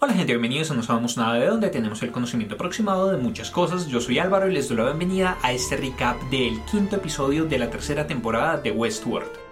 Hola 0.00 0.12
gente, 0.12 0.30
bienvenidos 0.32 0.70
a 0.70 0.74
No 0.74 0.84
Sabemos 0.84 1.16
Nada 1.16 1.34
de 1.40 1.46
donde 1.46 1.70
tenemos 1.70 2.00
el 2.04 2.12
conocimiento 2.12 2.54
aproximado 2.54 3.10
de 3.10 3.16
muchas 3.16 3.50
cosas. 3.50 3.88
Yo 3.88 4.00
soy 4.00 4.20
Álvaro 4.20 4.48
y 4.48 4.54
les 4.54 4.68
doy 4.68 4.76
la 4.76 4.84
bienvenida 4.84 5.36
a 5.42 5.50
este 5.50 5.76
recap 5.76 6.22
del 6.30 6.60
quinto 6.70 6.94
episodio 6.94 7.46
de 7.46 7.58
la 7.58 7.68
tercera 7.68 8.06
temporada 8.06 8.58
de 8.58 8.70
Westworld. 8.70 9.47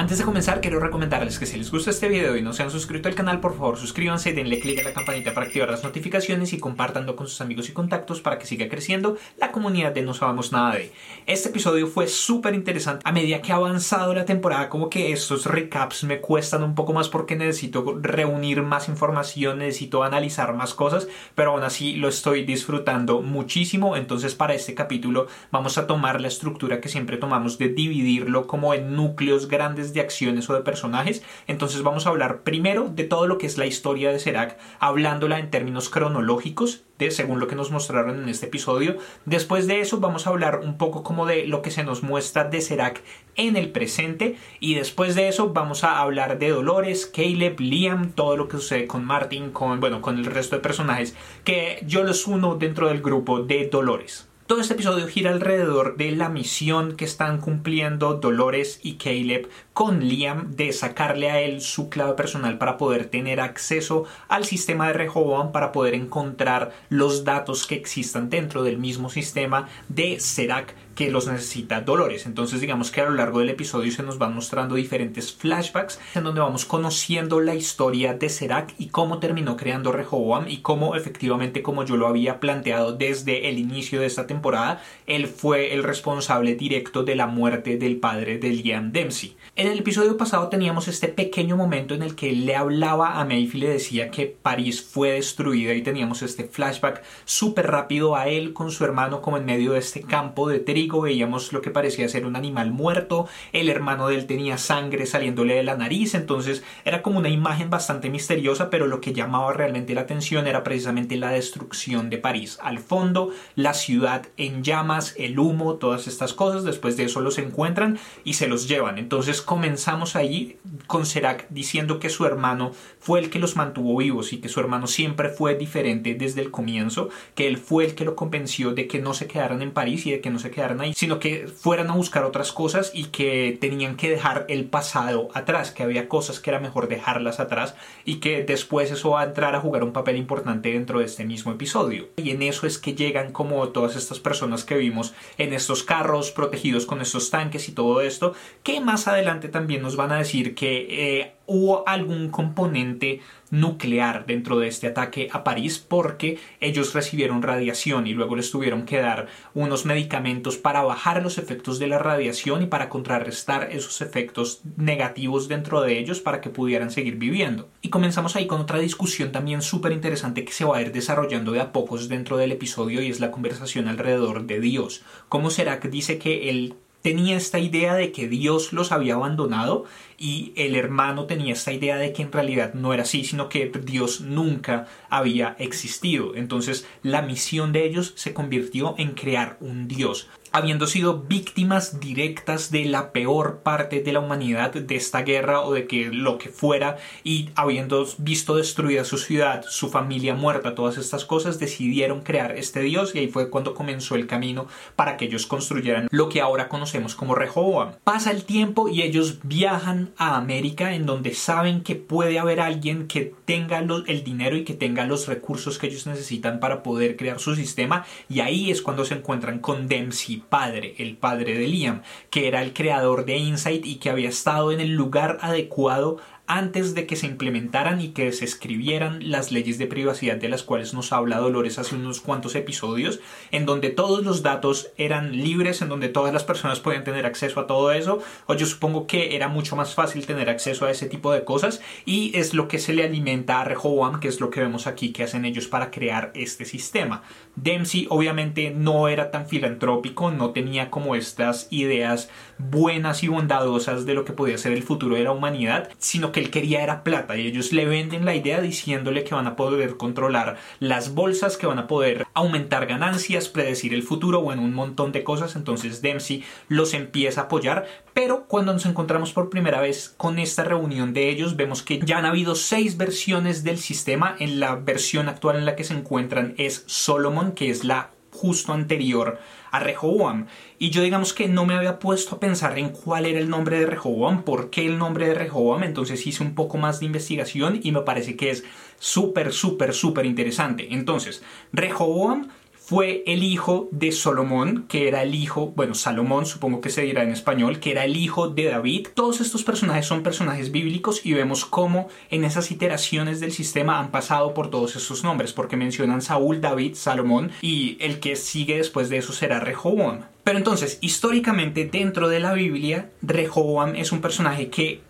Antes 0.00 0.16
de 0.16 0.24
comenzar, 0.24 0.62
quiero 0.62 0.80
recomendarles 0.80 1.38
que 1.38 1.44
si 1.44 1.58
les 1.58 1.70
gusta 1.70 1.90
este 1.90 2.08
video 2.08 2.34
y 2.34 2.40
no 2.40 2.54
se 2.54 2.62
han 2.62 2.70
suscrito 2.70 3.10
al 3.10 3.14
canal, 3.14 3.38
por 3.38 3.52
favor 3.52 3.76
suscríbanse, 3.76 4.32
denle 4.32 4.58
click 4.58 4.80
a 4.80 4.82
la 4.82 4.94
campanita 4.94 5.34
para 5.34 5.44
activar 5.44 5.68
las 5.68 5.84
notificaciones 5.84 6.54
y 6.54 6.58
compártanlo 6.58 7.16
con 7.16 7.28
sus 7.28 7.42
amigos 7.42 7.68
y 7.68 7.72
contactos 7.72 8.22
para 8.22 8.38
que 8.38 8.46
siga 8.46 8.70
creciendo 8.70 9.18
la 9.36 9.52
comunidad 9.52 9.92
de 9.92 10.00
No 10.00 10.14
Sabemos 10.14 10.52
Nada 10.52 10.76
de. 10.76 10.90
Este 11.26 11.50
episodio 11.50 11.86
fue 11.86 12.08
súper 12.08 12.54
interesante. 12.54 13.02
A 13.04 13.12
medida 13.12 13.42
que 13.42 13.52
ha 13.52 13.56
avanzado 13.56 14.14
la 14.14 14.24
temporada, 14.24 14.70
como 14.70 14.88
que 14.88 15.12
estos 15.12 15.44
recaps 15.44 16.04
me 16.04 16.22
cuestan 16.22 16.62
un 16.62 16.74
poco 16.74 16.94
más 16.94 17.10
porque 17.10 17.36
necesito 17.36 17.98
reunir 18.00 18.62
más 18.62 18.88
información, 18.88 19.58
necesito 19.58 20.02
analizar 20.02 20.54
más 20.54 20.72
cosas, 20.72 21.08
pero 21.34 21.50
aún 21.50 21.62
así 21.62 21.96
lo 21.96 22.08
estoy 22.08 22.46
disfrutando 22.46 23.20
muchísimo. 23.20 23.98
Entonces, 23.98 24.34
para 24.34 24.54
este 24.54 24.72
capítulo 24.72 25.26
vamos 25.50 25.76
a 25.76 25.86
tomar 25.86 26.22
la 26.22 26.28
estructura 26.28 26.80
que 26.80 26.88
siempre 26.88 27.18
tomamos 27.18 27.58
de 27.58 27.68
dividirlo 27.68 28.46
como 28.46 28.72
en 28.72 28.96
núcleos 28.96 29.46
grandes 29.46 29.89
de 29.94 30.00
acciones 30.00 30.48
o 30.48 30.54
de 30.54 30.60
personajes. 30.60 31.22
Entonces 31.46 31.82
vamos 31.82 32.06
a 32.06 32.10
hablar 32.10 32.42
primero 32.42 32.88
de 32.88 33.04
todo 33.04 33.26
lo 33.26 33.38
que 33.38 33.46
es 33.46 33.58
la 33.58 33.66
historia 33.66 34.10
de 34.10 34.18
Serac, 34.18 34.58
hablándola 34.78 35.38
en 35.38 35.50
términos 35.50 35.88
cronológicos, 35.88 36.84
de, 36.98 37.10
según 37.10 37.40
lo 37.40 37.46
que 37.46 37.56
nos 37.56 37.70
mostraron 37.70 38.22
en 38.22 38.28
este 38.28 38.46
episodio. 38.46 38.96
Después 39.24 39.66
de 39.66 39.80
eso 39.80 40.00
vamos 40.00 40.26
a 40.26 40.30
hablar 40.30 40.60
un 40.62 40.76
poco 40.76 41.02
como 41.02 41.26
de 41.26 41.46
lo 41.46 41.62
que 41.62 41.70
se 41.70 41.84
nos 41.84 42.02
muestra 42.02 42.44
de 42.44 42.60
Serac 42.60 43.02
en 43.36 43.56
el 43.56 43.70
presente. 43.70 44.36
Y 44.60 44.74
después 44.74 45.14
de 45.14 45.28
eso 45.28 45.52
vamos 45.52 45.84
a 45.84 46.00
hablar 46.00 46.38
de 46.38 46.50
Dolores, 46.50 47.06
Caleb, 47.06 47.60
Liam, 47.60 48.12
todo 48.12 48.36
lo 48.36 48.48
que 48.48 48.58
sucede 48.58 48.86
con 48.86 49.04
Martin, 49.04 49.50
con, 49.50 49.80
bueno, 49.80 50.00
con 50.00 50.18
el 50.18 50.26
resto 50.26 50.56
de 50.56 50.62
personajes 50.62 51.16
que 51.44 51.82
yo 51.86 52.04
los 52.04 52.26
uno 52.26 52.56
dentro 52.56 52.88
del 52.88 53.00
grupo 53.00 53.42
de 53.42 53.68
Dolores. 53.68 54.29
Todo 54.50 54.62
este 54.62 54.74
episodio 54.74 55.06
gira 55.06 55.30
alrededor 55.30 55.96
de 55.96 56.10
la 56.10 56.28
misión 56.28 56.96
que 56.96 57.04
están 57.04 57.40
cumpliendo 57.40 58.14
Dolores 58.14 58.80
y 58.82 58.94
Caleb 58.94 59.48
con 59.72 60.00
Liam 60.00 60.56
de 60.56 60.72
sacarle 60.72 61.30
a 61.30 61.40
él 61.40 61.60
su 61.60 61.88
clave 61.88 62.14
personal 62.14 62.58
para 62.58 62.76
poder 62.76 63.06
tener 63.06 63.38
acceso 63.38 64.06
al 64.26 64.44
sistema 64.44 64.88
de 64.88 64.94
Rehoboam 64.94 65.52
para 65.52 65.70
poder 65.70 65.94
encontrar 65.94 66.72
los 66.88 67.22
datos 67.22 67.64
que 67.64 67.76
existan 67.76 68.28
dentro 68.28 68.64
del 68.64 68.76
mismo 68.76 69.08
sistema 69.08 69.68
de 69.88 70.18
Serac 70.18 70.74
que 71.00 71.10
los 71.10 71.28
necesita 71.28 71.80
Dolores. 71.80 72.26
Entonces 72.26 72.60
digamos 72.60 72.90
que 72.90 73.00
a 73.00 73.06
lo 73.06 73.12
largo 73.12 73.38
del 73.38 73.48
episodio 73.48 73.90
se 73.90 74.02
nos 74.02 74.18
van 74.18 74.34
mostrando 74.34 74.74
diferentes 74.74 75.32
flashbacks 75.32 75.98
en 76.14 76.24
donde 76.24 76.42
vamos 76.42 76.66
conociendo 76.66 77.40
la 77.40 77.54
historia 77.54 78.12
de 78.12 78.28
Serac 78.28 78.74
y 78.76 78.88
cómo 78.88 79.18
terminó 79.18 79.56
creando 79.56 79.92
Rehoboam 79.92 80.46
y 80.46 80.58
cómo 80.58 80.94
efectivamente 80.96 81.62
como 81.62 81.86
yo 81.86 81.96
lo 81.96 82.06
había 82.06 82.38
planteado 82.38 82.92
desde 82.92 83.48
el 83.48 83.58
inicio 83.58 83.98
de 83.98 84.08
esta 84.08 84.26
temporada, 84.26 84.82
él 85.06 85.26
fue 85.26 85.72
el 85.72 85.84
responsable 85.84 86.54
directo 86.54 87.02
de 87.02 87.14
la 87.14 87.26
muerte 87.26 87.78
del 87.78 87.96
padre 87.96 88.36
de 88.36 88.50
Liam 88.50 88.92
Dempsey. 88.92 89.38
En 89.56 89.68
el 89.68 89.78
episodio 89.78 90.18
pasado 90.18 90.48
teníamos 90.48 90.86
este 90.86 91.08
pequeño 91.08 91.56
momento 91.56 91.94
en 91.94 92.02
el 92.02 92.14
que 92.14 92.28
él 92.28 92.44
le 92.44 92.56
hablaba 92.56 93.18
a 93.18 93.24
Maeve 93.24 93.50
y 93.54 93.60
le 93.60 93.68
decía 93.70 94.10
que 94.10 94.26
París 94.26 94.82
fue 94.82 95.12
destruida 95.12 95.72
y 95.72 95.80
teníamos 95.80 96.20
este 96.20 96.44
flashback 96.44 97.02
súper 97.24 97.68
rápido 97.68 98.16
a 98.16 98.28
él 98.28 98.52
con 98.52 98.70
su 98.70 98.84
hermano 98.84 99.22
como 99.22 99.38
en 99.38 99.46
medio 99.46 99.72
de 99.72 99.78
este 99.78 100.02
campo 100.02 100.46
de 100.46 100.58
trigo 100.58 100.89
veíamos 100.98 101.52
lo 101.52 101.60
que 101.60 101.70
parecía 101.70 102.08
ser 102.08 102.24
un 102.24 102.36
animal 102.36 102.70
muerto, 102.72 103.28
el 103.52 103.68
hermano 103.68 104.08
de 104.08 104.14
él 104.14 104.26
tenía 104.26 104.56
sangre 104.56 105.04
saliéndole 105.04 105.54
de 105.54 105.62
la 105.62 105.76
nariz, 105.76 106.14
entonces 106.14 106.62
era 106.86 107.02
como 107.02 107.18
una 107.18 107.28
imagen 107.28 107.68
bastante 107.68 108.08
misteriosa, 108.08 108.70
pero 108.70 108.86
lo 108.86 109.02
que 109.02 109.12
llamaba 109.12 109.52
realmente 109.52 109.94
la 109.94 110.02
atención 110.02 110.46
era 110.46 110.64
precisamente 110.64 111.16
la 111.16 111.30
destrucción 111.30 112.08
de 112.08 112.16
París. 112.18 112.58
Al 112.62 112.78
fondo, 112.78 113.30
la 113.54 113.74
ciudad 113.74 114.26
en 114.36 114.64
llamas, 114.64 115.14
el 115.18 115.38
humo, 115.38 115.74
todas 115.74 116.06
estas 116.06 116.32
cosas, 116.32 116.64
después 116.64 116.96
de 116.96 117.04
eso 117.04 117.20
los 117.20 117.38
encuentran 117.38 117.98
y 118.24 118.34
se 118.34 118.48
los 118.48 118.68
llevan. 118.68 118.98
Entonces 118.98 119.42
comenzamos 119.42 120.16
ahí 120.16 120.58
con 120.86 121.04
Serac 121.04 121.46
diciendo 121.50 121.98
que 121.98 122.08
su 122.08 122.24
hermano 122.24 122.72
fue 122.98 123.20
el 123.20 123.30
que 123.30 123.38
los 123.38 123.56
mantuvo 123.56 123.98
vivos 123.98 124.32
y 124.32 124.38
que 124.38 124.48
su 124.48 124.60
hermano 124.60 124.86
siempre 124.86 125.28
fue 125.28 125.54
diferente 125.54 126.14
desde 126.14 126.40
el 126.40 126.50
comienzo, 126.50 127.10
que 127.34 127.46
él 127.46 127.58
fue 127.58 127.84
el 127.84 127.94
que 127.94 128.04
lo 128.04 128.16
convenció 128.16 128.72
de 128.72 128.86
que 128.86 129.00
no 129.00 129.14
se 129.14 129.26
quedaran 129.26 129.62
en 129.62 129.72
París 129.72 130.06
y 130.06 130.12
de 130.12 130.20
que 130.20 130.30
no 130.30 130.38
se 130.38 130.50
quedaran 130.50 130.79
sino 130.94 131.18
que 131.18 131.48
fueran 131.48 131.90
a 131.90 131.94
buscar 131.94 132.24
otras 132.24 132.52
cosas 132.52 132.90
y 132.94 133.04
que 133.04 133.56
tenían 133.60 133.96
que 133.96 134.10
dejar 134.10 134.46
el 134.48 134.64
pasado 134.64 135.28
atrás, 135.34 135.70
que 135.70 135.82
había 135.82 136.08
cosas 136.08 136.40
que 136.40 136.50
era 136.50 136.60
mejor 136.60 136.88
dejarlas 136.88 137.40
atrás 137.40 137.74
y 138.04 138.16
que 138.16 138.42
después 138.42 138.90
eso 138.90 139.10
va 139.10 139.22
a 139.22 139.24
entrar 139.24 139.54
a 139.54 139.60
jugar 139.60 139.84
un 139.84 139.92
papel 139.92 140.16
importante 140.16 140.72
dentro 140.72 140.98
de 140.98 141.04
este 141.04 141.24
mismo 141.24 141.52
episodio. 141.52 142.08
Y 142.16 142.30
en 142.30 142.42
eso 142.42 142.66
es 142.66 142.78
que 142.78 142.94
llegan 142.94 143.32
como 143.32 143.68
todas 143.68 143.96
estas 143.96 144.18
personas 144.18 144.64
que 144.64 144.76
vimos 144.76 145.14
en 145.38 145.52
estos 145.52 145.82
carros 145.82 146.30
protegidos 146.30 146.86
con 146.86 147.00
estos 147.00 147.30
tanques 147.30 147.68
y 147.68 147.72
todo 147.72 148.00
esto, 148.00 148.34
que 148.62 148.80
más 148.80 149.08
adelante 149.08 149.48
también 149.48 149.82
nos 149.82 149.96
van 149.96 150.12
a 150.12 150.18
decir 150.18 150.54
que 150.54 150.86
eh, 150.90 151.32
hubo 151.46 151.86
algún 151.88 152.30
componente 152.30 153.20
nuclear 153.50 154.26
dentro 154.26 154.58
de 154.58 154.68
este 154.68 154.86
ataque 154.86 155.28
a 155.32 155.44
París 155.44 155.78
porque 155.78 156.38
ellos 156.60 156.94
recibieron 156.94 157.42
radiación 157.42 158.06
y 158.06 158.14
luego 158.14 158.36
les 158.36 158.50
tuvieron 158.50 158.84
que 158.84 158.98
dar 158.98 159.28
unos 159.54 159.84
medicamentos 159.84 160.56
para 160.56 160.82
bajar 160.82 161.22
los 161.22 161.38
efectos 161.38 161.78
de 161.78 161.88
la 161.88 161.98
radiación 161.98 162.62
y 162.62 162.66
para 162.66 162.88
contrarrestar 162.88 163.68
esos 163.72 164.00
efectos 164.00 164.60
negativos 164.76 165.48
dentro 165.48 165.82
de 165.82 165.98
ellos 165.98 166.20
para 166.20 166.40
que 166.40 166.50
pudieran 166.50 166.90
seguir 166.90 167.16
viviendo. 167.16 167.68
Y 167.82 167.90
comenzamos 167.90 168.36
ahí 168.36 168.46
con 168.46 168.60
otra 168.60 168.78
discusión 168.78 169.32
también 169.32 169.62
súper 169.62 169.92
interesante 169.92 170.44
que 170.44 170.52
se 170.52 170.64
va 170.64 170.78
a 170.78 170.82
ir 170.82 170.92
desarrollando 170.92 171.52
de 171.52 171.60
a 171.60 171.72
pocos 171.72 172.08
dentro 172.08 172.36
del 172.36 172.52
episodio 172.52 173.02
y 173.02 173.10
es 173.10 173.20
la 173.20 173.30
conversación 173.30 173.88
alrededor 173.88 174.46
de 174.46 174.60
Dios. 174.60 175.02
¿Cómo 175.28 175.50
será 175.50 175.80
que 175.80 175.88
dice 175.88 176.18
que 176.18 176.50
él 176.50 176.74
tenía 177.02 177.36
esta 177.36 177.58
idea 177.58 177.94
de 177.94 178.12
que 178.12 178.28
Dios 178.28 178.72
los 178.72 178.92
había 178.92 179.14
abandonado 179.14 179.84
y 180.22 180.52
el 180.54 180.76
hermano 180.76 181.24
tenía 181.24 181.54
esta 181.54 181.72
idea 181.72 181.96
de 181.96 182.12
que 182.12 182.20
en 182.22 182.30
realidad 182.30 182.74
no 182.74 182.92
era 182.92 183.04
así, 183.04 183.24
sino 183.24 183.48
que 183.48 183.72
Dios 183.82 184.20
nunca 184.20 184.86
había 185.08 185.56
existido. 185.58 186.36
Entonces 186.36 186.86
la 187.02 187.22
misión 187.22 187.72
de 187.72 187.86
ellos 187.86 188.12
se 188.16 188.34
convirtió 188.34 188.94
en 188.98 189.12
crear 189.12 189.56
un 189.60 189.88
Dios 189.88 190.28
habiendo 190.52 190.86
sido 190.86 191.20
víctimas 191.20 192.00
directas 192.00 192.70
de 192.70 192.84
la 192.84 193.12
peor 193.12 193.60
parte 193.62 194.02
de 194.02 194.12
la 194.12 194.20
humanidad 194.20 194.72
de 194.72 194.96
esta 194.96 195.22
guerra 195.22 195.62
o 195.62 195.72
de 195.72 195.86
que 195.86 196.06
lo 196.06 196.38
que 196.38 196.48
fuera 196.48 196.96
y 197.24 197.50
habiendo 197.54 198.06
visto 198.18 198.56
destruida 198.56 199.04
su 199.04 199.18
ciudad, 199.18 199.64
su 199.68 199.88
familia 199.90 200.34
muerta, 200.34 200.74
todas 200.74 200.98
estas 200.98 201.24
cosas, 201.24 201.58
decidieron 201.58 202.22
crear 202.22 202.56
este 202.56 202.80
dios 202.80 203.14
y 203.14 203.18
ahí 203.18 203.28
fue 203.28 203.50
cuando 203.50 203.74
comenzó 203.74 204.14
el 204.14 204.26
camino 204.26 204.66
para 204.96 205.16
que 205.16 205.26
ellos 205.26 205.46
construyeran 205.46 206.08
lo 206.10 206.28
que 206.28 206.40
ahora 206.40 206.68
conocemos 206.68 207.14
como 207.14 207.34
Rehoboam. 207.34 207.92
Pasa 208.04 208.30
el 208.30 208.44
tiempo 208.44 208.88
y 208.88 209.02
ellos 209.02 209.38
viajan 209.42 210.12
a 210.16 210.36
América 210.36 210.94
en 210.94 211.06
donde 211.06 211.34
saben 211.34 211.82
que 211.82 211.96
puede 211.96 212.38
haber 212.38 212.60
alguien 212.60 213.06
que 213.06 213.34
tenga 213.44 213.78
el 213.78 214.24
dinero 214.24 214.56
y 214.56 214.64
que 214.64 214.74
tenga 214.74 215.06
los 215.06 215.26
recursos 215.26 215.78
que 215.78 215.86
ellos 215.86 216.06
necesitan 216.06 216.60
para 216.60 216.82
poder 216.82 217.16
crear 217.16 217.38
su 217.40 217.54
sistema 217.54 218.04
y 218.28 218.40
ahí 218.40 218.70
es 218.70 218.82
cuando 218.82 219.04
se 219.04 219.14
encuentran 219.14 219.58
con 219.58 219.88
Dempsey 219.88 220.39
padre, 220.40 220.94
el 220.98 221.16
padre 221.16 221.58
de 221.58 221.66
Liam, 221.66 222.02
que 222.30 222.48
era 222.48 222.62
el 222.62 222.72
creador 222.72 223.24
de 223.24 223.36
Insight 223.36 223.86
y 223.86 223.96
que 223.96 224.10
había 224.10 224.28
estado 224.28 224.72
en 224.72 224.80
el 224.80 224.90
lugar 224.90 225.38
adecuado 225.40 226.18
antes 226.50 226.96
de 226.96 227.06
que 227.06 227.14
se 227.14 227.28
implementaran 227.28 228.00
y 228.00 228.08
que 228.08 228.32
se 228.32 228.44
escribieran 228.44 229.30
las 229.30 229.52
leyes 229.52 229.78
de 229.78 229.86
privacidad 229.86 230.34
de 230.34 230.48
las 230.48 230.64
cuales 230.64 230.92
nos 230.94 231.12
habla 231.12 231.38
Dolores 231.38 231.78
hace 231.78 231.94
unos 231.94 232.20
cuantos 232.20 232.56
episodios, 232.56 233.20
en 233.52 233.66
donde 233.66 233.90
todos 233.90 234.24
los 234.24 234.42
datos 234.42 234.90
eran 234.96 235.30
libres, 235.30 235.80
en 235.80 235.88
donde 235.88 236.08
todas 236.08 236.32
las 236.34 236.42
personas 236.42 236.80
podían 236.80 237.04
tener 237.04 237.24
acceso 237.24 237.60
a 237.60 237.68
todo 237.68 237.92
eso, 237.92 238.18
o 238.46 238.54
yo 238.54 238.66
supongo 238.66 239.06
que 239.06 239.36
era 239.36 239.46
mucho 239.46 239.76
más 239.76 239.94
fácil 239.94 240.26
tener 240.26 240.50
acceso 240.50 240.86
a 240.86 240.90
ese 240.90 241.06
tipo 241.06 241.32
de 241.32 241.44
cosas, 241.44 241.80
y 242.04 242.36
es 242.36 242.52
lo 242.52 242.66
que 242.66 242.80
se 242.80 242.94
le 242.94 243.04
alimenta 243.04 243.60
a 243.60 243.64
Rehoboam, 243.64 244.18
que 244.18 244.26
es 244.26 244.40
lo 244.40 244.50
que 244.50 244.58
vemos 244.58 244.88
aquí 244.88 245.12
que 245.12 245.22
hacen 245.22 245.44
ellos 245.44 245.68
para 245.68 245.92
crear 245.92 246.32
este 246.34 246.64
sistema. 246.64 247.22
Dempsey 247.54 248.08
obviamente 248.10 248.72
no 248.74 249.06
era 249.06 249.30
tan 249.30 249.46
filantrópico, 249.46 250.32
no 250.32 250.50
tenía 250.50 250.90
como 250.90 251.14
estas 251.14 251.68
ideas 251.70 252.28
buenas 252.58 253.22
y 253.22 253.28
bondadosas 253.28 254.04
de 254.04 254.14
lo 254.14 254.24
que 254.24 254.32
podía 254.32 254.58
ser 254.58 254.72
el 254.72 254.82
futuro 254.82 255.14
de 255.14 255.22
la 255.22 255.30
humanidad, 255.30 255.90
sino 255.98 256.32
que 256.32 256.39
él 256.40 256.50
quería 256.50 256.82
era 256.82 257.04
plata 257.04 257.36
y 257.36 257.46
ellos 257.46 257.72
le 257.72 257.84
venden 257.84 258.24
la 258.24 258.34
idea 258.34 258.60
diciéndole 258.60 259.24
que 259.24 259.34
van 259.34 259.46
a 259.46 259.56
poder 259.56 259.96
controlar 259.96 260.56
las 260.78 261.14
bolsas, 261.14 261.56
que 261.56 261.66
van 261.66 261.78
a 261.78 261.86
poder 261.86 262.26
aumentar 262.34 262.86
ganancias, 262.86 263.48
predecir 263.48 263.94
el 263.94 264.02
futuro, 264.02 264.40
o 264.40 264.52
en 264.52 264.58
un 264.58 264.74
montón 264.74 265.12
de 265.12 265.22
cosas. 265.22 265.56
Entonces 265.56 266.02
Dempsey 266.02 266.44
los 266.68 266.94
empieza 266.94 267.42
a 267.42 267.44
apoyar, 267.44 267.86
pero 268.14 268.46
cuando 268.46 268.72
nos 268.72 268.86
encontramos 268.86 269.32
por 269.32 269.50
primera 269.50 269.80
vez 269.80 270.14
con 270.16 270.38
esta 270.38 270.64
reunión 270.64 271.12
de 271.12 271.28
ellos, 271.28 271.56
vemos 271.56 271.82
que 271.82 272.00
ya 272.00 272.18
han 272.18 272.26
habido 272.26 272.54
seis 272.54 272.96
versiones 272.96 273.64
del 273.64 273.78
sistema. 273.78 274.36
En 274.38 274.60
la 274.60 274.76
versión 274.76 275.28
actual 275.28 275.56
en 275.56 275.66
la 275.66 275.76
que 275.76 275.84
se 275.84 275.94
encuentran 275.94 276.54
es 276.56 276.84
Solomon, 276.86 277.52
que 277.52 277.70
es 277.70 277.84
la 277.84 278.10
justo 278.32 278.72
anterior 278.72 279.38
a 279.70 279.80
Rehoboam. 279.80 280.46
Y 280.82 280.88
yo 280.88 281.02
digamos 281.02 281.34
que 281.34 281.46
no 281.46 281.66
me 281.66 281.74
había 281.74 281.98
puesto 281.98 282.36
a 282.36 282.40
pensar 282.40 282.78
en 282.78 282.88
cuál 282.88 283.26
era 283.26 283.38
el 283.38 283.50
nombre 283.50 283.78
de 283.78 283.84
Rehoboam, 283.84 284.44
por 284.44 284.70
qué 284.70 284.86
el 284.86 284.96
nombre 284.96 285.28
de 285.28 285.34
Rehoboam, 285.34 285.82
entonces 285.82 286.26
hice 286.26 286.42
un 286.42 286.54
poco 286.54 286.78
más 286.78 287.00
de 287.00 287.04
investigación 287.04 287.80
y 287.82 287.92
me 287.92 288.00
parece 288.00 288.34
que 288.34 288.48
es 288.48 288.64
súper, 288.98 289.52
súper, 289.52 289.92
súper 289.92 290.24
interesante. 290.24 290.88
Entonces, 290.90 291.42
Rehoboam 291.74 292.48
fue 292.90 293.22
el 293.24 293.44
hijo 293.44 293.88
de 293.92 294.10
Salomón, 294.10 294.86
que 294.88 295.06
era 295.06 295.22
el 295.22 295.36
hijo, 295.36 295.72
bueno, 295.76 295.94
Salomón 295.94 296.44
supongo 296.44 296.80
que 296.80 296.90
se 296.90 297.02
dirá 297.02 297.22
en 297.22 297.30
español, 297.30 297.78
que 297.78 297.92
era 297.92 298.04
el 298.04 298.16
hijo 298.16 298.48
de 298.48 298.64
David. 298.64 299.06
Todos 299.14 299.40
estos 299.40 299.62
personajes 299.62 300.06
son 300.06 300.24
personajes 300.24 300.72
bíblicos 300.72 301.24
y 301.24 301.32
vemos 301.34 301.64
cómo 301.64 302.08
en 302.30 302.42
esas 302.42 302.72
iteraciones 302.72 303.38
del 303.38 303.52
sistema 303.52 304.00
han 304.00 304.10
pasado 304.10 304.54
por 304.54 304.70
todos 304.70 304.96
esos 304.96 305.22
nombres, 305.22 305.52
porque 305.52 305.76
mencionan 305.76 306.20
Saúl, 306.20 306.60
David, 306.60 306.96
Salomón 306.96 307.52
y 307.62 307.96
el 308.00 308.18
que 308.18 308.34
sigue 308.34 308.78
después 308.78 309.08
de 309.08 309.18
eso 309.18 309.32
será 309.32 309.60
Rehoboam. 309.60 310.24
Pero 310.42 310.58
entonces, 310.58 310.98
históricamente 311.00 311.84
dentro 311.84 312.28
de 312.28 312.40
la 312.40 312.54
Biblia, 312.54 313.12
Rehoboam 313.22 313.94
es 313.94 314.10
un 314.10 314.20
personaje 314.20 314.68
que 314.68 315.00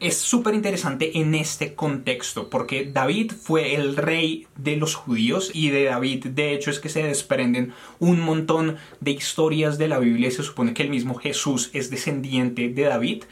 es 0.00 0.16
súper 0.16 0.54
interesante 0.54 1.18
en 1.18 1.34
este 1.34 1.74
contexto, 1.74 2.48
porque 2.48 2.90
David 2.90 3.32
fue 3.32 3.74
el 3.74 3.96
rey 3.96 4.46
de 4.56 4.76
los 4.76 4.94
judíos 4.94 5.50
y 5.54 5.68
de 5.68 5.84
David 5.84 6.26
de 6.26 6.54
hecho 6.54 6.70
es 6.70 6.80
que 6.80 6.88
se 6.88 7.02
desprenden 7.02 7.74
un 7.98 8.20
montón 8.20 8.76
de 9.00 9.10
historias 9.10 9.78
de 9.78 9.88
la 9.88 9.98
Biblia 9.98 10.30
se 10.30 10.42
supone 10.42 10.74
que 10.74 10.82
el 10.82 10.90
mismo 10.90 11.14
Jesús 11.14 11.70
es 11.72 11.90
descendiente 11.90 12.68
de 12.68 12.82
David 12.82 13.24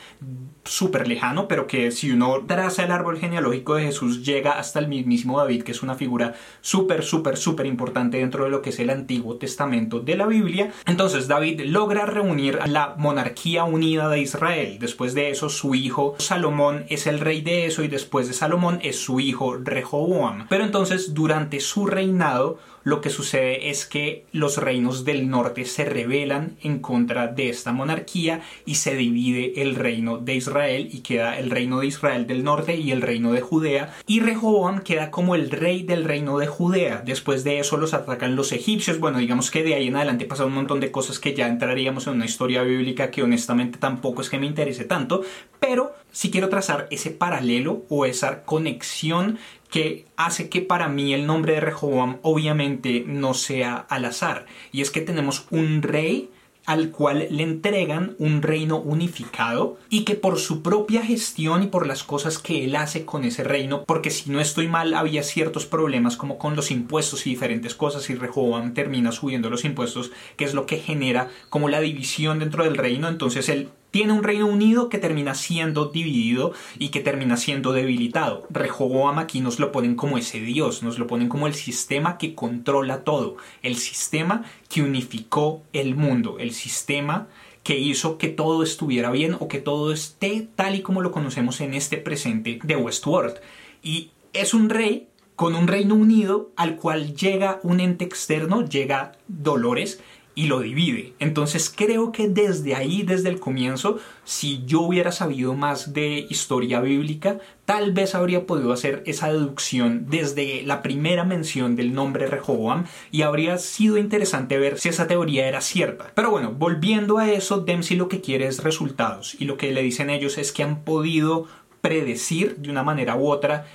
súper 0.69 1.09
lejano, 1.09 1.49
pero 1.49 1.67
que 1.67 1.91
si 1.91 2.11
uno 2.11 2.44
traza 2.47 2.85
el 2.85 2.93
árbol 2.93 3.19
genealógico 3.19 3.75
de 3.75 3.85
Jesús 3.85 4.25
llega 4.25 4.59
hasta 4.59 4.79
el 4.79 4.88
mismísimo 4.88 5.38
David, 5.38 5.62
que 5.62 5.73
es 5.73 5.82
una 5.82 5.94
figura 5.94 6.35
súper, 6.61 7.03
súper, 7.03 7.37
súper 7.37 7.67
importante 7.67 8.19
dentro 8.19 8.44
de 8.44 8.50
lo 8.50 8.62
que 8.62 8.70
es 8.70 8.79
el 8.79 8.91
Antiguo 8.91 9.37
Testamento 9.37 10.00
de 10.00 10.17
la 10.17 10.26
Biblia. 10.26 10.73
Entonces 10.87 11.29
David 11.29 11.62
logra 11.67 12.06
reunir 12.06 12.59
a 12.61 12.67
la 12.67 12.94
monarquía 12.97 13.65
unida 13.65 14.09
de 14.09 14.20
Israel. 14.20 14.79
Después 14.79 15.15
de 15.15 15.31
eso, 15.31 15.49
su 15.49 15.75
hijo 15.75 16.15
Salomón 16.19 16.85
es 16.88 17.06
el 17.06 17.20
rey 17.20 17.41
de 17.41 17.67
eso 17.67 17.82
y 17.82 17.88
después 17.88 18.29
de 18.29 18.35
Salomón 18.35 18.79
es 18.82 18.99
su 18.99 19.20
hijo 19.20 19.56
Rehoboam. 19.56 20.47
Pero 20.49 20.65
entonces, 20.65 21.15
durante 21.15 21.61
su 21.61 21.87
reinado, 21.87 22.59
lo 22.84 23.00
que 23.00 23.10
sucede 23.10 23.70
es 23.70 23.86
que 23.86 24.26
los 24.32 24.56
reinos 24.58 25.04
del 25.04 25.28
norte 25.28 25.64
se 25.64 25.84
rebelan 25.84 26.56
en 26.62 26.78
contra 26.80 27.26
de 27.28 27.48
esta 27.48 27.72
monarquía 27.72 28.42
y 28.64 28.76
se 28.76 28.94
divide 28.94 29.62
el 29.62 29.75
reino 29.75 30.19
de 30.19 30.34
Israel 30.34 30.88
y 30.92 31.00
queda 31.00 31.38
el 31.38 31.50
reino 31.50 31.80
de 31.80 31.86
Israel 31.86 32.26
del 32.26 32.44
norte 32.44 32.76
y 32.76 32.92
el 32.92 33.02
reino 33.02 33.32
de 33.32 33.40
Judea 33.40 33.94
y 34.06 34.20
Rehoboam 34.20 34.80
queda 34.80 35.10
como 35.10 35.34
el 35.34 35.50
rey 35.50 35.82
del 35.82 36.04
reino 36.04 36.38
de 36.38 36.46
Judea. 36.46 37.02
Después 37.04 37.44
de 37.44 37.58
eso 37.58 37.76
los 37.76 37.94
atacan 37.94 38.36
los 38.36 38.52
egipcios. 38.52 38.98
Bueno, 38.98 39.19
digamos 39.19 39.50
que 39.50 39.62
de 39.62 39.74
ahí 39.74 39.88
en 39.88 39.96
adelante 39.96 40.24
pasa 40.24 40.44
un 40.44 40.54
montón 40.54 40.81
de 40.81 40.90
cosas 40.90 41.19
que 41.19 41.34
ya 41.34 41.48
entraríamos 41.48 42.06
en 42.06 42.14
una 42.14 42.24
historia 42.24 42.62
bíblica 42.62 43.10
que 43.10 43.22
honestamente 43.22 43.78
tampoco 43.78 44.22
es 44.22 44.31
que 44.31 44.38
me 44.38 44.46
interese 44.46 44.84
tanto, 44.84 45.22
pero 45.60 45.94
si 46.12 46.31
quiero 46.31 46.48
trazar 46.48 46.86
ese 46.90 47.10
paralelo 47.10 47.84
o 47.88 48.04
esa 48.04 48.44
conexión 48.44 49.38
que 49.70 50.06
hace 50.17 50.49
que 50.49 50.61
para 50.61 50.88
mí 50.88 51.15
el 51.15 51.26
nombre 51.26 51.55
de 51.55 51.61
Rehoboam 51.61 52.19
obviamente 52.23 53.05
no 53.06 53.35
sea 53.35 53.76
al 53.76 54.05
azar. 54.05 54.47
Y 54.73 54.81
es 54.81 54.91
que 54.91 55.00
tenemos 55.00 55.47
un 55.50 55.82
rey 55.82 56.31
al 56.69 56.91
cual 56.91 57.29
le 57.31 57.43
entregan 57.44 58.15
un 58.19 58.43
reino 58.43 58.76
unificado 58.76 59.79
y 59.88 60.05
que 60.05 60.17
por 60.17 60.38
su 60.38 60.61
propia 60.61 61.03
gestión 61.03 61.62
y 61.62 61.69
por 61.69 61.87
las 61.87 62.05
cosas 62.05 62.38
que 62.38 62.62
él 62.62 62.76
hace 62.76 63.06
con 63.06 63.25
ese 63.25 63.43
reino, 63.43 63.85
porque 63.85 64.11
si 64.11 64.31
no 64.31 64.38
estoy 64.38 64.69
mal 64.69 64.93
había 64.93 65.23
ciertos 65.23 65.65
problemas 65.65 66.19
como 66.19 66.37
con 66.37 66.56
los 66.56 66.70
impuestos 66.70 67.26
y 67.26 67.31
diferentes 67.31 67.75
cosas 67.75 68.11
y 68.11 68.17
Rehoboam 68.17 68.75
termina 68.75 69.12
subiendo 69.12 69.49
los 69.49 69.65
impuestos, 69.65 70.11
que 70.37 70.44
es 70.44 70.53
lo 70.53 70.67
que 70.67 70.76
genera 70.76 71.31
como 71.49 71.70
la 71.70 71.81
división 71.81 72.38
dentro 72.38 72.65
del 72.65 72.76
reino, 72.76 73.09
entonces 73.09 73.49
él 73.49 73.70
tiene 73.90 74.12
un 74.12 74.23
Reino 74.23 74.46
Unido 74.46 74.88
que 74.88 74.99
termina 74.99 75.35
siendo 75.35 75.87
dividido 75.87 76.52
y 76.79 76.88
que 76.90 77.00
termina 77.00 77.37
siendo 77.37 77.73
debilitado. 77.73 78.46
Rehoboam 78.50 79.19
aquí 79.19 79.40
nos 79.40 79.58
lo 79.58 79.73
ponen 79.73 79.94
como 79.94 80.19
ese 80.19 80.40
Dios, 80.40 80.82
nos 80.82 80.99
lo 80.99 81.06
ponen 81.06 81.29
como 81.29 81.46
el 81.46 81.55
sistema 81.55 82.19
que 82.19 82.35
controla 82.35 83.05
todo, 83.05 83.37
el 83.62 83.76
sistema 83.76 84.44
que 84.69 84.82
unificó 84.82 85.62
el 85.73 85.94
mundo, 85.94 86.37
el 86.38 86.52
sistema 86.52 87.29
que 87.62 87.79
hizo 87.79 88.19
que 88.19 88.29
todo 88.29 88.62
estuviera 88.62 89.11
bien 89.11 89.37
o 89.38 89.49
que 89.49 89.58
todo 89.58 89.93
esté 89.93 90.49
tal 90.55 90.75
y 90.75 90.82
como 90.82 91.02
lo 91.02 91.12
conocemos 91.12 91.61
en 91.61 91.75
este 91.75 91.99
presente 91.99 92.58
de 92.62 92.76
Westworld. 92.76 93.34
Y 93.82 94.11
es 94.32 94.55
un 94.55 94.70
rey 94.70 95.08
con 95.37 95.55
un 95.55 95.69
Reino 95.69 95.94
Unido 95.94 96.50
al 96.56 96.76
cual 96.76 97.14
llega 97.14 97.61
un 97.62 97.79
ente 97.79 98.05
externo, 98.05 98.67
llega 98.67 99.12
Dolores, 99.29 100.00
y 100.38 100.46
lo 100.46 100.61
divide. 100.61 101.14
Entonces 101.19 101.69
creo 101.75 102.12
que 102.12 102.29
desde 102.29 102.76
ahí, 102.76 103.02
desde 103.02 103.29
el 103.29 103.40
comienzo, 103.40 103.99
si 104.23 104.62
yo 104.67 104.82
hubiera 104.82 105.11
sabido 105.11 105.55
más 105.55 105.93
de 105.94 106.29
historia 106.31 106.81
bíblica, 106.81 107.40
tal 107.64 107.93
vez 107.93 108.14
habría 108.14 108.46
podido 108.46 108.73
hacer 108.73 109.02
esa 109.05 109.32
deducción 109.32 110.06
desde 110.08 110.62
la 110.62 110.81
primera 110.81 111.25
mención 111.25 111.75
del 111.75 111.93
nombre 111.93 112.29
Rehoboam 112.29 112.85
y 113.11 113.23
habría 113.23 113.58
sido 113.58 113.99
interesante 113.99 114.58
ver 114.58 114.79
si 114.79 114.90
esa 114.90 115.08
teoría 115.08 115.49
era 115.49 115.61
cierta. 115.61 116.12
Pero 116.14 116.31
bueno, 116.31 116.52
volviendo 116.52 117.19
a 117.19 117.29
eso, 117.29 117.58
Dempsey 117.58 117.96
lo 117.96 118.08
que 118.08 118.20
quiere 118.20 118.46
es 118.46 118.62
resultados 118.62 119.34
y 119.41 119.44
lo 119.44 119.56
que 119.56 119.73
le 119.73 119.82
dicen 119.82 120.08
ellos 120.08 120.38
es 120.38 120.52
que 120.52 120.62
han 120.62 120.84
podido 120.84 121.49
predecir 121.81 122.58
de 122.58 122.70
una 122.70 122.84
manera 122.84 123.17
u 123.17 123.29
otra 123.29 123.67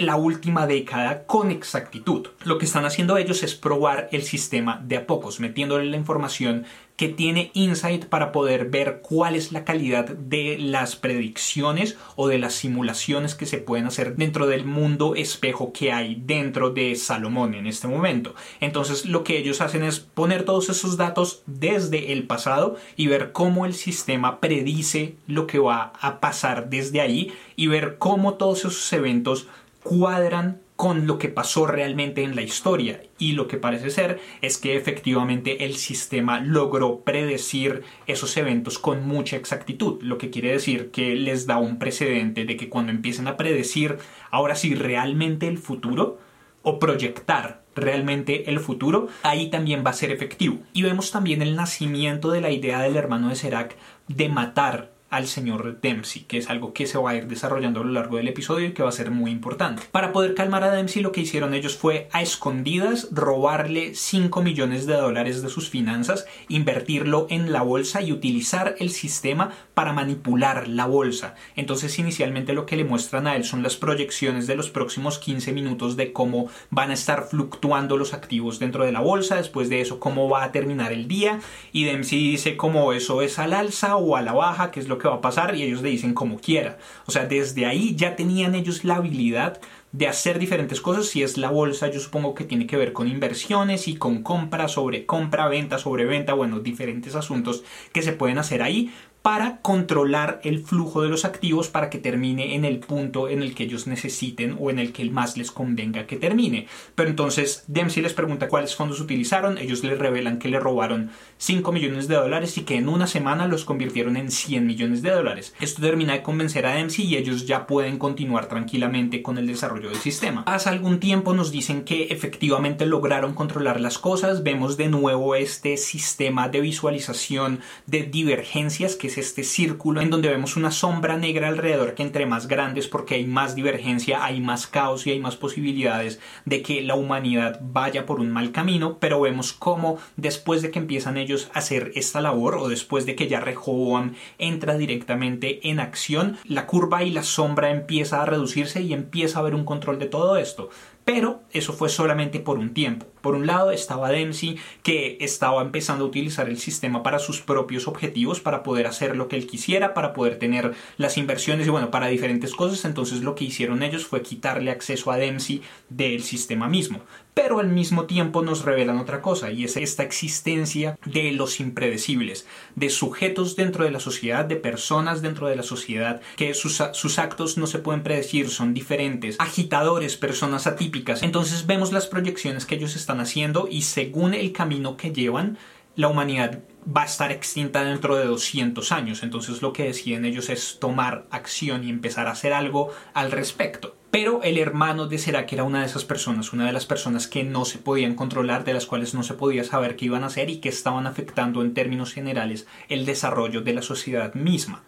la 0.00 0.16
última 0.16 0.66
década 0.66 1.24
con 1.26 1.50
exactitud. 1.50 2.28
Lo 2.44 2.58
que 2.58 2.64
están 2.64 2.84
haciendo 2.84 3.16
ellos 3.16 3.42
es 3.42 3.54
probar 3.54 4.08
el 4.12 4.22
sistema 4.22 4.82
de 4.84 4.96
a 4.96 5.06
pocos, 5.06 5.40
metiéndole 5.40 5.86
la 5.86 5.96
información 5.96 6.64
que 6.96 7.08
tiene 7.08 7.50
Insight 7.54 8.06
para 8.06 8.32
poder 8.32 8.70
ver 8.70 9.00
cuál 9.02 9.34
es 9.34 9.52
la 9.52 9.64
calidad 9.64 10.06
de 10.06 10.56
las 10.58 10.96
predicciones 10.96 11.96
o 12.16 12.28
de 12.28 12.38
las 12.38 12.54
simulaciones 12.54 13.34
que 13.34 13.46
se 13.46 13.58
pueden 13.58 13.86
hacer 13.86 14.16
dentro 14.16 14.46
del 14.46 14.64
mundo 14.64 15.14
espejo 15.14 15.72
que 15.72 15.92
hay 15.92 16.20
dentro 16.24 16.70
de 16.70 16.96
Salomón 16.96 17.54
en 17.54 17.66
este 17.66 17.86
momento. 17.86 18.34
Entonces 18.60 19.04
lo 19.04 19.24
que 19.24 19.38
ellos 19.38 19.60
hacen 19.60 19.82
es 19.82 20.00
poner 20.00 20.44
todos 20.44 20.68
esos 20.68 20.96
datos 20.96 21.42
desde 21.46 22.12
el 22.12 22.26
pasado 22.26 22.76
y 22.96 23.06
ver 23.08 23.32
cómo 23.32 23.66
el 23.66 23.74
sistema 23.74 24.40
predice 24.40 25.16
lo 25.26 25.46
que 25.46 25.58
va 25.58 25.92
a 26.00 26.20
pasar 26.20 26.70
desde 26.70 27.00
ahí 27.00 27.32
y 27.56 27.66
ver 27.66 27.98
cómo 27.98 28.34
todos 28.34 28.60
esos 28.60 28.92
eventos 28.92 29.46
cuadran 29.82 30.60
con 30.76 31.06
lo 31.06 31.18
que 31.18 31.28
pasó 31.28 31.66
realmente 31.66 32.22
en 32.22 32.36
la 32.36 32.42
historia 32.42 33.02
y 33.18 33.32
lo 33.32 33.48
que 33.48 33.56
parece 33.56 33.90
ser 33.90 34.20
es 34.42 34.58
que 34.58 34.76
efectivamente 34.76 35.64
el 35.64 35.76
sistema 35.76 36.40
logró 36.40 37.00
predecir 37.00 37.82
esos 38.06 38.36
eventos 38.36 38.78
con 38.78 39.06
mucha 39.06 39.36
exactitud, 39.36 40.00
lo 40.02 40.18
que 40.18 40.30
quiere 40.30 40.52
decir 40.52 40.90
que 40.90 41.16
les 41.16 41.46
da 41.46 41.56
un 41.56 41.78
precedente 41.78 42.44
de 42.44 42.56
que 42.56 42.68
cuando 42.68 42.92
empiecen 42.92 43.26
a 43.26 43.36
predecir 43.36 43.98
ahora 44.30 44.54
sí 44.54 44.74
realmente 44.74 45.48
el 45.48 45.58
futuro 45.58 46.18
o 46.62 46.78
proyectar 46.78 47.62
realmente 47.76 48.50
el 48.50 48.58
futuro, 48.58 49.08
ahí 49.22 49.50
también 49.50 49.84
va 49.86 49.90
a 49.90 49.94
ser 49.94 50.10
efectivo. 50.10 50.58
Y 50.72 50.82
vemos 50.82 51.12
también 51.12 51.42
el 51.42 51.54
nacimiento 51.54 52.30
de 52.30 52.40
la 52.40 52.50
idea 52.50 52.80
del 52.80 52.96
hermano 52.96 53.28
de 53.28 53.36
Serac 53.36 53.76
de 54.08 54.28
matar 54.28 54.95
al 55.16 55.26
señor 55.26 55.80
Dempsey, 55.80 56.24
que 56.24 56.38
es 56.38 56.50
algo 56.50 56.72
que 56.72 56.86
se 56.86 56.98
va 56.98 57.10
a 57.10 57.16
ir 57.16 57.26
desarrollando 57.26 57.80
a 57.80 57.84
lo 57.84 57.92
largo 57.92 58.18
del 58.18 58.28
episodio 58.28 58.68
y 58.68 58.72
que 58.72 58.82
va 58.82 58.90
a 58.90 58.92
ser 58.92 59.10
muy 59.10 59.30
importante. 59.30 59.82
Para 59.90 60.12
poder 60.12 60.34
calmar 60.34 60.62
a 60.62 60.70
Dempsey 60.70 61.02
lo 61.02 61.12
que 61.12 61.22
hicieron 61.22 61.54
ellos 61.54 61.76
fue 61.76 62.08
a 62.12 62.20
escondidas 62.20 63.08
robarle 63.12 63.94
5 63.94 64.42
millones 64.42 64.86
de 64.86 64.94
dólares 64.94 65.42
de 65.42 65.48
sus 65.48 65.70
finanzas, 65.70 66.26
invertirlo 66.48 67.26
en 67.30 67.52
la 67.52 67.62
bolsa 67.62 68.02
y 68.02 68.12
utilizar 68.12 68.76
el 68.78 68.90
sistema 68.90 69.52
para 69.74 69.92
manipular 69.92 70.68
la 70.68 70.86
bolsa. 70.86 71.34
Entonces 71.54 71.98
inicialmente 71.98 72.52
lo 72.52 72.66
que 72.66 72.76
le 72.76 72.84
muestran 72.84 73.26
a 73.26 73.36
él 73.36 73.44
son 73.44 73.62
las 73.62 73.76
proyecciones 73.76 74.46
de 74.46 74.56
los 74.56 74.70
próximos 74.70 75.18
15 75.18 75.52
minutos 75.52 75.96
de 75.96 76.12
cómo 76.12 76.48
van 76.70 76.90
a 76.90 76.94
estar 76.94 77.26
fluctuando 77.28 77.96
los 77.96 78.12
activos 78.12 78.58
dentro 78.58 78.84
de 78.84 78.92
la 78.92 79.00
bolsa, 79.00 79.36
después 79.36 79.68
de 79.68 79.80
eso 79.80 79.98
cómo 79.98 80.28
va 80.28 80.44
a 80.44 80.52
terminar 80.52 80.92
el 80.92 81.08
día 81.08 81.40
y 81.72 81.84
Dempsey 81.84 82.18
dice 82.18 82.56
cómo 82.56 82.92
eso 82.92 83.22
es 83.22 83.38
al 83.38 83.54
alza 83.54 83.96
o 83.96 84.16
a 84.16 84.22
la 84.22 84.32
baja, 84.32 84.70
que 84.70 84.80
es 84.80 84.88
lo 84.88 84.98
que 84.98 85.05
va 85.06 85.16
a 85.16 85.20
pasar 85.20 85.54
y 85.56 85.62
ellos 85.62 85.82
le 85.82 85.90
dicen 85.90 86.14
como 86.14 86.38
quiera. 86.38 86.78
O 87.06 87.10
sea, 87.10 87.26
desde 87.26 87.66
ahí 87.66 87.94
ya 87.96 88.16
tenían 88.16 88.54
ellos 88.54 88.84
la 88.84 88.96
habilidad 88.96 89.60
de 89.92 90.08
hacer 90.08 90.38
diferentes 90.38 90.80
cosas. 90.80 91.06
Si 91.06 91.22
es 91.22 91.38
la 91.38 91.50
bolsa, 91.50 91.88
yo 91.88 92.00
supongo 92.00 92.34
que 92.34 92.44
tiene 92.44 92.66
que 92.66 92.76
ver 92.76 92.92
con 92.92 93.08
inversiones 93.08 93.88
y 93.88 93.96
con 93.96 94.22
compra 94.22 94.68
sobre 94.68 95.06
compra, 95.06 95.48
venta 95.48 95.78
sobre 95.78 96.04
venta, 96.04 96.34
bueno, 96.34 96.60
diferentes 96.60 97.14
asuntos 97.14 97.64
que 97.92 98.02
se 98.02 98.12
pueden 98.12 98.38
hacer 98.38 98.62
ahí 98.62 98.92
para 99.26 99.56
controlar 99.56 100.40
el 100.44 100.60
flujo 100.60 101.02
de 101.02 101.08
los 101.08 101.24
activos 101.24 101.66
para 101.66 101.90
que 101.90 101.98
termine 101.98 102.54
en 102.54 102.64
el 102.64 102.78
punto 102.78 103.28
en 103.28 103.42
el 103.42 103.56
que 103.56 103.64
ellos 103.64 103.88
necesiten 103.88 104.56
o 104.60 104.70
en 104.70 104.78
el 104.78 104.92
que 104.92 105.04
más 105.10 105.36
les 105.36 105.50
convenga 105.50 106.06
que 106.06 106.14
termine. 106.14 106.68
Pero 106.94 107.10
entonces 107.10 107.64
Dempsey 107.66 108.04
les 108.04 108.12
pregunta 108.12 108.46
cuáles 108.46 108.76
fondos 108.76 109.00
utilizaron, 109.00 109.58
ellos 109.58 109.82
le 109.82 109.96
revelan 109.96 110.38
que 110.38 110.46
le 110.46 110.60
robaron 110.60 111.10
5 111.38 111.72
millones 111.72 112.06
de 112.06 112.14
dólares 112.14 112.56
y 112.56 112.60
que 112.60 112.76
en 112.76 112.88
una 112.88 113.08
semana 113.08 113.48
los 113.48 113.64
convirtieron 113.64 114.16
en 114.16 114.30
100 114.30 114.64
millones 114.64 115.02
de 115.02 115.10
dólares. 115.10 115.56
Esto 115.58 115.82
termina 115.82 116.12
de 116.12 116.22
convencer 116.22 116.64
a 116.64 116.76
Dempsey 116.76 117.06
y 117.06 117.16
ellos 117.16 117.48
ya 117.48 117.66
pueden 117.66 117.98
continuar 117.98 118.46
tranquilamente 118.46 119.22
con 119.22 119.38
el 119.38 119.48
desarrollo 119.48 119.88
del 119.88 119.98
sistema. 119.98 120.44
Pasa 120.44 120.70
algún 120.70 121.00
tiempo 121.00 121.34
nos 121.34 121.50
dicen 121.50 121.82
que 121.82 122.04
efectivamente 122.10 122.86
lograron 122.86 123.34
controlar 123.34 123.80
las 123.80 123.98
cosas, 123.98 124.44
vemos 124.44 124.76
de 124.76 124.86
nuevo 124.86 125.34
este 125.34 125.78
sistema 125.78 126.48
de 126.48 126.60
visualización 126.60 127.58
de 127.86 128.04
divergencias 128.04 128.94
que 128.94 129.15
este 129.20 129.44
círculo 129.44 130.00
en 130.00 130.10
donde 130.10 130.28
vemos 130.28 130.56
una 130.56 130.70
sombra 130.70 131.16
negra 131.16 131.48
alrededor 131.48 131.94
que 131.94 132.02
entre 132.02 132.26
más 132.26 132.48
grandes 132.48 132.88
porque 132.88 133.14
hay 133.14 133.26
más 133.26 133.54
divergencia, 133.54 134.24
hay 134.24 134.40
más 134.40 134.66
caos 134.66 135.06
y 135.06 135.10
hay 135.10 135.20
más 135.20 135.36
posibilidades 135.36 136.20
de 136.44 136.62
que 136.62 136.82
la 136.82 136.94
humanidad 136.94 137.60
vaya 137.62 138.06
por 138.06 138.20
un 138.20 138.30
mal 138.30 138.52
camino, 138.52 138.98
pero 138.98 139.20
vemos 139.20 139.52
cómo 139.52 139.98
después 140.16 140.62
de 140.62 140.70
que 140.70 140.78
empiezan 140.78 141.16
ellos 141.16 141.50
a 141.52 141.58
hacer 141.58 141.92
esta 141.94 142.20
labor 142.20 142.56
o 142.56 142.68
después 142.68 143.06
de 143.06 143.14
que 143.14 143.28
ya 143.28 143.40
Rehoboam 143.40 144.14
entra 144.38 144.76
directamente 144.76 145.68
en 145.68 145.80
acción, 145.80 146.38
la 146.44 146.66
curva 146.66 147.04
y 147.04 147.10
la 147.10 147.22
sombra 147.22 147.70
empieza 147.70 148.22
a 148.22 148.26
reducirse 148.26 148.82
y 148.82 148.92
empieza 148.92 149.38
a 149.38 149.40
haber 149.40 149.54
un 149.54 149.64
control 149.64 149.98
de 149.98 150.06
todo 150.06 150.36
esto. 150.36 150.70
Pero 151.06 151.44
eso 151.52 151.72
fue 151.72 151.88
solamente 151.88 152.40
por 152.40 152.58
un 152.58 152.74
tiempo. 152.74 153.06
Por 153.20 153.36
un 153.36 153.46
lado 153.46 153.70
estaba 153.70 154.10
Dempsey, 154.10 154.58
que 154.82 155.18
estaba 155.20 155.62
empezando 155.62 156.04
a 156.04 156.08
utilizar 156.08 156.48
el 156.48 156.58
sistema 156.58 157.04
para 157.04 157.20
sus 157.20 157.40
propios 157.40 157.86
objetivos, 157.86 158.40
para 158.40 158.64
poder 158.64 158.88
hacer 158.88 159.16
lo 159.16 159.28
que 159.28 159.36
él 159.36 159.46
quisiera, 159.46 159.94
para 159.94 160.12
poder 160.12 160.40
tener 160.40 160.74
las 160.96 161.16
inversiones 161.16 161.68
y 161.68 161.70
bueno, 161.70 161.92
para 161.92 162.08
diferentes 162.08 162.56
cosas. 162.56 162.84
Entonces 162.84 163.20
lo 163.22 163.36
que 163.36 163.44
hicieron 163.44 163.84
ellos 163.84 164.04
fue 164.04 164.22
quitarle 164.22 164.72
acceso 164.72 165.12
a 165.12 165.16
Dempsey 165.16 165.62
del 165.88 166.24
sistema 166.24 166.66
mismo 166.66 167.02
pero 167.36 167.58
al 167.60 167.68
mismo 167.68 168.06
tiempo 168.06 168.40
nos 168.40 168.64
revelan 168.64 168.98
otra 168.98 169.20
cosa 169.20 169.50
y 169.50 169.64
es 169.64 169.76
esta 169.76 170.02
existencia 170.02 170.98
de 171.04 171.32
los 171.32 171.60
impredecibles, 171.60 172.46
de 172.76 172.88
sujetos 172.88 173.56
dentro 173.56 173.84
de 173.84 173.90
la 173.90 174.00
sociedad, 174.00 174.46
de 174.46 174.56
personas 174.56 175.20
dentro 175.20 175.46
de 175.46 175.54
la 175.54 175.62
sociedad, 175.62 176.22
que 176.36 176.54
sus, 176.54 176.82
sus, 176.94 177.18
actos 177.18 177.58
no 177.58 177.66
se 177.66 177.78
pueden 177.78 178.02
predecir, 178.02 178.48
son 178.48 178.72
diferentes, 178.72 179.36
agitadores, 179.38 180.16
personas 180.16 180.66
atípicas. 180.66 181.22
Entonces 181.22 181.66
vemos 181.66 181.92
las 181.92 182.06
proyecciones 182.06 182.64
que 182.64 182.76
ellos 182.76 182.96
están 182.96 183.20
haciendo 183.20 183.68
y 183.70 183.82
según 183.82 184.32
el 184.32 184.52
camino 184.52 184.96
que 184.96 185.12
llevan, 185.12 185.58
la 185.94 186.08
humanidad 186.08 186.60
va 186.96 187.02
a 187.02 187.06
estar 187.06 187.32
extinta 187.32 187.84
dentro 187.84 188.16
de 188.16 188.24
200 188.24 188.92
años. 188.92 189.22
Entonces 189.22 189.60
lo 189.60 189.74
que 189.74 189.84
deciden 189.84 190.24
ellos 190.24 190.48
es 190.48 190.78
tomar 190.78 191.26
acción 191.30 191.84
y 191.84 191.90
empezar 191.90 192.28
a 192.28 192.32
hacer 192.32 192.54
algo 192.54 192.92
al 193.12 193.30
respecto. 193.30 193.94
Pero 194.18 194.42
el 194.42 194.56
hermano 194.56 195.08
de 195.08 195.18
Serac 195.18 195.52
era 195.52 195.64
una 195.64 195.80
de 195.80 195.84
esas 195.84 196.06
personas, 196.06 196.54
una 196.54 196.64
de 196.64 196.72
las 196.72 196.86
personas 196.86 197.26
que 197.26 197.44
no 197.44 197.66
se 197.66 197.76
podían 197.76 198.14
controlar, 198.14 198.64
de 198.64 198.72
las 198.72 198.86
cuales 198.86 199.12
no 199.12 199.22
se 199.22 199.34
podía 199.34 199.62
saber 199.62 199.94
qué 199.94 200.06
iban 200.06 200.22
a 200.22 200.28
hacer 200.28 200.48
y 200.48 200.56
que 200.56 200.70
estaban 200.70 201.06
afectando 201.06 201.60
en 201.60 201.74
términos 201.74 202.14
generales 202.14 202.66
el 202.88 203.04
desarrollo 203.04 203.60
de 203.60 203.74
la 203.74 203.82
sociedad 203.82 204.32
misma. 204.32 204.84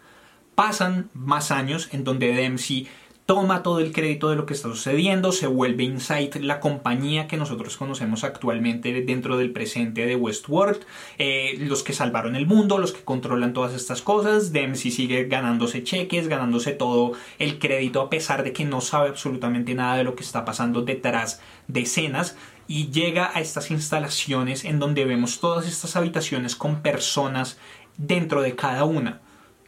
Pasan 0.55 1.11
más 1.13 1.51
años 1.51 1.89
en 1.91 2.03
donde 2.03 2.33
Dempsey 2.33 2.87
toma 3.29 3.61
todo 3.61 3.79
el 3.79 3.91
crédito 3.91 4.31
de 4.31 4.35
lo 4.35 4.47
que 4.47 4.55
está 4.55 4.69
sucediendo, 4.69 5.31
se 5.31 5.45
vuelve 5.45 5.83
Insight 5.83 6.37
la 6.37 6.59
compañía 6.59 7.27
que 7.27 7.37
nosotros 7.37 7.77
conocemos 7.77 8.23
actualmente 8.23 8.91
dentro 9.03 9.37
del 9.37 9.51
presente 9.51 10.07
de 10.07 10.15
Westworld, 10.15 10.79
eh, 11.19 11.55
los 11.59 11.83
que 11.83 11.93
salvaron 11.93 12.35
el 12.35 12.47
mundo, 12.47 12.79
los 12.79 12.91
que 12.91 13.03
controlan 13.03 13.53
todas 13.53 13.75
estas 13.75 14.01
cosas, 14.01 14.51
Dempsey 14.51 14.89
sigue 14.89 15.25
ganándose 15.25 15.83
cheques, 15.83 16.27
ganándose 16.27 16.71
todo 16.71 17.11
el 17.37 17.59
crédito 17.59 18.01
a 18.01 18.09
pesar 18.09 18.43
de 18.43 18.51
que 18.51 18.65
no 18.65 18.81
sabe 18.81 19.09
absolutamente 19.09 19.75
nada 19.75 19.97
de 19.97 20.05
lo 20.05 20.15
que 20.15 20.23
está 20.23 20.43
pasando 20.43 20.81
detrás 20.81 21.39
de 21.67 21.81
escenas 21.81 22.35
y 22.67 22.89
llega 22.89 23.29
a 23.31 23.41
estas 23.41 23.69
instalaciones 23.69 24.65
en 24.65 24.79
donde 24.79 25.05
vemos 25.05 25.39
todas 25.39 25.67
estas 25.67 25.95
habitaciones 25.95 26.55
con 26.55 26.81
personas 26.81 27.59
dentro 27.95 28.41
de 28.41 28.55
cada 28.55 28.85
una. 28.85 29.21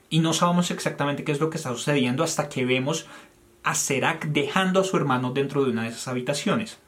Y 0.10 0.20
no 0.20 0.34
sabemos 0.34 0.72
exactamente 0.72 1.24
qué 1.24 1.32
es 1.32 1.40
lo 1.40 1.50
que 1.50 1.56
está 1.56 1.70
sucediendo 1.70 2.26
hasta 2.26 2.50
que 2.50 2.66
vemos 2.66 3.06
a 3.64 3.76
Serac 3.76 4.28
dejando 4.28 4.82
a 4.82 4.84
su 4.84 4.98
hermano 4.98 5.32
dentro 5.32 5.64
de 5.64 5.72
una 5.72 5.84
de 5.84 5.90
esas 5.90 6.08
habitaciones. 6.08 6.80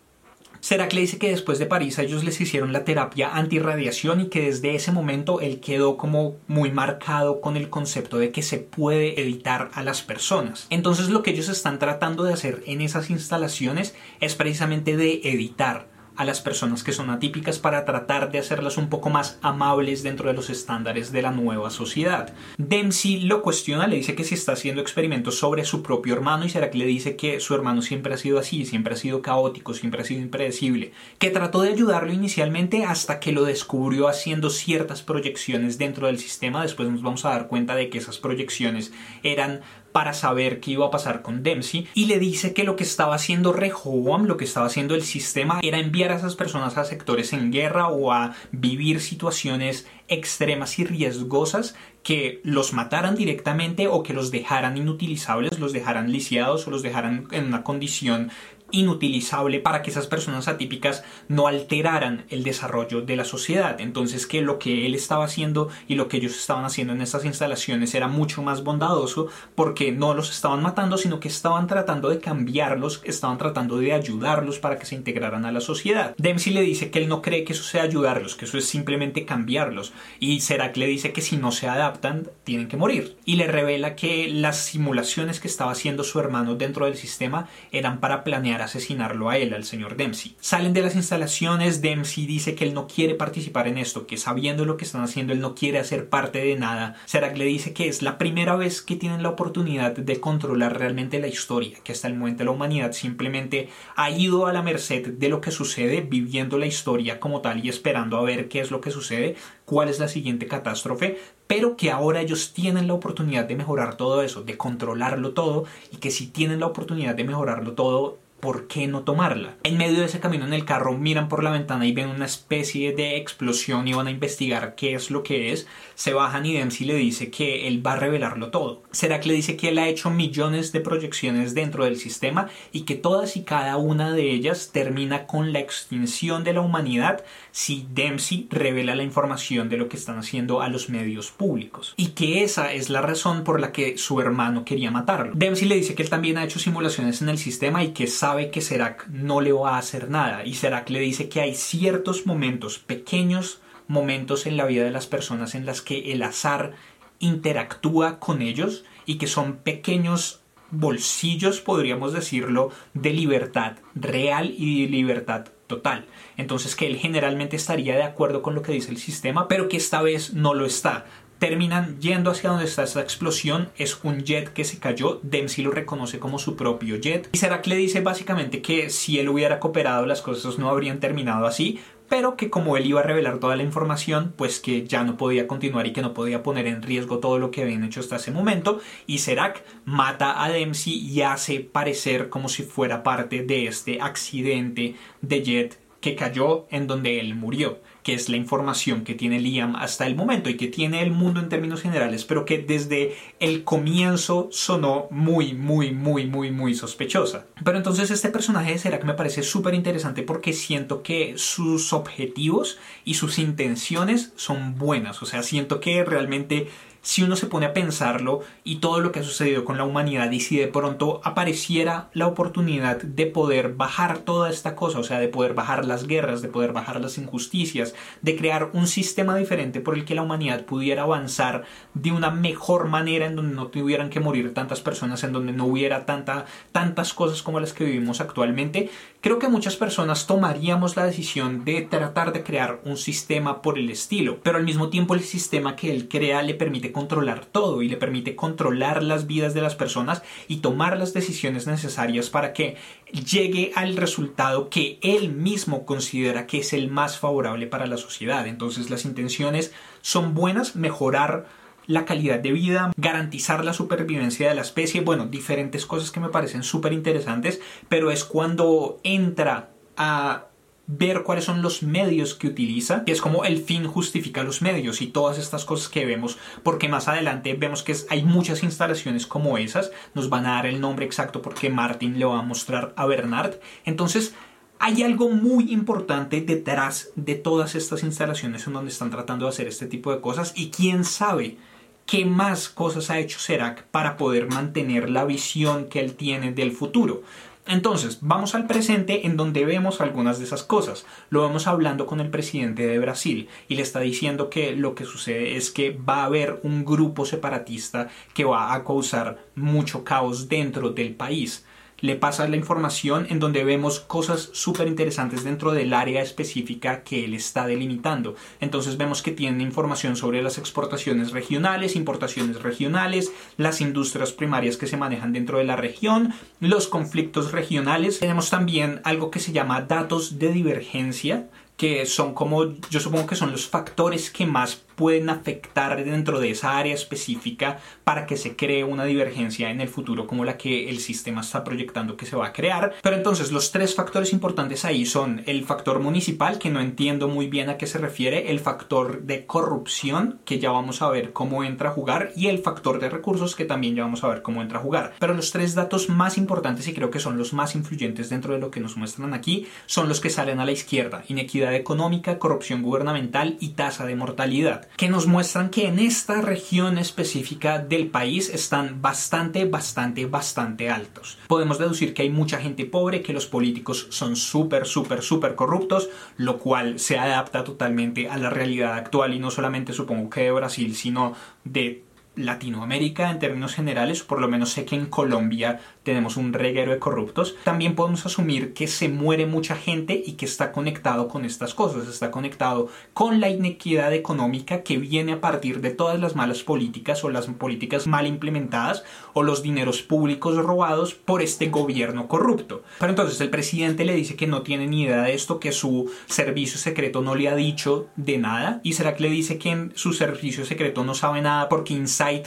Serac 0.63 0.93
le 0.93 1.01
dice 1.01 1.17
que 1.17 1.29
después 1.29 1.59
de 1.59 1.65
París 1.65 1.99
ellos 1.99 2.23
les 2.23 2.39
hicieron 2.39 2.71
la 2.71 2.85
terapia 2.85 3.35
antirradiación 3.35 4.21
y 4.21 4.27
que 4.27 4.43
desde 4.43 4.75
ese 4.75 4.93
momento 4.93 5.41
él 5.41 5.59
quedó 5.59 5.97
como 5.97 6.37
muy 6.47 6.71
marcado 6.71 7.41
con 7.41 7.57
el 7.57 7.69
concepto 7.69 8.17
de 8.17 8.31
que 8.31 8.41
se 8.41 8.59
puede 8.59 9.21
editar 9.21 9.71
a 9.73 9.83
las 9.83 10.03
personas. 10.03 10.67
Entonces 10.69 11.09
lo 11.09 11.21
que 11.21 11.31
ellos 11.31 11.49
están 11.49 11.79
tratando 11.79 12.23
de 12.23 12.31
hacer 12.31 12.63
en 12.65 12.79
esas 12.79 13.09
instalaciones 13.09 13.93
es 14.21 14.35
precisamente 14.35 14.95
de 14.95 15.19
editar 15.25 15.92
a 16.15 16.25
las 16.25 16.41
personas 16.41 16.83
que 16.83 16.91
son 16.91 17.09
atípicas 17.09 17.59
para 17.59 17.85
tratar 17.85 18.31
de 18.31 18.39
hacerlas 18.39 18.77
un 18.77 18.89
poco 18.89 19.09
más 19.09 19.39
amables 19.41 20.03
dentro 20.03 20.27
de 20.29 20.35
los 20.35 20.49
estándares 20.49 21.11
de 21.11 21.21
la 21.21 21.31
nueva 21.31 21.69
sociedad. 21.69 22.33
Dempsey 22.57 23.21
lo 23.21 23.41
cuestiona, 23.41 23.87
le 23.87 23.97
dice 23.97 24.15
que 24.15 24.23
si 24.23 24.35
está 24.35 24.53
haciendo 24.53 24.81
experimentos 24.81 25.37
sobre 25.37 25.65
su 25.65 25.81
propio 25.81 26.13
hermano 26.13 26.45
y 26.45 26.49
será 26.49 26.69
que 26.69 26.77
le 26.77 26.85
dice 26.85 27.15
que 27.15 27.39
su 27.39 27.55
hermano 27.55 27.81
siempre 27.81 28.13
ha 28.13 28.17
sido 28.17 28.39
así, 28.39 28.65
siempre 28.65 28.93
ha 28.93 28.97
sido 28.97 29.21
caótico, 29.21 29.73
siempre 29.73 30.01
ha 30.01 30.05
sido 30.05 30.21
impredecible, 30.21 30.91
que 31.17 31.29
trató 31.29 31.61
de 31.61 31.69
ayudarlo 31.69 32.13
inicialmente 32.13 32.85
hasta 32.85 33.19
que 33.19 33.31
lo 33.31 33.43
descubrió 33.43 34.07
haciendo 34.07 34.49
ciertas 34.49 35.01
proyecciones 35.01 35.77
dentro 35.77 36.07
del 36.07 36.19
sistema, 36.19 36.63
después 36.63 36.89
nos 36.89 37.01
vamos 37.01 37.25
a 37.25 37.29
dar 37.29 37.47
cuenta 37.47 37.75
de 37.75 37.89
que 37.89 37.97
esas 37.97 38.17
proyecciones 38.17 38.93
eran 39.23 39.61
para 39.93 40.13
saber 40.13 40.59
qué 40.59 40.71
iba 40.71 40.87
a 40.87 40.91
pasar 40.91 41.21
con 41.21 41.43
Dempsey 41.43 41.87
y 41.93 42.07
le 42.07 42.19
dice 42.19 42.53
que 42.53 42.65
lo 42.65 42.75
que 42.75 42.83
estaba 42.83 43.15
haciendo 43.15 43.53
Rehoboam, 43.53 44.25
lo 44.25 44.35
que 44.35 44.43
estaba 44.43 44.65
haciendo 44.65 44.95
el 44.95 45.03
sistema 45.03 45.59
era 45.61 45.79
enviar 45.79 46.11
a 46.11 46.15
esas 46.15 46.35
personas 46.35 46.77
a 46.77 46.83
sectores 46.83 47.31
en 47.31 47.51
guerra 47.51 47.87
o 47.87 48.11
a 48.11 48.35
vivir 48.51 48.99
situaciones 48.99 49.87
extremas 50.09 50.79
y 50.79 50.83
riesgosas 50.83 51.75
que 52.03 52.41
los 52.43 52.73
mataran 52.73 53.15
directamente 53.15 53.87
o 53.87 54.03
que 54.03 54.13
los 54.13 54.29
dejaran 54.29 54.75
inutilizables, 54.75 55.57
los 55.59 55.71
dejaran 55.71 56.11
lisiados 56.11 56.67
o 56.67 56.71
los 56.71 56.83
dejaran 56.83 57.27
en 57.31 57.45
una 57.45 57.63
condición 57.63 58.29
inutilizable 58.73 59.59
para 59.59 59.81
que 59.81 59.91
esas 59.91 60.07
personas 60.07 60.49
atípicas 60.49 61.03
no 61.29 61.47
alteraran 61.47 62.25
el 62.29 62.43
desarrollo 62.43 63.01
de 63.01 63.15
la 63.15 63.23
sociedad. 63.23 63.79
Entonces 63.79 64.27
que 64.27 64.41
lo 64.41 64.59
que 64.59 64.85
él 64.85 64.95
estaba 64.95 65.23
haciendo 65.23 65.69
y 65.87 65.95
lo 65.95 66.09
que 66.09 66.17
ellos 66.17 66.35
estaban 66.35 66.65
haciendo 66.65 66.91
en 66.91 67.01
estas 67.01 67.23
instalaciones 67.23 67.93
era 67.93 68.07
mucho 68.07 68.41
más 68.41 68.63
bondadoso 68.63 69.27
porque 69.55 69.91
no 69.91 70.13
los 70.13 70.31
estaban 70.31 70.61
matando, 70.61 70.97
sino 70.97 71.19
que 71.19 71.27
estaban 71.27 71.67
tratando 71.67 72.09
de 72.09 72.19
cambiarlos, 72.19 73.01
estaban 73.05 73.37
tratando 73.37 73.77
de 73.77 73.93
ayudarlos 73.93 74.59
para 74.59 74.77
que 74.77 74.87
se 74.87 74.95
integraran 74.95 75.45
a 75.45 75.51
la 75.51 75.61
sociedad. 75.61 76.15
Dempsey 76.17 76.51
le 76.51 76.61
dice 76.61 76.89
que 76.89 76.99
él 76.99 77.07
no 77.07 77.21
cree 77.21 77.43
que 77.43 77.53
eso 77.53 77.63
sea 77.63 77.83
ayudarlos, 77.83 78.35
que 78.35 78.45
eso 78.45 78.57
es 78.57 78.65
simplemente 78.65 79.25
cambiarlos. 79.25 79.93
Y 80.19 80.41
Serac 80.41 80.75
le 80.77 80.87
dice 80.87 81.13
que 81.13 81.21
si 81.21 81.37
no 81.37 81.51
se 81.51 81.67
adaptan, 81.67 82.29
tienen 82.43 82.67
que 82.67 82.77
morir. 82.77 83.17
Y 83.23 83.35
le 83.35 83.45
revela 83.47 83.95
que 83.95 84.29
las 84.29 84.57
simulaciones 84.57 85.39
que 85.39 85.47
estaba 85.47 85.71
haciendo 85.71 86.03
su 86.03 86.19
hermano 86.19 86.55
dentro 86.55 86.85
del 86.85 86.95
sistema 86.95 87.47
eran 87.71 87.99
para 87.99 88.23
planear 88.23 88.62
asesinarlo 88.63 89.29
a 89.29 89.37
él, 89.37 89.53
al 89.53 89.63
señor 89.63 89.95
Dempsey. 89.95 90.35
Salen 90.39 90.73
de 90.73 90.81
las 90.81 90.95
instalaciones, 90.95 91.81
Dempsey 91.81 92.25
dice 92.25 92.55
que 92.55 92.65
él 92.65 92.73
no 92.73 92.87
quiere 92.87 93.15
participar 93.15 93.67
en 93.67 93.77
esto, 93.77 94.07
que 94.07 94.17
sabiendo 94.17 94.65
lo 94.65 94.77
que 94.77 94.85
están 94.85 95.03
haciendo 95.03 95.33
él 95.33 95.39
no 95.39 95.55
quiere 95.55 95.79
hacer 95.79 96.09
parte 96.09 96.39
de 96.39 96.55
nada. 96.55 96.95
Serac 97.05 97.37
le 97.37 97.45
dice 97.45 97.73
que 97.73 97.87
es 97.87 98.01
la 98.01 98.17
primera 98.17 98.55
vez 98.55 98.81
que 98.81 98.95
tienen 98.95 99.23
la 99.23 99.29
oportunidad 99.29 99.93
de 99.93 100.19
controlar 100.19 100.77
realmente 100.77 101.19
la 101.19 101.27
historia, 101.27 101.77
que 101.83 101.91
hasta 101.91 102.07
el 102.07 102.15
momento 102.15 102.43
la 102.43 102.51
humanidad 102.51 102.93
simplemente 102.93 103.69
ha 103.95 104.09
ido 104.09 104.47
a 104.47 104.53
la 104.53 104.61
merced 104.61 105.07
de 105.07 105.29
lo 105.29 105.41
que 105.41 105.51
sucede, 105.51 106.01
viviendo 106.01 106.57
la 106.57 106.65
historia 106.65 107.19
como 107.19 107.41
tal 107.41 107.63
y 107.65 107.69
esperando 107.69 108.17
a 108.17 108.23
ver 108.23 108.47
qué 108.47 108.59
es 108.59 108.71
lo 108.71 108.81
que 108.81 108.91
sucede, 108.91 109.35
cuál 109.65 109.89
es 109.89 109.99
la 109.99 110.07
siguiente 110.07 110.47
catástrofe, 110.47 111.19
pero 111.47 111.77
que 111.77 111.91
ahora 111.91 112.21
ellos 112.21 112.53
tienen 112.53 112.87
la 112.87 112.93
oportunidad 112.93 113.45
de 113.45 113.55
mejorar 113.55 113.97
todo 113.97 114.23
eso, 114.23 114.43
de 114.43 114.57
controlarlo 114.57 115.33
todo 115.33 115.65
y 115.91 115.97
que 115.97 116.11
si 116.11 116.27
tienen 116.27 116.59
la 116.59 116.67
oportunidad 116.67 117.15
de 117.15 117.23
mejorarlo 117.23 117.73
todo, 117.73 118.19
¿por 118.43 118.67
qué 118.67 118.87
no 118.87 119.03
tomarla? 119.03 119.55
En 119.63 119.77
medio 119.77 119.99
de 119.99 120.05
ese 120.07 120.19
camino 120.19 120.45
en 120.45 120.51
el 120.51 120.65
carro 120.65 120.91
miran 120.97 121.29
por 121.29 121.45
la 121.45 121.49
ventana 121.49 121.87
y 121.87 121.93
ven 121.93 122.09
una 122.09 122.25
especie 122.25 122.91
de 122.91 123.15
explosión 123.15 123.87
y 123.87 123.93
van 123.93 124.07
a 124.07 124.11
investigar 124.11 124.75
qué 124.75 124.95
es 124.95 125.11
lo 125.11 125.23
que 125.23 125.53
es. 125.53 125.65
Se 125.95 126.13
bajan 126.13 126.45
y 126.45 126.53
Dempsey 126.53 126.87
le 126.87 126.95
dice 126.95 127.29
que 127.29 127.67
él 127.67 127.85
va 127.85 127.93
a 127.93 127.97
revelarlo 127.97 128.49
todo. 128.49 128.83
Que 128.99 129.29
le 129.29 129.35
dice 129.35 129.55
que 129.55 129.69
él 129.69 129.77
ha 129.77 129.87
hecho 129.87 130.09
millones 130.09 130.71
de 130.71 130.79
proyecciones 130.79 131.53
dentro 131.53 131.85
del 131.85 131.97
sistema 131.97 132.49
y 132.71 132.81
que 132.81 132.95
todas 132.95 133.37
y 133.37 133.43
cada 133.43 133.77
una 133.77 134.11
de 134.11 134.31
ellas 134.31 134.71
termina 134.73 135.27
con 135.27 135.53
la 135.53 135.59
extinción 135.59 136.43
de 136.43 136.53
la 136.53 136.61
humanidad 136.61 137.23
si 137.51 137.85
Dempsey 137.93 138.47
revela 138.49 138.95
la 138.95 139.03
información 139.03 139.69
de 139.69 139.77
lo 139.77 139.87
que 139.87 139.97
están 139.97 140.17
haciendo 140.17 140.61
a 140.61 140.69
los 140.69 140.89
medios 140.89 141.31
públicos. 141.31 141.93
Y 141.95 142.07
que 142.09 142.43
esa 142.43 142.73
es 142.73 142.89
la 142.89 143.01
razón 143.01 143.43
por 143.43 143.59
la 143.59 143.71
que 143.71 143.97
su 143.97 144.19
hermano 144.19 144.65
quería 144.65 144.89
matarlo. 144.89 145.33
Dempsey 145.35 145.67
le 145.67 145.75
dice 145.75 145.95
que 145.95 146.03
él 146.03 146.09
también 146.09 146.37
ha 146.37 146.43
hecho 146.43 146.59
simulaciones 146.59 147.21
en 147.21 147.29
el 147.29 147.37
sistema 147.37 147.83
y 147.83 147.89
que 147.89 148.07
sabe 148.07 148.49
que 148.49 148.61
Serac 148.61 149.07
no 149.09 149.41
le 149.41 149.51
va 149.51 149.75
a 149.75 149.79
hacer 149.79 150.09
nada 150.09 150.45
y 150.45 150.55
Serac 150.55 150.89
le 150.89 150.99
dice 150.99 151.29
que 151.29 151.41
hay 151.41 151.55
ciertos 151.55 152.25
momentos, 152.25 152.79
pequeños 152.79 153.59
momentos 153.87 154.45
en 154.45 154.57
la 154.57 154.65
vida 154.65 154.83
de 154.83 154.91
las 154.91 155.07
personas 155.07 155.55
en 155.55 155.65
las 155.65 155.81
que 155.81 156.11
el 156.11 156.23
azar 156.23 156.73
interactúa 157.19 158.19
con 158.19 158.41
ellos 158.41 158.83
y 159.05 159.17
que 159.17 159.27
son 159.27 159.57
pequeños 159.57 160.41
bolsillos, 160.71 161.61
podríamos 161.61 162.13
decirlo, 162.13 162.71
de 162.93 163.11
libertad 163.11 163.73
real 163.95 164.53
y 164.57 164.83
de 164.83 164.89
libertad 164.89 165.45
total. 165.67 166.05
Entonces 166.35 166.75
que 166.75 166.87
él 166.87 166.97
generalmente 166.97 167.55
estaría 167.55 167.95
de 167.95 168.03
acuerdo 168.03 168.41
con 168.41 168.55
lo 168.55 168.61
que 168.61 168.73
dice 168.73 168.91
el 168.91 168.97
sistema, 168.97 169.47
pero 169.47 169.69
que 169.69 169.77
esta 169.77 170.01
vez 170.01 170.33
no 170.33 170.53
lo 170.53 170.65
está. 170.65 171.05
Terminan 171.39 171.99
yendo 171.99 172.31
hacia 172.31 172.49
donde 172.49 172.65
está 172.65 172.83
esta 172.83 173.01
explosión, 173.01 173.69
es 173.77 173.99
un 174.03 174.23
jet 174.23 174.53
que 174.53 174.63
se 174.63 174.79
cayó, 174.79 175.19
Dempsey 175.23 175.63
lo 175.63 175.71
reconoce 175.71 176.17
como 176.17 176.39
su 176.39 176.55
propio 176.55 176.95
jet. 176.97 177.27
Y 177.33 177.37
Serac 177.37 177.67
le 177.67 177.75
dice 177.75 178.01
básicamente 178.01 178.61
que 178.61 178.89
si 178.89 179.19
él 179.19 179.29
hubiera 179.29 179.59
cooperado 179.59 180.05
las 180.05 180.21
cosas 180.21 180.57
no 180.57 180.69
habrían 180.69 180.99
terminado 180.99 181.45
así, 181.45 181.79
pero 182.13 182.37
que 182.37 182.51
como 182.51 182.77
él 182.77 182.85
iba 182.85 182.99
a 182.99 183.03
revelar 183.03 183.39
toda 183.39 183.55
la 183.55 183.63
información, 183.63 184.35
pues 184.37 184.59
que 184.59 184.85
ya 184.85 185.03
no 185.03 185.17
podía 185.17 185.47
continuar 185.47 185.87
y 185.87 185.93
que 185.93 186.03
no 186.03 186.13
podía 186.13 186.43
poner 186.43 186.67
en 186.67 186.83
riesgo 186.83 187.17
todo 187.17 187.39
lo 187.39 187.49
que 187.49 187.63
habían 187.63 187.83
hecho 187.83 188.01
hasta 188.01 188.17
ese 188.17 188.29
momento. 188.29 188.79
Y 189.07 189.17
Serac 189.17 189.63
mata 189.83 190.43
a 190.43 190.49
Dempsey 190.49 190.93
y 190.93 191.23
hace 191.23 191.61
parecer 191.61 192.29
como 192.29 192.49
si 192.49 192.61
fuera 192.61 193.01
parte 193.01 193.41
de 193.41 193.65
este 193.65 193.99
accidente 193.99 194.93
de 195.23 195.41
Jet 195.41 195.79
que 196.01 196.15
cayó 196.15 196.67
en 196.69 196.85
donde 196.85 197.19
él 197.19 197.33
murió 197.33 197.79
que 198.03 198.13
es 198.13 198.29
la 198.29 198.37
información 198.37 199.03
que 199.03 199.15
tiene 199.15 199.39
Liam 199.39 199.75
hasta 199.75 200.05
el 200.05 200.15
momento 200.15 200.49
y 200.49 200.57
que 200.57 200.67
tiene 200.67 201.01
el 201.01 201.11
mundo 201.11 201.39
en 201.39 201.49
términos 201.49 201.81
generales, 201.81 202.25
pero 202.25 202.45
que 202.45 202.59
desde 202.59 203.15
el 203.39 203.63
comienzo 203.63 204.49
sonó 204.51 205.07
muy, 205.09 205.53
muy, 205.53 205.91
muy, 205.91 206.27
muy, 206.27 206.51
muy 206.51 206.75
sospechosa. 206.75 207.47
Pero 207.63 207.77
entonces 207.77 208.11
este 208.11 208.29
personaje 208.29 208.71
de 208.71 208.77
Serac 208.77 209.03
me 209.05 209.13
parece 209.13 209.41
súper 209.41 209.73
interesante 209.73 210.23
porque 210.23 210.53
siento 210.53 211.01
que 211.01 211.33
sus 211.37 211.93
objetivos 211.93 212.77
y 213.05 213.15
sus 213.15 213.39
intenciones 213.39 214.33
son 214.35 214.77
buenas, 214.77 215.21
o 215.21 215.25
sea, 215.25 215.43
siento 215.43 215.79
que 215.79 216.03
realmente 216.03 216.67
si 217.03 217.21
uno 217.21 217.35
se 217.35 217.47
pone 217.47 217.65
a 217.65 217.73
pensarlo 217.73 218.39
y 218.63 218.77
todo 218.77 219.01
lo 219.01 219.11
que 219.11 219.19
ha 219.19 219.23
sucedido 219.23 219.65
con 219.65 219.77
la 219.77 219.83
humanidad 219.83 220.31
y 220.31 220.39
si 220.39 220.57
de 220.57 220.69
pronto 220.69 221.21
apareciera 221.23 222.09
la 222.13 222.27
oportunidad 222.27 223.01
de 223.01 223.25
poder 223.25 223.73
bajar 223.73 224.19
toda 224.19 224.49
esta 224.49 224.75
cosa, 224.75 224.99
o 224.99 225.03
sea, 225.03 225.19
de 225.19 225.27
poder 225.27 225.53
bajar 225.53 225.85
las 225.85 226.07
guerras, 226.07 226.41
de 226.41 226.47
poder 226.47 226.71
bajar 226.71 227.01
las 227.01 227.17
injusticias, 227.17 227.93
de 228.21 228.37
crear 228.37 228.69
un 228.71 228.87
sistema 228.87 229.35
diferente 229.35 229.81
por 229.81 229.95
el 229.95 230.05
que 230.05 230.15
la 230.15 230.21
humanidad 230.21 230.63
pudiera 230.63 231.03
avanzar 231.03 231.65
de 231.93 232.13
una 232.13 232.31
mejor 232.31 232.87
manera 232.87 233.25
en 233.25 233.35
donde 233.35 233.53
no 233.53 233.67
tuvieran 233.67 234.09
que 234.09 234.21
morir 234.21 234.53
tantas 234.53 234.79
personas, 234.79 235.25
en 235.25 235.33
donde 235.33 235.51
no 235.51 235.65
hubiera 235.65 236.05
tanta, 236.05 236.45
tantas 236.71 237.13
cosas 237.13 237.43
como 237.43 237.59
las 237.59 237.73
que 237.73 237.83
vivimos 237.83 238.21
actualmente, 238.21 238.89
creo 239.23 239.39
que 239.39 239.47
muchas 239.47 239.77
personas 239.77 240.27
tomaríamos 240.27 240.97
la 240.97 241.05
decisión 241.05 241.63
de 241.63 241.81
tratar 241.81 242.33
de 242.33 242.43
crear 242.43 242.81
un 242.83 242.97
sistema 242.97 243.61
por 243.61 243.79
el 243.79 243.89
estilo, 243.89 244.39
pero 244.43 244.57
al 244.57 244.65
mismo 244.65 244.89
tiempo 244.89 245.13
el 245.13 245.21
sistema 245.21 245.77
que 245.77 245.91
él 245.91 246.09
crea 246.09 246.41
le 246.41 246.55
permite 246.55 246.91
controlar 246.91 247.45
todo 247.45 247.81
y 247.81 247.87
le 247.87 247.95
permite 247.95 248.35
controlar 248.35 249.01
las 249.01 249.25
vidas 249.25 249.53
de 249.53 249.61
las 249.61 249.75
personas 249.75 250.23
y 250.49 250.57
tomar 250.57 250.97
las 250.97 251.13
decisiones 251.13 251.67
necesarias 251.67 252.29
para 252.29 252.51
que 252.51 252.75
llegue 253.13 253.71
al 253.75 253.95
resultado 253.95 254.69
que 254.69 254.99
él 255.01 255.31
mismo 255.31 255.85
considera 255.85 256.45
que 256.45 256.57
es 256.57 256.73
el 256.73 256.91
más 256.91 257.17
favorable 257.17 257.65
para 257.65 257.87
la 257.87 257.95
sociedad. 257.95 258.45
Entonces 258.45 258.89
las 258.89 259.05
intenciones 259.05 259.73
son 260.01 260.33
buenas, 260.33 260.75
mejorar 260.75 261.62
la 261.85 262.05
calidad 262.05 262.39
de 262.39 262.51
vida, 262.51 262.91
garantizar 262.97 263.63
la 263.65 263.73
supervivencia 263.73 264.49
de 264.49 264.55
la 264.55 264.61
especie, 264.61 265.01
bueno, 265.01 265.25
diferentes 265.25 265.85
cosas 265.85 266.11
que 266.11 266.19
me 266.19 266.29
parecen 266.29 266.63
súper 266.63 266.93
interesantes, 266.93 267.61
pero 267.89 268.11
es 268.11 268.23
cuando 268.23 268.99
entra 269.03 269.71
a 269.97 270.47
ver 270.85 271.23
cuáles 271.23 271.45
son 271.45 271.61
los 271.61 271.81
medios 271.81 272.33
que 272.33 272.47
utiliza, 272.47 273.05
que 273.05 273.13
es 273.13 273.21
como 273.21 273.45
el 273.45 273.59
fin 273.63 273.87
justifica 273.87 274.43
los 274.43 274.61
medios 274.61 275.01
y 275.01 275.07
todas 275.07 275.37
estas 275.37 275.63
cosas 275.63 275.87
que 275.87 276.05
vemos, 276.05 276.37
porque 276.61 276.89
más 276.89 277.07
adelante 277.07 277.53
vemos 277.53 277.83
que 277.83 277.95
hay 278.09 278.23
muchas 278.23 278.63
instalaciones 278.63 279.25
como 279.25 279.57
esas, 279.57 279.91
nos 280.13 280.29
van 280.29 280.45
a 280.45 280.55
dar 280.55 280.65
el 280.65 280.81
nombre 280.81 281.05
exacto 281.05 281.41
porque 281.41 281.69
Martin 281.69 282.19
le 282.19 282.25
va 282.25 282.39
a 282.39 282.43
mostrar 282.43 282.93
a 282.97 283.05
Bernard, 283.05 283.55
entonces 283.85 284.35
hay 284.79 285.03
algo 285.03 285.29
muy 285.29 285.71
importante 285.71 286.41
detrás 286.41 287.11
de 287.15 287.35
todas 287.35 287.75
estas 287.75 288.03
instalaciones 288.03 288.67
en 288.67 288.73
donde 288.73 288.91
están 288.91 289.11
tratando 289.11 289.45
de 289.45 289.51
hacer 289.51 289.67
este 289.67 289.85
tipo 289.85 290.11
de 290.11 290.19
cosas 290.19 290.51
y 290.57 290.71
quién 290.71 291.05
sabe 291.05 291.57
qué 292.05 292.25
más 292.25 292.69
cosas 292.69 293.09
ha 293.09 293.19
hecho 293.19 293.39
Serac 293.39 293.83
para 293.85 294.17
poder 294.17 294.49
mantener 294.49 295.09
la 295.09 295.25
visión 295.25 295.85
que 295.85 295.99
él 295.99 296.15
tiene 296.15 296.51
del 296.51 296.71
futuro. 296.71 297.23
Entonces, 297.65 298.17
vamos 298.19 298.55
al 298.55 298.67
presente 298.67 299.25
en 299.25 299.37
donde 299.37 299.63
vemos 299.63 300.01
algunas 300.01 300.37
de 300.37 300.43
esas 300.43 300.63
cosas. 300.63 301.05
Lo 301.29 301.47
vemos 301.47 301.65
hablando 301.65 302.05
con 302.05 302.19
el 302.19 302.29
presidente 302.29 302.85
de 302.85 302.99
Brasil 302.99 303.47
y 303.69 303.75
le 303.75 303.83
está 303.83 304.01
diciendo 304.01 304.49
que 304.49 304.75
lo 304.75 304.95
que 304.95 305.05
sucede 305.05 305.55
es 305.55 305.71
que 305.71 305.91
va 305.91 306.23
a 306.23 306.25
haber 306.25 306.59
un 306.63 306.83
grupo 306.83 307.25
separatista 307.25 308.09
que 308.33 308.43
va 308.43 308.73
a 308.73 308.83
causar 308.83 309.45
mucho 309.55 310.03
caos 310.03 310.49
dentro 310.49 310.89
del 310.89 311.15
país 311.15 311.65
le 312.03 312.17
pasa 312.17 312.49
la 312.49 312.57
información 312.57 313.27
en 313.29 313.39
donde 313.39 313.63
vemos 313.63 314.01
cosas 314.01 314.49
súper 314.51 314.89
interesantes 314.89 315.45
dentro 315.45 315.71
del 315.71 315.93
área 315.93 316.21
específica 316.21 317.01
que 317.01 317.23
él 317.23 317.33
está 317.33 317.65
delimitando. 317.65 318.35
Entonces 318.59 318.97
vemos 318.97 319.21
que 319.21 319.31
tiene 319.31 319.63
información 319.63 320.17
sobre 320.17 320.43
las 320.43 320.57
exportaciones 320.57 321.31
regionales, 321.31 321.95
importaciones 321.95 322.61
regionales, 322.61 323.31
las 323.55 323.79
industrias 323.79 324.33
primarias 324.33 324.75
que 324.75 324.85
se 324.87 324.97
manejan 324.97 325.31
dentro 325.31 325.59
de 325.59 325.63
la 325.63 325.77
región, 325.77 326.33
los 326.59 326.89
conflictos 326.89 327.53
regionales. 327.53 328.19
Tenemos 328.19 328.49
también 328.49 328.99
algo 329.05 329.31
que 329.31 329.39
se 329.39 329.53
llama 329.53 329.79
datos 329.83 330.39
de 330.39 330.51
divergencia, 330.51 331.47
que 331.77 332.05
son 332.05 332.33
como, 332.33 332.65
yo 332.89 332.99
supongo 332.99 333.27
que 333.27 333.37
son 333.37 333.51
los 333.51 333.67
factores 333.67 334.29
que 334.29 334.45
más 334.45 334.75
pueden 334.95 335.29
afectar 335.29 336.03
dentro 336.03 336.39
de 336.39 336.51
esa 336.51 336.77
área 336.77 336.93
específica 336.93 337.79
para 338.03 338.25
que 338.25 338.37
se 338.37 338.55
cree 338.55 338.83
una 338.83 339.05
divergencia 339.05 339.69
en 339.69 339.81
el 339.81 339.87
futuro 339.87 340.27
como 340.27 340.45
la 340.45 340.57
que 340.57 340.89
el 340.89 340.99
sistema 340.99 341.41
está 341.41 341.63
proyectando 341.63 342.17
que 342.17 342.25
se 342.25 342.35
va 342.35 342.47
a 342.47 342.53
crear. 342.53 342.93
Pero 343.01 343.15
entonces 343.15 343.51
los 343.51 343.71
tres 343.71 343.95
factores 343.95 344.33
importantes 344.33 344.85
ahí 344.85 345.05
son 345.05 345.43
el 345.45 345.63
factor 345.63 345.99
municipal, 345.99 346.59
que 346.59 346.69
no 346.69 346.79
entiendo 346.79 347.27
muy 347.27 347.47
bien 347.47 347.69
a 347.69 347.77
qué 347.77 347.87
se 347.87 347.97
refiere, 347.97 348.51
el 348.51 348.59
factor 348.59 349.23
de 349.23 349.45
corrupción, 349.45 350.39
que 350.45 350.59
ya 350.59 350.71
vamos 350.71 351.01
a 351.01 351.09
ver 351.09 351.33
cómo 351.33 351.63
entra 351.63 351.89
a 351.89 351.93
jugar, 351.93 352.31
y 352.35 352.47
el 352.47 352.59
factor 352.59 352.99
de 352.99 353.09
recursos, 353.09 353.55
que 353.55 353.65
también 353.65 353.95
ya 353.95 354.03
vamos 354.03 354.23
a 354.23 354.27
ver 354.27 354.41
cómo 354.41 354.61
entra 354.61 354.79
a 354.79 354.81
jugar. 354.81 355.13
Pero 355.19 355.33
los 355.33 355.51
tres 355.51 355.75
datos 355.75 356.09
más 356.09 356.37
importantes 356.37 356.87
y 356.87 356.93
creo 356.93 357.11
que 357.11 357.19
son 357.19 357.37
los 357.37 357.53
más 357.53 357.75
influyentes 357.75 358.29
dentro 358.29 358.53
de 358.53 358.59
lo 358.59 358.71
que 358.71 358.79
nos 358.79 358.97
muestran 358.97 359.33
aquí 359.33 359.67
son 359.85 360.09
los 360.09 360.19
que 360.19 360.29
salen 360.29 360.59
a 360.59 360.65
la 360.65 360.71
izquierda, 360.71 361.23
inequidad 361.27 361.73
económica, 361.73 362.39
corrupción 362.39 362.81
gubernamental 362.81 363.57
y 363.59 363.69
tasa 363.69 364.05
de 364.05 364.15
mortalidad 364.15 364.82
que 364.97 365.09
nos 365.09 365.27
muestran 365.27 365.69
que 365.69 365.87
en 365.87 365.99
esta 365.99 366.41
región 366.41 366.97
específica 366.97 367.79
del 367.79 368.07
país 368.07 368.49
están 368.49 369.01
bastante, 369.01 369.65
bastante, 369.65 370.25
bastante 370.25 370.89
altos. 370.89 371.37
Podemos 371.47 371.79
deducir 371.79 372.13
que 372.13 372.23
hay 372.23 372.29
mucha 372.29 372.59
gente 372.59 372.85
pobre, 372.85 373.21
que 373.21 373.33
los 373.33 373.45
políticos 373.45 374.07
son 374.09 374.35
súper, 374.35 374.85
súper, 374.85 375.21
súper 375.21 375.55
corruptos, 375.55 376.09
lo 376.37 376.59
cual 376.59 376.99
se 376.99 377.17
adapta 377.17 377.63
totalmente 377.63 378.29
a 378.29 378.37
la 378.37 378.49
realidad 378.49 378.93
actual 378.93 379.33
y 379.33 379.39
no 379.39 379.51
solamente 379.51 379.93
supongo 379.93 380.29
que 380.29 380.41
de 380.41 380.51
Brasil, 380.51 380.95
sino 380.95 381.33
de 381.63 382.03
Latinoamérica 382.35 383.29
en 383.29 383.39
términos 383.39 383.75
generales, 383.75 384.23
por 384.23 384.41
lo 384.41 384.47
menos 384.47 384.71
sé 384.71 384.85
que 384.85 384.95
en 384.95 385.05
Colombia 385.05 385.79
tenemos 386.03 386.35
un 386.37 386.53
reguero 386.53 386.91
de 386.91 386.99
corruptos, 386.99 387.55
también 387.63 387.95
podemos 387.95 388.25
asumir 388.25 388.73
que 388.73 388.87
se 388.87 389.09
muere 389.09 389.45
mucha 389.45 389.75
gente 389.75 390.21
y 390.25 390.33
que 390.33 390.45
está 390.45 390.71
conectado 390.71 391.27
con 391.27 391.45
estas 391.45 391.73
cosas, 391.73 392.07
está 392.07 392.31
conectado 392.31 392.89
con 393.13 393.39
la 393.39 393.49
inequidad 393.49 394.13
económica 394.13 394.83
que 394.83 394.97
viene 394.97 395.33
a 395.33 395.41
partir 395.41 395.81
de 395.81 395.91
todas 395.91 396.19
las 396.19 396.35
malas 396.35 396.63
políticas 396.63 397.23
o 397.23 397.29
las 397.29 397.47
políticas 397.47 398.07
mal 398.07 398.27
implementadas 398.27 399.03
o 399.33 399.43
los 399.43 399.61
dineros 399.61 400.01
públicos 400.01 400.55
robados 400.55 401.13
por 401.13 401.41
este 401.41 401.69
gobierno 401.69 402.27
corrupto. 402.27 402.83
Pero 402.99 403.11
entonces 403.11 403.39
el 403.41 403.49
presidente 403.49 404.05
le 404.05 404.15
dice 404.15 404.35
que 404.35 404.47
no 404.47 404.63
tiene 404.63 404.87
ni 404.87 405.03
idea 405.03 405.23
de 405.23 405.33
esto, 405.33 405.59
que 405.59 405.71
su 405.71 406.11
servicio 406.25 406.79
secreto 406.79 407.21
no 407.21 407.35
le 407.35 407.49
ha 407.49 407.55
dicho 407.55 408.07
de 408.15 408.37
nada 408.37 408.81
y 408.83 408.93
será 408.93 409.15
que 409.15 409.23
le 409.23 409.29
dice 409.29 409.57
que 409.57 409.89
su 409.95 410.13
servicio 410.13 410.65
secreto 410.65 411.03
no 411.03 411.13
sabe 411.13 411.41
nada 411.41 411.69
porque 411.69 411.93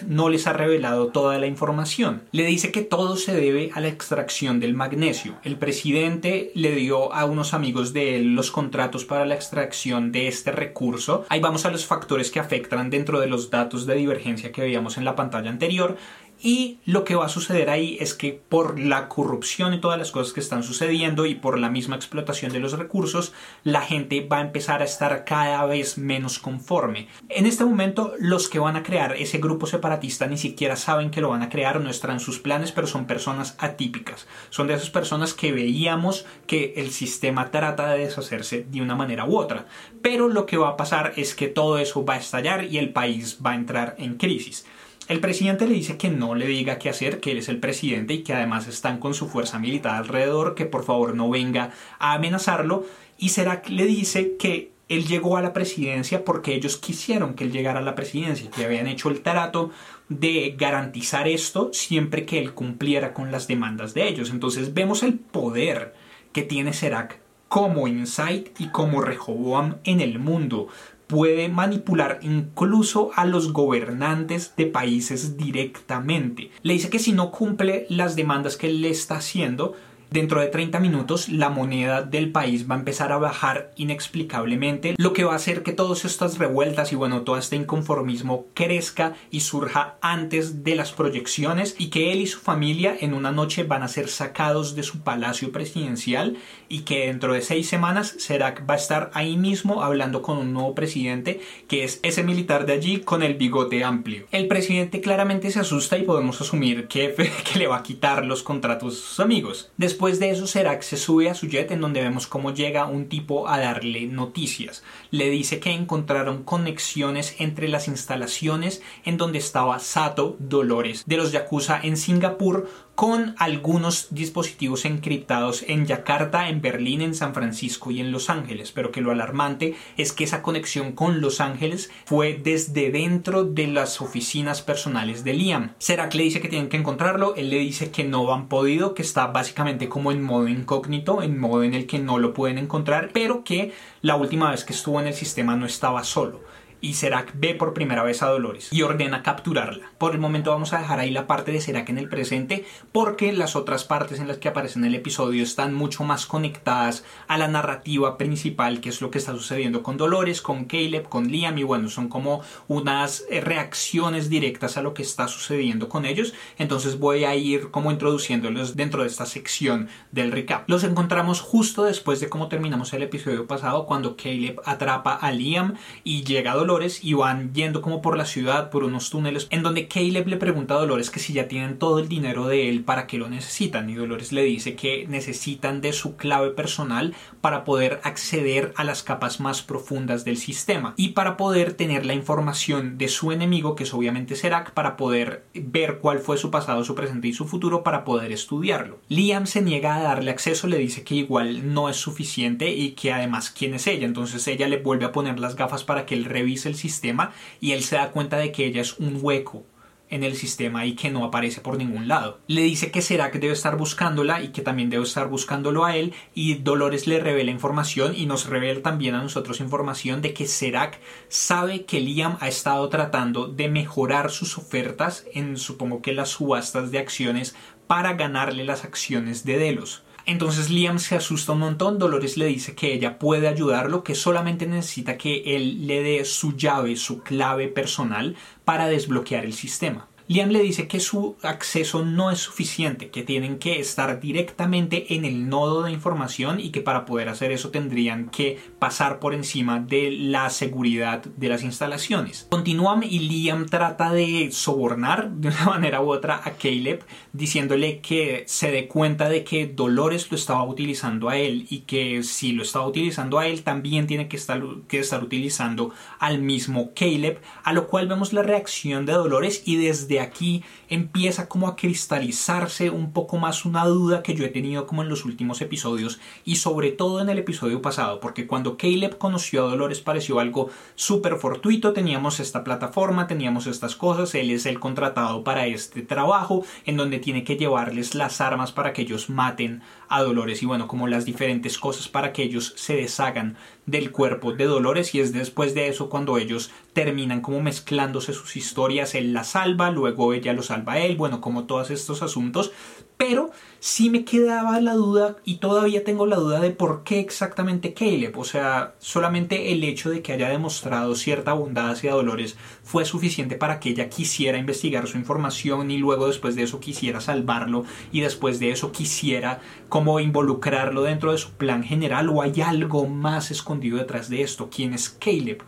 No 0.06 0.30
les 0.30 0.46
ha 0.46 0.54
revelado 0.54 1.08
toda 1.08 1.38
la 1.38 1.46
información. 1.46 2.22
Le 2.32 2.46
dice 2.46 2.72
que 2.72 2.80
todo 2.80 3.16
se 3.16 3.34
debe 3.34 3.70
a 3.74 3.80
la 3.80 3.88
extracción 3.88 4.58
del 4.58 4.72
magnesio. 4.72 5.34
El 5.44 5.56
presidente 5.56 6.50
le 6.54 6.74
dio 6.74 7.12
a 7.12 7.26
unos 7.26 7.52
amigos 7.52 7.92
de 7.92 8.16
él 8.16 8.34
los 8.34 8.50
contratos 8.50 9.04
para 9.04 9.26
la 9.26 9.34
extracción 9.34 10.12
de 10.12 10.28
este 10.28 10.50
recurso. 10.50 11.26
Ahí 11.28 11.40
vamos 11.40 11.66
a 11.66 11.70
los 11.70 11.84
factores 11.84 12.30
que 12.30 12.40
afectan 12.40 12.88
dentro 12.88 13.20
de 13.20 13.26
los 13.26 13.50
datos 13.50 13.84
de 13.84 13.96
divergencia 13.96 14.50
que 14.50 14.62
veíamos 14.62 14.96
en 14.96 15.04
la 15.04 15.14
pantalla 15.14 15.50
anterior 15.50 15.98
Y 16.46 16.78
lo 16.84 17.02
que 17.02 17.16
va 17.16 17.26
a 17.26 17.28
suceder 17.28 17.70
ahí 17.70 17.98
es 17.98 18.14
que 18.14 18.32
por 18.32 18.78
la 18.78 19.08
corrupción 19.08 19.74
y 19.74 19.80
todas 19.80 19.98
las 19.98 20.12
cosas 20.12 20.32
que 20.32 20.38
están 20.38 20.62
sucediendo 20.62 21.26
y 21.26 21.34
por 21.34 21.58
la 21.58 21.70
misma 21.70 21.96
explotación 21.96 22.52
de 22.52 22.60
los 22.60 22.78
recursos, 22.78 23.32
la 23.64 23.80
gente 23.80 24.24
va 24.24 24.38
a 24.38 24.42
empezar 24.42 24.80
a 24.80 24.84
estar 24.84 25.24
cada 25.24 25.66
vez 25.66 25.98
menos 25.98 26.38
conforme. 26.38 27.08
En 27.30 27.46
este 27.46 27.64
momento, 27.64 28.14
los 28.20 28.48
que 28.48 28.60
van 28.60 28.76
a 28.76 28.84
crear 28.84 29.16
ese 29.16 29.38
grupo 29.38 29.66
separatista 29.66 30.28
ni 30.28 30.38
siquiera 30.38 30.76
saben 30.76 31.10
que 31.10 31.20
lo 31.20 31.30
van 31.30 31.42
a 31.42 31.48
crear, 31.48 31.80
no 31.80 31.90
están 31.90 32.20
sus 32.20 32.38
planes, 32.38 32.70
pero 32.70 32.86
son 32.86 33.08
personas 33.08 33.56
atípicas. 33.58 34.28
Son 34.50 34.68
de 34.68 34.74
esas 34.74 34.90
personas 34.90 35.34
que 35.34 35.50
veíamos 35.50 36.26
que 36.46 36.74
el 36.76 36.92
sistema 36.92 37.50
trata 37.50 37.88
de 37.88 38.04
deshacerse 38.04 38.64
de 38.70 38.82
una 38.82 38.94
manera 38.94 39.24
u 39.24 39.36
otra. 39.36 39.66
Pero 40.00 40.28
lo 40.28 40.46
que 40.46 40.58
va 40.58 40.68
a 40.68 40.76
pasar 40.76 41.12
es 41.16 41.34
que 41.34 41.48
todo 41.48 41.78
eso 41.78 42.04
va 42.04 42.14
a 42.14 42.18
estallar 42.18 42.66
y 42.66 42.78
el 42.78 42.92
país 42.92 43.40
va 43.44 43.50
a 43.50 43.56
entrar 43.56 43.96
en 43.98 44.14
crisis. 44.14 44.64
El 45.08 45.20
presidente 45.20 45.68
le 45.68 45.74
dice 45.74 45.96
que 45.96 46.10
no 46.10 46.34
le 46.34 46.46
diga 46.46 46.78
qué 46.78 46.88
hacer, 46.88 47.20
que 47.20 47.30
él 47.30 47.38
es 47.38 47.48
el 47.48 47.60
presidente 47.60 48.14
y 48.14 48.22
que 48.22 48.34
además 48.34 48.66
están 48.66 48.98
con 48.98 49.14
su 49.14 49.28
fuerza 49.28 49.60
militar 49.60 49.94
alrededor, 49.94 50.56
que 50.56 50.66
por 50.66 50.84
favor 50.84 51.14
no 51.14 51.30
venga 51.30 51.70
a 52.00 52.14
amenazarlo. 52.14 52.84
Y 53.16 53.28
Serac 53.28 53.68
le 53.68 53.86
dice 53.86 54.36
que 54.36 54.72
él 54.88 55.06
llegó 55.06 55.36
a 55.36 55.42
la 55.42 55.52
presidencia 55.52 56.24
porque 56.24 56.54
ellos 56.54 56.76
quisieron 56.76 57.34
que 57.34 57.44
él 57.44 57.52
llegara 57.52 57.78
a 57.78 57.82
la 57.82 57.94
presidencia, 57.94 58.50
que 58.50 58.64
habían 58.64 58.88
hecho 58.88 59.08
el 59.08 59.20
trato 59.20 59.70
de 60.08 60.54
garantizar 60.58 61.28
esto 61.28 61.70
siempre 61.72 62.26
que 62.26 62.38
él 62.40 62.52
cumpliera 62.52 63.14
con 63.14 63.30
las 63.30 63.46
demandas 63.46 63.94
de 63.94 64.08
ellos. 64.08 64.30
Entonces 64.30 64.74
vemos 64.74 65.04
el 65.04 65.14
poder 65.14 65.94
que 66.32 66.42
tiene 66.42 66.72
Serac 66.72 67.20
como 67.48 67.86
Insight 67.86 68.60
y 68.60 68.68
como 68.68 69.00
Rehoboam 69.00 69.76
en 69.84 70.00
el 70.00 70.18
mundo 70.18 70.68
puede 71.06 71.48
manipular 71.48 72.18
incluso 72.22 73.10
a 73.14 73.24
los 73.24 73.52
gobernantes 73.52 74.54
de 74.56 74.66
países 74.66 75.36
directamente. 75.36 76.50
Le 76.62 76.72
dice 76.74 76.90
que 76.90 76.98
si 76.98 77.12
no 77.12 77.30
cumple 77.30 77.86
las 77.88 78.16
demandas 78.16 78.56
que 78.56 78.68
le 78.68 78.90
está 78.90 79.16
haciendo, 79.16 79.74
Dentro 80.10 80.40
de 80.40 80.46
30 80.46 80.78
minutos 80.78 81.28
la 81.28 81.50
moneda 81.50 82.02
del 82.02 82.30
país 82.30 82.70
va 82.70 82.76
a 82.76 82.78
empezar 82.78 83.12
a 83.12 83.18
bajar 83.18 83.72
inexplicablemente, 83.76 84.94
lo 84.98 85.12
que 85.12 85.24
va 85.24 85.32
a 85.32 85.36
hacer 85.36 85.62
que 85.62 85.72
todas 85.72 86.04
estas 86.04 86.38
revueltas 86.38 86.92
y 86.92 86.96
bueno, 86.96 87.22
todo 87.22 87.36
este 87.36 87.56
inconformismo 87.56 88.46
crezca 88.54 89.14
y 89.30 89.40
surja 89.40 89.96
antes 90.00 90.62
de 90.64 90.76
las 90.76 90.92
proyecciones 90.92 91.74
y 91.78 91.88
que 91.88 92.12
él 92.12 92.20
y 92.20 92.26
su 92.26 92.40
familia 92.40 92.96
en 92.98 93.14
una 93.14 93.32
noche 93.32 93.64
van 93.64 93.82
a 93.82 93.88
ser 93.88 94.08
sacados 94.08 94.76
de 94.76 94.82
su 94.84 95.00
palacio 95.00 95.52
presidencial 95.52 96.36
y 96.68 96.80
que 96.80 97.06
dentro 97.06 97.32
de 97.32 97.42
seis 97.42 97.68
semanas 97.68 98.14
Serac 98.18 98.68
va 98.68 98.74
a 98.74 98.78
estar 98.78 99.10
ahí 99.14 99.36
mismo 99.36 99.82
hablando 99.82 100.22
con 100.22 100.38
un 100.38 100.52
nuevo 100.52 100.74
presidente 100.74 101.40
que 101.68 101.84
es 101.84 102.00
ese 102.02 102.22
militar 102.22 102.66
de 102.66 102.74
allí 102.74 103.00
con 103.00 103.22
el 103.22 103.34
bigote 103.34 103.84
amplio. 103.84 104.26
El 104.30 104.48
presidente 104.48 105.00
claramente 105.00 105.50
se 105.50 105.60
asusta 105.60 105.98
y 105.98 106.02
podemos 106.02 106.40
asumir 106.40 106.86
que, 106.88 107.14
que 107.52 107.58
le 107.58 107.66
va 107.66 107.78
a 107.78 107.82
quitar 107.82 108.24
los 108.24 108.42
contratos 108.42 108.94
a 108.94 109.08
sus 109.08 109.20
amigos. 109.20 109.70
De 109.96 110.30
eso, 110.30 110.46
Serac 110.46 110.82
se 110.82 110.96
sube 110.96 111.30
a 111.30 111.34
su 111.34 111.48
jet 111.48 111.70
en 111.70 111.80
donde 111.80 112.02
vemos 112.02 112.26
cómo 112.26 112.52
llega 112.52 112.86
un 112.86 113.08
tipo 113.08 113.48
a 113.48 113.58
darle 113.58 114.06
noticias. 114.06 114.82
Le 115.10 115.30
dice 115.30 115.58
que 115.58 115.72
encontraron 115.72 116.44
conexiones 116.44 117.34
entre 117.38 117.68
las 117.68 117.88
instalaciones 117.88 118.82
en 119.04 119.16
donde 119.16 119.38
estaba 119.38 119.78
Sato 119.78 120.36
Dolores 120.38 121.04
de 121.06 121.16
los 121.16 121.32
Yakuza 121.32 121.80
en 121.82 121.96
Singapur 121.96 122.68
con 122.96 123.34
algunos 123.38 124.08
dispositivos 124.10 124.86
encriptados 124.86 125.64
en 125.68 125.84
Yakarta, 125.84 126.48
en 126.48 126.62
Berlín, 126.62 127.02
en 127.02 127.14
San 127.14 127.34
Francisco 127.34 127.90
y 127.90 128.00
en 128.00 128.10
Los 128.10 128.30
Ángeles, 128.30 128.72
pero 128.72 128.90
que 128.90 129.02
lo 129.02 129.10
alarmante 129.10 129.76
es 129.98 130.14
que 130.14 130.24
esa 130.24 130.40
conexión 130.40 130.92
con 130.92 131.20
Los 131.20 131.42
Ángeles 131.42 131.90
fue 132.06 132.40
desde 132.42 132.90
dentro 132.90 133.44
de 133.44 133.66
las 133.66 134.00
oficinas 134.00 134.62
personales 134.62 135.24
de 135.24 135.34
Liam. 135.34 135.74
Serac 135.78 136.14
le 136.14 136.22
dice 136.22 136.40
que 136.40 136.48
tienen 136.48 136.70
que 136.70 136.78
encontrarlo, 136.78 137.34
él 137.36 137.50
le 137.50 137.58
dice 137.58 137.90
que 137.90 138.02
no 138.02 138.32
han 138.32 138.48
podido, 138.48 138.94
que 138.94 139.02
está 139.02 139.26
básicamente 139.26 139.90
como 139.90 140.10
en 140.10 140.22
modo 140.22 140.48
incógnito, 140.48 141.22
en 141.22 141.38
modo 141.38 141.64
en 141.64 141.74
el 141.74 141.86
que 141.86 141.98
no 141.98 142.18
lo 142.18 142.32
pueden 142.32 142.56
encontrar, 142.56 143.10
pero 143.12 143.44
que 143.44 143.74
la 144.00 144.16
última 144.16 144.50
vez 144.50 144.64
que 144.64 144.72
estuvo 144.72 144.98
en 145.00 145.08
el 145.08 145.14
sistema 145.14 145.54
no 145.54 145.66
estaba 145.66 146.02
solo 146.02 146.40
y 146.86 146.94
Serac 146.94 147.32
ve 147.34 147.54
por 147.54 147.74
primera 147.74 148.04
vez 148.04 148.22
a 148.22 148.28
Dolores 148.28 148.68
y 148.70 148.82
ordena 148.82 149.24
capturarla. 149.24 149.90
Por 149.98 150.12
el 150.12 150.20
momento 150.20 150.52
vamos 150.52 150.72
a 150.72 150.78
dejar 150.78 151.00
ahí 151.00 151.10
la 151.10 151.26
parte 151.26 151.50
de 151.50 151.60
Serac 151.60 151.88
en 151.88 151.98
el 151.98 152.08
presente 152.08 152.64
porque 152.92 153.32
las 153.32 153.56
otras 153.56 153.82
partes 153.82 154.20
en 154.20 154.28
las 154.28 154.38
que 154.38 154.46
aparece 154.46 154.78
en 154.78 154.84
el 154.84 154.94
episodio 154.94 155.42
están 155.42 155.74
mucho 155.74 156.04
más 156.04 156.26
conectadas 156.26 157.04
a 157.26 157.38
la 157.38 157.48
narrativa 157.48 158.16
principal 158.16 158.80
que 158.80 158.90
es 158.90 159.00
lo 159.00 159.10
que 159.10 159.18
está 159.18 159.32
sucediendo 159.32 159.82
con 159.82 159.96
Dolores, 159.96 160.40
con 160.40 160.66
Caleb, 160.66 161.08
con 161.08 161.26
Liam 161.28 161.58
y 161.58 161.64
bueno, 161.64 161.88
son 161.88 162.08
como 162.08 162.42
unas 162.68 163.24
eh, 163.30 163.40
reacciones 163.40 164.30
directas 164.30 164.76
a 164.76 164.82
lo 164.82 164.94
que 164.94 165.02
está 165.02 165.26
sucediendo 165.26 165.88
con 165.88 166.06
ellos. 166.06 166.34
Entonces 166.56 167.00
voy 167.00 167.24
a 167.24 167.34
ir 167.34 167.72
como 167.72 167.90
introduciéndolos 167.90 168.76
dentro 168.76 169.02
de 169.02 169.08
esta 169.08 169.26
sección 169.26 169.88
del 170.12 170.30
recap. 170.30 170.70
Los 170.70 170.84
encontramos 170.84 171.40
justo 171.40 171.82
después 171.82 172.20
de 172.20 172.28
cómo 172.28 172.46
terminamos 172.46 172.92
el 172.92 173.02
episodio 173.02 173.48
pasado 173.48 173.86
cuando 173.86 174.16
Caleb 174.16 174.60
atrapa 174.64 175.14
a 175.14 175.32
Liam 175.32 175.74
y 176.04 176.22
llega 176.22 176.54
Dolores 176.54 176.75
y 177.02 177.14
van 177.14 177.54
yendo 177.54 177.80
como 177.80 178.02
por 178.02 178.16
la 178.18 178.26
ciudad, 178.26 178.70
por 178.70 178.84
unos 178.84 179.10
túneles, 179.10 179.46
en 179.50 179.62
donde 179.62 179.88
Caleb 179.88 180.26
le 180.28 180.36
pregunta 180.36 180.74
a 180.74 180.78
Dolores 180.78 181.10
que 181.10 181.20
si 181.20 181.32
ya 181.32 181.48
tienen 181.48 181.78
todo 181.78 181.98
el 181.98 182.08
dinero 182.08 182.46
de 182.46 182.68
él, 182.68 182.84
para 182.84 183.06
qué 183.06 183.18
lo 183.18 183.28
necesitan. 183.28 183.88
Y 183.88 183.94
Dolores 183.94 184.32
le 184.32 184.42
dice 184.42 184.76
que 184.76 185.06
necesitan 185.08 185.80
de 185.80 185.92
su 185.92 186.16
clave 186.16 186.50
personal 186.50 187.14
para 187.40 187.64
poder 187.64 188.00
acceder 188.02 188.72
a 188.76 188.84
las 188.84 189.02
capas 189.02 189.40
más 189.40 189.62
profundas 189.62 190.24
del 190.24 190.36
sistema 190.36 190.94
y 190.96 191.08
para 191.08 191.36
poder 191.36 191.72
tener 191.72 192.04
la 192.04 192.14
información 192.14 192.98
de 192.98 193.08
su 193.08 193.32
enemigo, 193.32 193.74
que 193.74 193.84
es 193.84 193.94
obviamente 193.94 194.36
Serac, 194.36 194.72
para 194.72 194.96
poder 194.96 195.44
ver 195.54 195.98
cuál 195.98 196.18
fue 196.18 196.36
su 196.36 196.50
pasado, 196.50 196.84
su 196.84 196.94
presente 196.94 197.28
y 197.28 197.32
su 197.32 197.46
futuro 197.46 197.82
para 197.82 198.04
poder 198.04 198.32
estudiarlo. 198.32 198.98
Liam 199.08 199.46
se 199.46 199.62
niega 199.62 199.96
a 199.96 200.02
darle 200.02 200.30
acceso, 200.30 200.66
le 200.66 200.78
dice 200.78 201.04
que 201.04 201.14
igual 201.14 201.72
no 201.72 201.88
es 201.88 201.96
suficiente 201.96 202.70
y 202.70 202.92
que 202.92 203.12
además 203.12 203.50
quién 203.50 203.74
es 203.74 203.86
ella. 203.86 204.06
Entonces 204.06 204.46
ella 204.48 204.68
le 204.68 204.78
vuelve 204.78 205.04
a 205.04 205.12
poner 205.12 205.38
las 205.38 205.56
gafas 205.56 205.84
para 205.84 206.06
que 206.06 206.14
él 206.14 206.24
revise 206.24 206.55
el 206.64 206.76
sistema 206.76 207.32
y 207.60 207.72
él 207.72 207.82
se 207.82 207.96
da 207.96 208.12
cuenta 208.12 208.38
de 208.38 208.52
que 208.52 208.64
ella 208.64 208.80
es 208.80 208.98
un 208.98 209.18
hueco 209.20 209.66
en 210.08 210.22
el 210.22 210.36
sistema 210.36 210.86
y 210.86 210.94
que 210.94 211.10
no 211.10 211.24
aparece 211.24 211.60
por 211.60 211.76
ningún 211.76 212.08
lado. 212.08 212.38
Le 212.46 212.62
dice 212.62 212.90
que 212.90 213.02
será 213.02 213.30
que 213.30 213.38
debe 213.38 213.52
estar 213.52 213.76
buscándola 213.76 214.42
y 214.42 214.48
que 214.48 214.62
también 214.62 214.90
debe 214.90 215.02
estar 215.02 215.28
buscándolo 215.28 215.84
a 215.84 215.96
él 215.96 216.14
y 216.34 216.54
Dolores 216.54 217.06
le 217.06 217.20
revela 217.20 217.50
información 217.50 218.14
y 218.16 218.26
nos 218.26 218.46
revela 218.46 218.82
también 218.82 219.14
a 219.14 219.22
nosotros 219.22 219.60
información 219.60 220.22
de 220.22 220.32
que 220.32 220.46
Serac 220.46 221.00
sabe 221.28 221.84
que 221.84 222.00
Liam 222.00 222.36
ha 222.40 222.48
estado 222.48 222.88
tratando 222.88 223.48
de 223.48 223.68
mejorar 223.68 224.30
sus 224.30 224.58
ofertas 224.58 225.26
en 225.34 225.56
supongo 225.56 226.02
que 226.02 226.12
las 226.12 226.30
subastas 226.30 226.90
de 226.90 226.98
acciones 226.98 227.56
para 227.86 228.14
ganarle 228.14 228.64
las 228.64 228.84
acciones 228.84 229.44
de 229.44 229.58
Delos. 229.58 230.02
Entonces 230.26 230.70
Liam 230.70 230.98
se 230.98 231.14
asusta 231.14 231.52
un 231.52 231.60
montón, 231.60 232.00
Dolores 232.00 232.36
le 232.36 232.46
dice 232.46 232.74
que 232.74 232.92
ella 232.92 233.16
puede 233.18 233.46
ayudarlo, 233.46 234.02
que 234.02 234.16
solamente 234.16 234.66
necesita 234.66 235.16
que 235.16 235.54
él 235.54 235.86
le 235.86 236.02
dé 236.02 236.24
su 236.24 236.56
llave, 236.56 236.96
su 236.96 237.22
clave 237.22 237.68
personal 237.68 238.34
para 238.64 238.88
desbloquear 238.88 239.44
el 239.44 239.52
sistema. 239.52 240.08
Liam 240.28 240.50
le 240.50 240.60
dice 240.60 240.88
que 240.88 240.98
su 240.98 241.36
acceso 241.42 242.04
no 242.04 242.32
es 242.32 242.40
suficiente, 242.40 243.10
que 243.10 243.22
tienen 243.22 243.58
que 243.60 243.78
estar 243.78 244.18
directamente 244.18 245.14
en 245.14 245.24
el 245.24 245.48
nodo 245.48 245.82
de 245.82 245.92
información 245.92 246.58
y 246.58 246.70
que 246.70 246.80
para 246.80 247.04
poder 247.04 247.28
hacer 247.28 247.52
eso 247.52 247.70
tendrían 247.70 248.28
que 248.28 248.58
pasar 248.80 249.20
por 249.20 249.34
encima 249.34 249.78
de 249.78 250.10
la 250.10 250.50
seguridad 250.50 251.24
de 251.24 251.48
las 251.48 251.62
instalaciones. 251.62 252.48
Continúan 252.50 253.04
y 253.04 253.20
Liam 253.20 253.66
trata 253.66 254.12
de 254.12 254.50
sobornar 254.50 255.30
de 255.30 255.48
una 255.48 255.64
manera 255.66 256.02
u 256.02 256.10
otra 256.10 256.40
a 256.42 256.52
Caleb 256.52 257.04
diciéndole 257.32 258.00
que 258.00 258.42
se 258.48 258.72
dé 258.72 258.88
cuenta 258.88 259.28
de 259.28 259.44
que 259.44 259.68
Dolores 259.68 260.28
lo 260.30 260.36
estaba 260.36 260.64
utilizando 260.64 261.28
a 261.28 261.36
él 261.36 261.66
y 261.70 261.80
que 261.80 262.24
si 262.24 262.50
lo 262.50 262.64
estaba 262.64 262.88
utilizando 262.88 263.38
a 263.38 263.46
él 263.46 263.62
también 263.62 264.08
tiene 264.08 264.26
que 264.26 264.36
estar, 264.36 264.60
que 264.88 264.98
estar 264.98 265.22
utilizando 265.22 265.92
al 266.18 266.40
mismo 266.40 266.90
Caleb, 266.94 267.40
a 267.62 267.72
lo 267.72 267.86
cual 267.86 268.08
vemos 268.08 268.32
la 268.32 268.42
reacción 268.42 269.06
de 269.06 269.12
Dolores 269.12 269.62
y 269.64 269.76
desde 269.76 270.15
aquí 270.20 270.62
empieza 270.88 271.48
como 271.48 271.68
a 271.68 271.76
cristalizarse 271.76 272.90
un 272.90 273.12
poco 273.12 273.36
más 273.38 273.64
una 273.64 273.84
duda 273.84 274.22
que 274.22 274.34
yo 274.34 274.44
he 274.44 274.48
tenido 274.48 274.86
como 274.86 275.02
en 275.02 275.08
los 275.08 275.24
últimos 275.24 275.60
episodios 275.60 276.20
y 276.44 276.56
sobre 276.56 276.90
todo 276.90 277.20
en 277.20 277.28
el 277.28 277.38
episodio 277.38 277.82
pasado, 277.82 278.20
porque 278.20 278.46
cuando 278.46 278.76
Caleb 278.76 279.18
conoció 279.18 279.64
a 279.64 279.70
Dolores 279.70 280.00
pareció 280.00 280.40
algo 280.40 280.70
súper 280.94 281.36
fortuito, 281.36 281.92
teníamos 281.92 282.40
esta 282.40 282.64
plataforma, 282.64 283.26
teníamos 283.26 283.66
estas 283.66 283.96
cosas, 283.96 284.34
él 284.34 284.50
es 284.50 284.66
el 284.66 284.80
contratado 284.80 285.44
para 285.44 285.66
este 285.66 286.02
trabajo 286.02 286.64
en 286.84 286.96
donde 286.96 287.18
tiene 287.18 287.44
que 287.44 287.56
llevarles 287.56 288.14
las 288.14 288.40
armas 288.40 288.72
para 288.72 288.92
que 288.92 289.02
ellos 289.02 289.30
maten 289.30 289.82
a 290.08 290.22
Dolores. 290.22 290.62
Y 290.62 290.66
bueno, 290.66 290.88
como 290.88 291.06
las 291.08 291.24
diferentes 291.24 291.78
cosas 291.78 292.08
para 292.08 292.32
que 292.32 292.42
ellos 292.42 292.72
se 292.76 292.96
deshagan 292.96 293.56
del 293.86 294.10
cuerpo 294.12 294.52
de 294.52 294.64
Dolores. 294.64 295.14
Y 295.14 295.20
es 295.20 295.32
después 295.32 295.74
de 295.74 295.88
eso 295.88 296.08
cuando 296.08 296.38
ellos 296.38 296.70
terminan 296.92 297.40
como 297.40 297.60
mezclándose 297.60 298.32
sus 298.32 298.56
historias, 298.56 299.14
él 299.14 299.32
la 299.32 299.44
salva, 299.44 299.90
luego 299.90 300.32
ella 300.32 300.52
lo 300.52 300.62
salva 300.62 300.94
a 300.94 300.98
él, 300.98 301.16
bueno, 301.16 301.40
como 301.40 301.64
todos 301.64 301.90
estos 301.90 302.22
asuntos, 302.22 302.72
Pero 303.16 303.50
sí 303.80 304.10
me 304.10 304.24
quedaba 304.24 304.78
la 304.80 304.92
duda 304.92 305.36
y 305.44 305.56
todavía 305.56 306.04
tengo 306.04 306.26
la 306.26 306.36
duda 306.36 306.60
de 306.60 306.70
por 306.70 307.02
qué 307.02 307.18
exactamente 307.18 307.94
Caleb. 307.94 308.36
O 308.36 308.44
sea, 308.44 308.94
solamente 308.98 309.72
el 309.72 309.84
hecho 309.84 310.10
de 310.10 310.20
que 310.20 310.34
haya 310.34 310.50
demostrado 310.50 311.14
cierta 311.14 311.54
bondad 311.54 311.90
hacia 311.90 312.12
Dolores 312.12 312.58
fue 312.82 313.06
suficiente 313.06 313.56
para 313.56 313.80
que 313.80 313.90
ella 313.90 314.10
quisiera 314.10 314.58
investigar 314.58 315.06
su 315.06 315.16
información 315.16 315.90
y 315.90 315.96
luego 315.96 316.26
después 316.26 316.56
de 316.56 316.64
eso 316.64 316.78
quisiera 316.78 317.20
salvarlo 317.20 317.84
y 318.12 318.20
después 318.20 318.60
de 318.60 318.70
eso 318.70 318.92
quisiera 318.92 319.60
como 319.88 320.20
involucrarlo 320.20 321.02
dentro 321.02 321.32
de 321.32 321.38
su 321.38 321.52
plan 321.52 321.82
general 321.84 322.28
o 322.28 322.42
hay 322.42 322.60
algo 322.60 323.06
más 323.06 323.50
escondido 323.50 323.96
detrás 323.96 324.28
de 324.28 324.42
esto. 324.42 324.68
¿Quién 324.70 324.92
es 324.92 325.08
Caleb? 325.08 325.62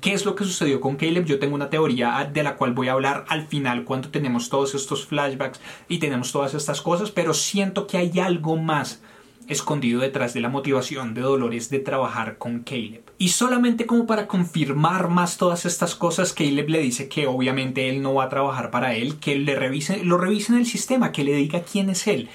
¿Qué 0.00 0.12
es 0.12 0.24
lo 0.24 0.34
que 0.34 0.44
sucedió 0.44 0.80
con 0.80 0.96
Caleb? 0.96 1.24
Yo 1.24 1.38
tengo 1.38 1.54
una 1.54 1.70
teoría 1.70 2.30
de 2.32 2.42
la 2.42 2.56
cual 2.56 2.72
voy 2.74 2.88
a 2.88 2.92
hablar 2.92 3.24
al 3.28 3.46
final 3.46 3.84
cuando 3.84 4.10
tenemos 4.10 4.48
todos 4.48 4.74
estos 4.74 5.06
flashbacks 5.06 5.60
y 5.88 5.98
tenemos 5.98 6.32
todas 6.32 6.54
estas 6.54 6.80
cosas, 6.80 7.10
pero 7.10 7.34
siento 7.34 7.86
que 7.86 7.98
hay 7.98 8.18
algo 8.20 8.56
más 8.56 9.02
escondido 9.48 10.00
detrás 10.00 10.34
de 10.34 10.40
la 10.40 10.48
motivación 10.48 11.14
de 11.14 11.20
Dolores 11.20 11.70
de 11.70 11.78
trabajar 11.78 12.36
con 12.38 12.60
Caleb. 12.60 13.02
Y 13.18 13.28
solamente 13.28 13.86
como 13.86 14.06
para 14.06 14.26
confirmar 14.26 15.08
más 15.08 15.38
todas 15.38 15.64
estas 15.66 15.94
cosas, 15.94 16.32
Caleb 16.32 16.68
le 16.68 16.80
dice 16.80 17.08
que 17.08 17.26
obviamente 17.26 17.88
él 17.88 18.02
no 18.02 18.14
va 18.14 18.24
a 18.24 18.28
trabajar 18.28 18.70
para 18.70 18.94
él, 18.94 19.18
que 19.18 19.36
le 19.36 19.54
revise, 19.54 20.04
lo 20.04 20.18
revise 20.18 20.52
en 20.52 20.58
el 20.58 20.66
sistema, 20.66 21.12
que 21.12 21.24
le 21.24 21.34
diga 21.34 21.62
quién 21.62 21.90
es 21.90 22.06
él, 22.06 22.28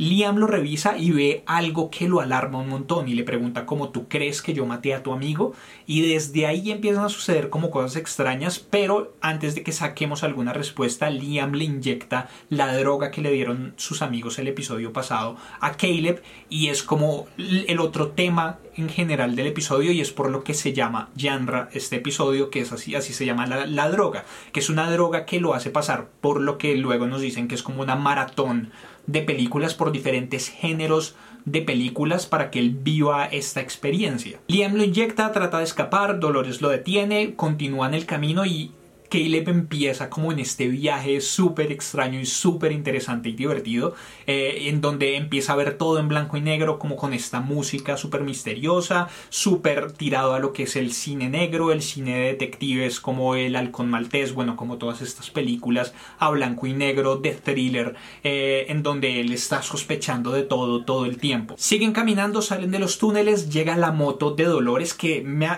Liam 0.00 0.38
lo 0.38 0.46
revisa 0.46 0.96
y 0.96 1.10
ve 1.10 1.42
algo 1.44 1.90
que 1.90 2.08
lo 2.08 2.22
alarma 2.22 2.58
un 2.58 2.70
montón 2.70 3.06
y 3.06 3.12
le 3.12 3.22
pregunta 3.22 3.66
como 3.66 3.90
tú 3.90 4.08
crees 4.08 4.40
que 4.40 4.54
yo 4.54 4.64
maté 4.64 4.94
a 4.94 5.02
tu 5.02 5.12
amigo 5.12 5.52
y 5.86 6.00
desde 6.00 6.46
ahí 6.46 6.70
empiezan 6.70 7.04
a 7.04 7.10
suceder 7.10 7.50
como 7.50 7.70
cosas 7.70 7.96
extrañas 7.96 8.58
pero 8.60 9.12
antes 9.20 9.54
de 9.54 9.62
que 9.62 9.72
saquemos 9.72 10.24
alguna 10.24 10.54
respuesta 10.54 11.10
Liam 11.10 11.52
le 11.52 11.64
inyecta 11.64 12.30
la 12.48 12.74
droga 12.78 13.10
que 13.10 13.20
le 13.20 13.30
dieron 13.30 13.74
sus 13.76 14.00
amigos 14.00 14.38
el 14.38 14.48
episodio 14.48 14.90
pasado 14.94 15.36
a 15.60 15.72
Caleb 15.72 16.22
y 16.48 16.68
es 16.68 16.82
como 16.82 17.26
el 17.36 17.78
otro 17.78 18.12
tema 18.12 18.58
en 18.76 18.88
general 18.88 19.36
del 19.36 19.48
episodio 19.48 19.92
y 19.92 20.00
es 20.00 20.12
por 20.12 20.30
lo 20.30 20.44
que 20.44 20.54
se 20.54 20.72
llama 20.72 21.10
Janra 21.14 21.68
este 21.74 21.96
episodio 21.96 22.48
que 22.48 22.60
es 22.60 22.72
así, 22.72 22.94
así 22.94 23.12
se 23.12 23.26
llama 23.26 23.46
la, 23.46 23.66
la 23.66 23.90
droga 23.90 24.24
que 24.52 24.60
es 24.60 24.70
una 24.70 24.90
droga 24.90 25.26
que 25.26 25.40
lo 25.40 25.52
hace 25.52 25.68
pasar 25.68 26.08
por 26.22 26.40
lo 26.40 26.56
que 26.56 26.74
luego 26.76 27.06
nos 27.06 27.20
dicen 27.20 27.48
que 27.48 27.54
es 27.54 27.62
como 27.62 27.82
una 27.82 27.96
maratón 27.96 28.72
de 29.06 29.22
películas 29.22 29.74
por 29.74 29.92
diferentes 29.92 30.48
géneros 30.48 31.14
de 31.44 31.62
películas 31.62 32.26
para 32.26 32.50
que 32.50 32.58
él 32.58 32.70
viva 32.70 33.26
esta 33.26 33.60
experiencia. 33.60 34.40
Liam 34.46 34.74
lo 34.74 34.84
inyecta, 34.84 35.32
trata 35.32 35.58
de 35.58 35.64
escapar, 35.64 36.20
Dolores 36.20 36.60
lo 36.60 36.68
detiene, 36.68 37.34
continúa 37.34 37.88
en 37.88 37.94
el 37.94 38.06
camino 38.06 38.44
y 38.44 38.72
Caleb 39.10 39.48
empieza 39.48 40.08
como 40.08 40.30
en 40.30 40.38
este 40.38 40.68
viaje 40.68 41.20
súper 41.20 41.72
extraño 41.72 42.20
y 42.20 42.26
súper 42.26 42.70
interesante 42.70 43.28
y 43.28 43.32
divertido, 43.32 43.94
eh, 44.26 44.68
en 44.68 44.80
donde 44.80 45.16
empieza 45.16 45.52
a 45.52 45.56
ver 45.56 45.76
todo 45.76 45.98
en 45.98 46.08
blanco 46.08 46.36
y 46.36 46.40
negro, 46.40 46.78
como 46.78 46.94
con 46.94 47.12
esta 47.12 47.40
música 47.40 47.96
súper 47.96 48.22
misteriosa, 48.22 49.08
súper 49.28 49.90
tirado 49.92 50.34
a 50.34 50.38
lo 50.38 50.52
que 50.52 50.62
es 50.62 50.76
el 50.76 50.92
cine 50.92 51.28
negro, 51.28 51.72
el 51.72 51.82
cine 51.82 52.14
de 52.14 52.26
detectives 52.28 53.00
como 53.00 53.34
El 53.34 53.56
Halcón 53.56 53.90
Maltés, 53.90 54.32
bueno, 54.32 54.54
como 54.54 54.78
todas 54.78 55.02
estas 55.02 55.28
películas 55.30 55.92
a 56.18 56.30
blanco 56.30 56.68
y 56.68 56.72
negro 56.72 57.16
de 57.16 57.32
thriller, 57.32 57.96
eh, 58.22 58.66
en 58.68 58.84
donde 58.84 59.20
él 59.20 59.32
está 59.32 59.60
sospechando 59.62 60.30
de 60.30 60.44
todo 60.44 60.84
todo 60.84 61.04
el 61.04 61.18
tiempo. 61.18 61.56
Siguen 61.58 61.92
caminando, 61.92 62.42
salen 62.42 62.70
de 62.70 62.78
los 62.78 62.98
túneles, 62.98 63.50
llega 63.50 63.76
la 63.76 63.90
moto 63.90 64.30
de 64.30 64.44
Dolores, 64.44 64.94
que 64.94 65.22
me 65.22 65.50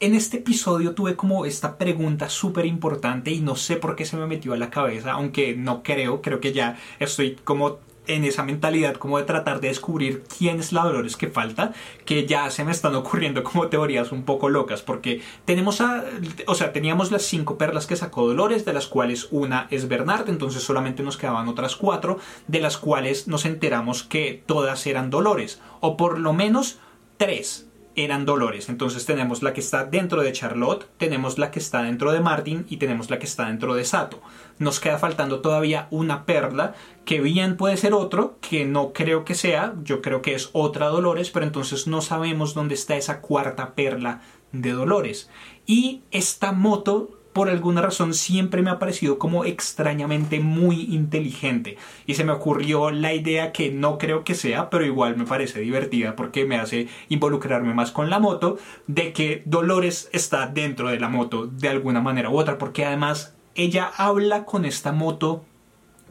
en 0.00 0.14
este 0.14 0.38
episodio 0.38 0.94
tuve 0.94 1.16
como 1.16 1.46
esta 1.46 1.78
pregunta 1.78 2.28
súper 2.28 2.66
importante 2.66 2.97
y 3.24 3.40
no 3.40 3.56
sé 3.56 3.76
por 3.76 3.96
qué 3.96 4.04
se 4.04 4.16
me 4.16 4.26
metió 4.26 4.52
a 4.52 4.56
la 4.56 4.70
cabeza, 4.70 5.12
aunque 5.12 5.54
no 5.56 5.82
creo, 5.82 6.22
creo 6.22 6.40
que 6.40 6.52
ya 6.52 6.78
estoy 6.98 7.36
como 7.44 7.78
en 8.08 8.24
esa 8.24 8.42
mentalidad 8.42 8.96
como 8.96 9.18
de 9.18 9.24
tratar 9.24 9.60
de 9.60 9.68
descubrir 9.68 10.24
quién 10.36 10.58
es 10.58 10.72
la 10.72 10.82
Dolores 10.82 11.16
que 11.16 11.28
falta, 11.28 11.74
que 12.04 12.26
ya 12.26 12.50
se 12.50 12.64
me 12.64 12.72
están 12.72 12.94
ocurriendo 12.94 13.44
como 13.44 13.68
teorías 13.68 14.12
un 14.12 14.24
poco 14.24 14.48
locas, 14.48 14.82
porque 14.82 15.20
tenemos 15.44 15.80
a, 15.80 16.04
o 16.46 16.54
sea, 16.54 16.72
teníamos 16.72 17.12
las 17.12 17.22
cinco 17.22 17.58
perlas 17.58 17.86
que 17.86 17.96
sacó 17.96 18.26
Dolores, 18.26 18.64
de 18.64 18.72
las 18.72 18.86
cuales 18.86 19.28
una 19.30 19.68
es 19.70 19.88
Bernard, 19.88 20.28
entonces 20.28 20.62
solamente 20.62 21.02
nos 21.02 21.18
quedaban 21.18 21.48
otras 21.48 21.76
cuatro, 21.76 22.18
de 22.46 22.60
las 22.60 22.78
cuales 22.78 23.28
nos 23.28 23.44
enteramos 23.44 24.02
que 24.02 24.42
todas 24.46 24.86
eran 24.86 25.10
Dolores, 25.10 25.60
o 25.80 25.96
por 25.96 26.18
lo 26.18 26.32
menos 26.32 26.78
tres 27.18 27.67
eran 28.04 28.24
Dolores. 28.24 28.68
Entonces 28.68 29.06
tenemos 29.06 29.42
la 29.42 29.52
que 29.52 29.60
está 29.60 29.84
dentro 29.84 30.22
de 30.22 30.32
Charlotte, 30.32 30.86
tenemos 30.98 31.38
la 31.38 31.50
que 31.50 31.58
está 31.58 31.82
dentro 31.82 32.12
de 32.12 32.20
Martin 32.20 32.66
y 32.68 32.76
tenemos 32.76 33.10
la 33.10 33.18
que 33.18 33.26
está 33.26 33.46
dentro 33.46 33.74
de 33.74 33.84
Sato. 33.84 34.20
Nos 34.58 34.80
queda 34.80 34.98
faltando 34.98 35.40
todavía 35.40 35.88
una 35.90 36.24
perla 36.24 36.74
que 37.04 37.20
bien 37.20 37.56
puede 37.56 37.76
ser 37.76 37.94
otro, 37.94 38.38
que 38.40 38.64
no 38.64 38.92
creo 38.92 39.24
que 39.24 39.34
sea, 39.34 39.74
yo 39.82 40.02
creo 40.02 40.22
que 40.22 40.34
es 40.34 40.50
otra 40.52 40.88
Dolores, 40.88 41.30
pero 41.30 41.46
entonces 41.46 41.86
no 41.86 42.00
sabemos 42.00 42.54
dónde 42.54 42.74
está 42.74 42.96
esa 42.96 43.20
cuarta 43.20 43.74
perla 43.74 44.22
de 44.52 44.72
Dolores. 44.72 45.30
Y 45.66 46.02
esta 46.10 46.52
moto 46.52 47.17
por 47.38 47.50
alguna 47.50 47.82
razón 47.82 48.14
siempre 48.14 48.62
me 48.62 48.70
ha 48.70 48.80
parecido 48.80 49.16
como 49.16 49.44
extrañamente 49.44 50.40
muy 50.40 50.92
inteligente. 50.92 51.76
Y 52.04 52.14
se 52.14 52.24
me 52.24 52.32
ocurrió 52.32 52.90
la 52.90 53.14
idea 53.14 53.52
que 53.52 53.70
no 53.70 53.96
creo 53.96 54.24
que 54.24 54.34
sea, 54.34 54.70
pero 54.70 54.84
igual 54.84 55.16
me 55.16 55.24
parece 55.24 55.60
divertida 55.60 56.16
porque 56.16 56.46
me 56.46 56.56
hace 56.56 56.88
involucrarme 57.08 57.74
más 57.74 57.92
con 57.92 58.10
la 58.10 58.18
moto, 58.18 58.58
de 58.88 59.12
que 59.12 59.42
Dolores 59.44 60.10
está 60.12 60.48
dentro 60.48 60.88
de 60.88 60.98
la 60.98 61.08
moto 61.08 61.46
de 61.46 61.68
alguna 61.68 62.00
manera 62.00 62.28
u 62.28 62.36
otra, 62.36 62.58
porque 62.58 62.84
además 62.84 63.36
ella 63.54 63.88
habla 63.96 64.44
con 64.44 64.64
esta 64.64 64.90
moto 64.90 65.44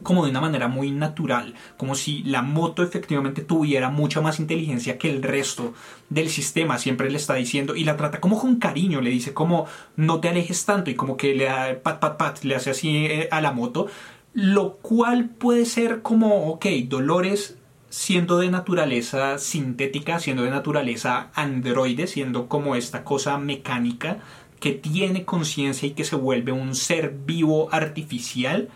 como 0.02 0.24
de 0.24 0.30
una 0.30 0.40
manera 0.40 0.68
muy 0.68 0.90
natural, 0.90 1.54
como 1.76 1.94
si 1.94 2.22
la 2.22 2.42
moto 2.42 2.82
efectivamente 2.82 3.42
tuviera 3.42 3.90
mucha 3.90 4.20
más 4.20 4.40
inteligencia 4.40 4.98
que 4.98 5.10
el 5.10 5.22
resto 5.22 5.74
del 6.08 6.28
sistema, 6.28 6.78
siempre 6.78 7.10
le 7.10 7.16
está 7.16 7.34
diciendo 7.34 7.74
y 7.74 7.84
la 7.84 7.96
trata 7.96 8.20
como 8.20 8.38
con 8.38 8.56
cariño, 8.56 9.00
le 9.00 9.10
dice 9.10 9.34
como 9.34 9.66
no 9.96 10.20
te 10.20 10.28
alejes 10.28 10.64
tanto 10.64 10.90
y 10.90 10.94
como 10.94 11.16
que 11.16 11.34
le 11.34 11.48
pat 11.74 12.00
pat 12.00 12.16
pat, 12.16 12.44
le 12.44 12.54
hace 12.54 12.70
así 12.70 13.06
eh, 13.06 13.28
a 13.30 13.40
la 13.40 13.52
moto, 13.52 13.86
lo 14.32 14.76
cual 14.76 15.30
puede 15.30 15.64
ser 15.64 16.02
como, 16.02 16.48
ok, 16.50 16.66
Dolores 16.88 17.56
siendo 17.90 18.38
de 18.38 18.50
naturaleza 18.50 19.38
sintética, 19.38 20.20
siendo 20.20 20.42
de 20.42 20.50
naturaleza 20.50 21.30
androide, 21.34 22.06
siendo 22.06 22.46
como 22.46 22.76
esta 22.76 23.02
cosa 23.04 23.38
mecánica 23.38 24.18
que 24.60 24.72
tiene 24.72 25.24
conciencia 25.24 25.88
y 25.88 25.92
que 25.92 26.04
se 26.04 26.16
vuelve 26.16 26.52
un 26.52 26.74
ser 26.74 27.14
vivo 27.24 27.68
artificial, 27.72 28.68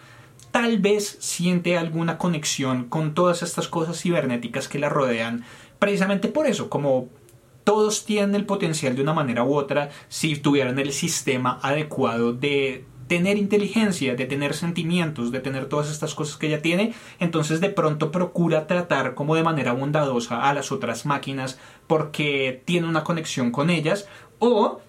tal 0.53 0.79
vez 0.79 1.17
siente 1.19 1.77
alguna 1.77 2.19
conexión 2.19 2.85
con 2.85 3.15
todas 3.15 3.43
estas 3.43 3.67
cosas 3.69 4.01
cibernéticas 4.01 4.69
que 4.69 4.79
la 4.79 4.89
rodean, 4.89 5.45
precisamente 5.79 6.29
por 6.29 6.47
eso, 6.47 6.71
como 6.71 7.09
todos 7.65 8.05
tienen 8.05 8.35
el 8.35 8.47
potencial 8.47 8.95
de 8.95 9.03
una 9.03 9.15
manera 9.15 9.45
u 9.45 9.55
otra 9.55 9.91
si 10.09 10.37
tuvieran 10.37 10.79
el 10.79 10.93
sistema 10.93 11.59
adecuado 11.63 12.33
de 12.33 12.85
tener 13.09 13.37
inteligencia, 13.37 14.15
de 14.15 14.27
tener 14.27 14.55
sentimientos, 14.55 15.33
de 15.33 15.41
tener 15.41 15.67
todas 15.67 15.91
estas 15.91 16.15
cosas 16.15 16.37
que 16.37 16.47
ella 16.47 16.63
tiene, 16.63 16.95
entonces 17.19 17.61
de 17.61 17.69
pronto 17.69 18.11
procura 18.11 18.67
tratar 18.67 19.15
como 19.15 19.35
de 19.35 19.43
manera 19.43 19.73
bondadosa 19.73 20.49
a 20.49 20.55
las 20.55 20.73
otras 20.73 21.05
máquinas 21.05 21.59
porque 21.87 22.63
tiene 22.65 22.89
una 22.89 23.05
conexión 23.05 23.51
con 23.51 23.71
ellas 23.71 24.07
o 24.39 24.81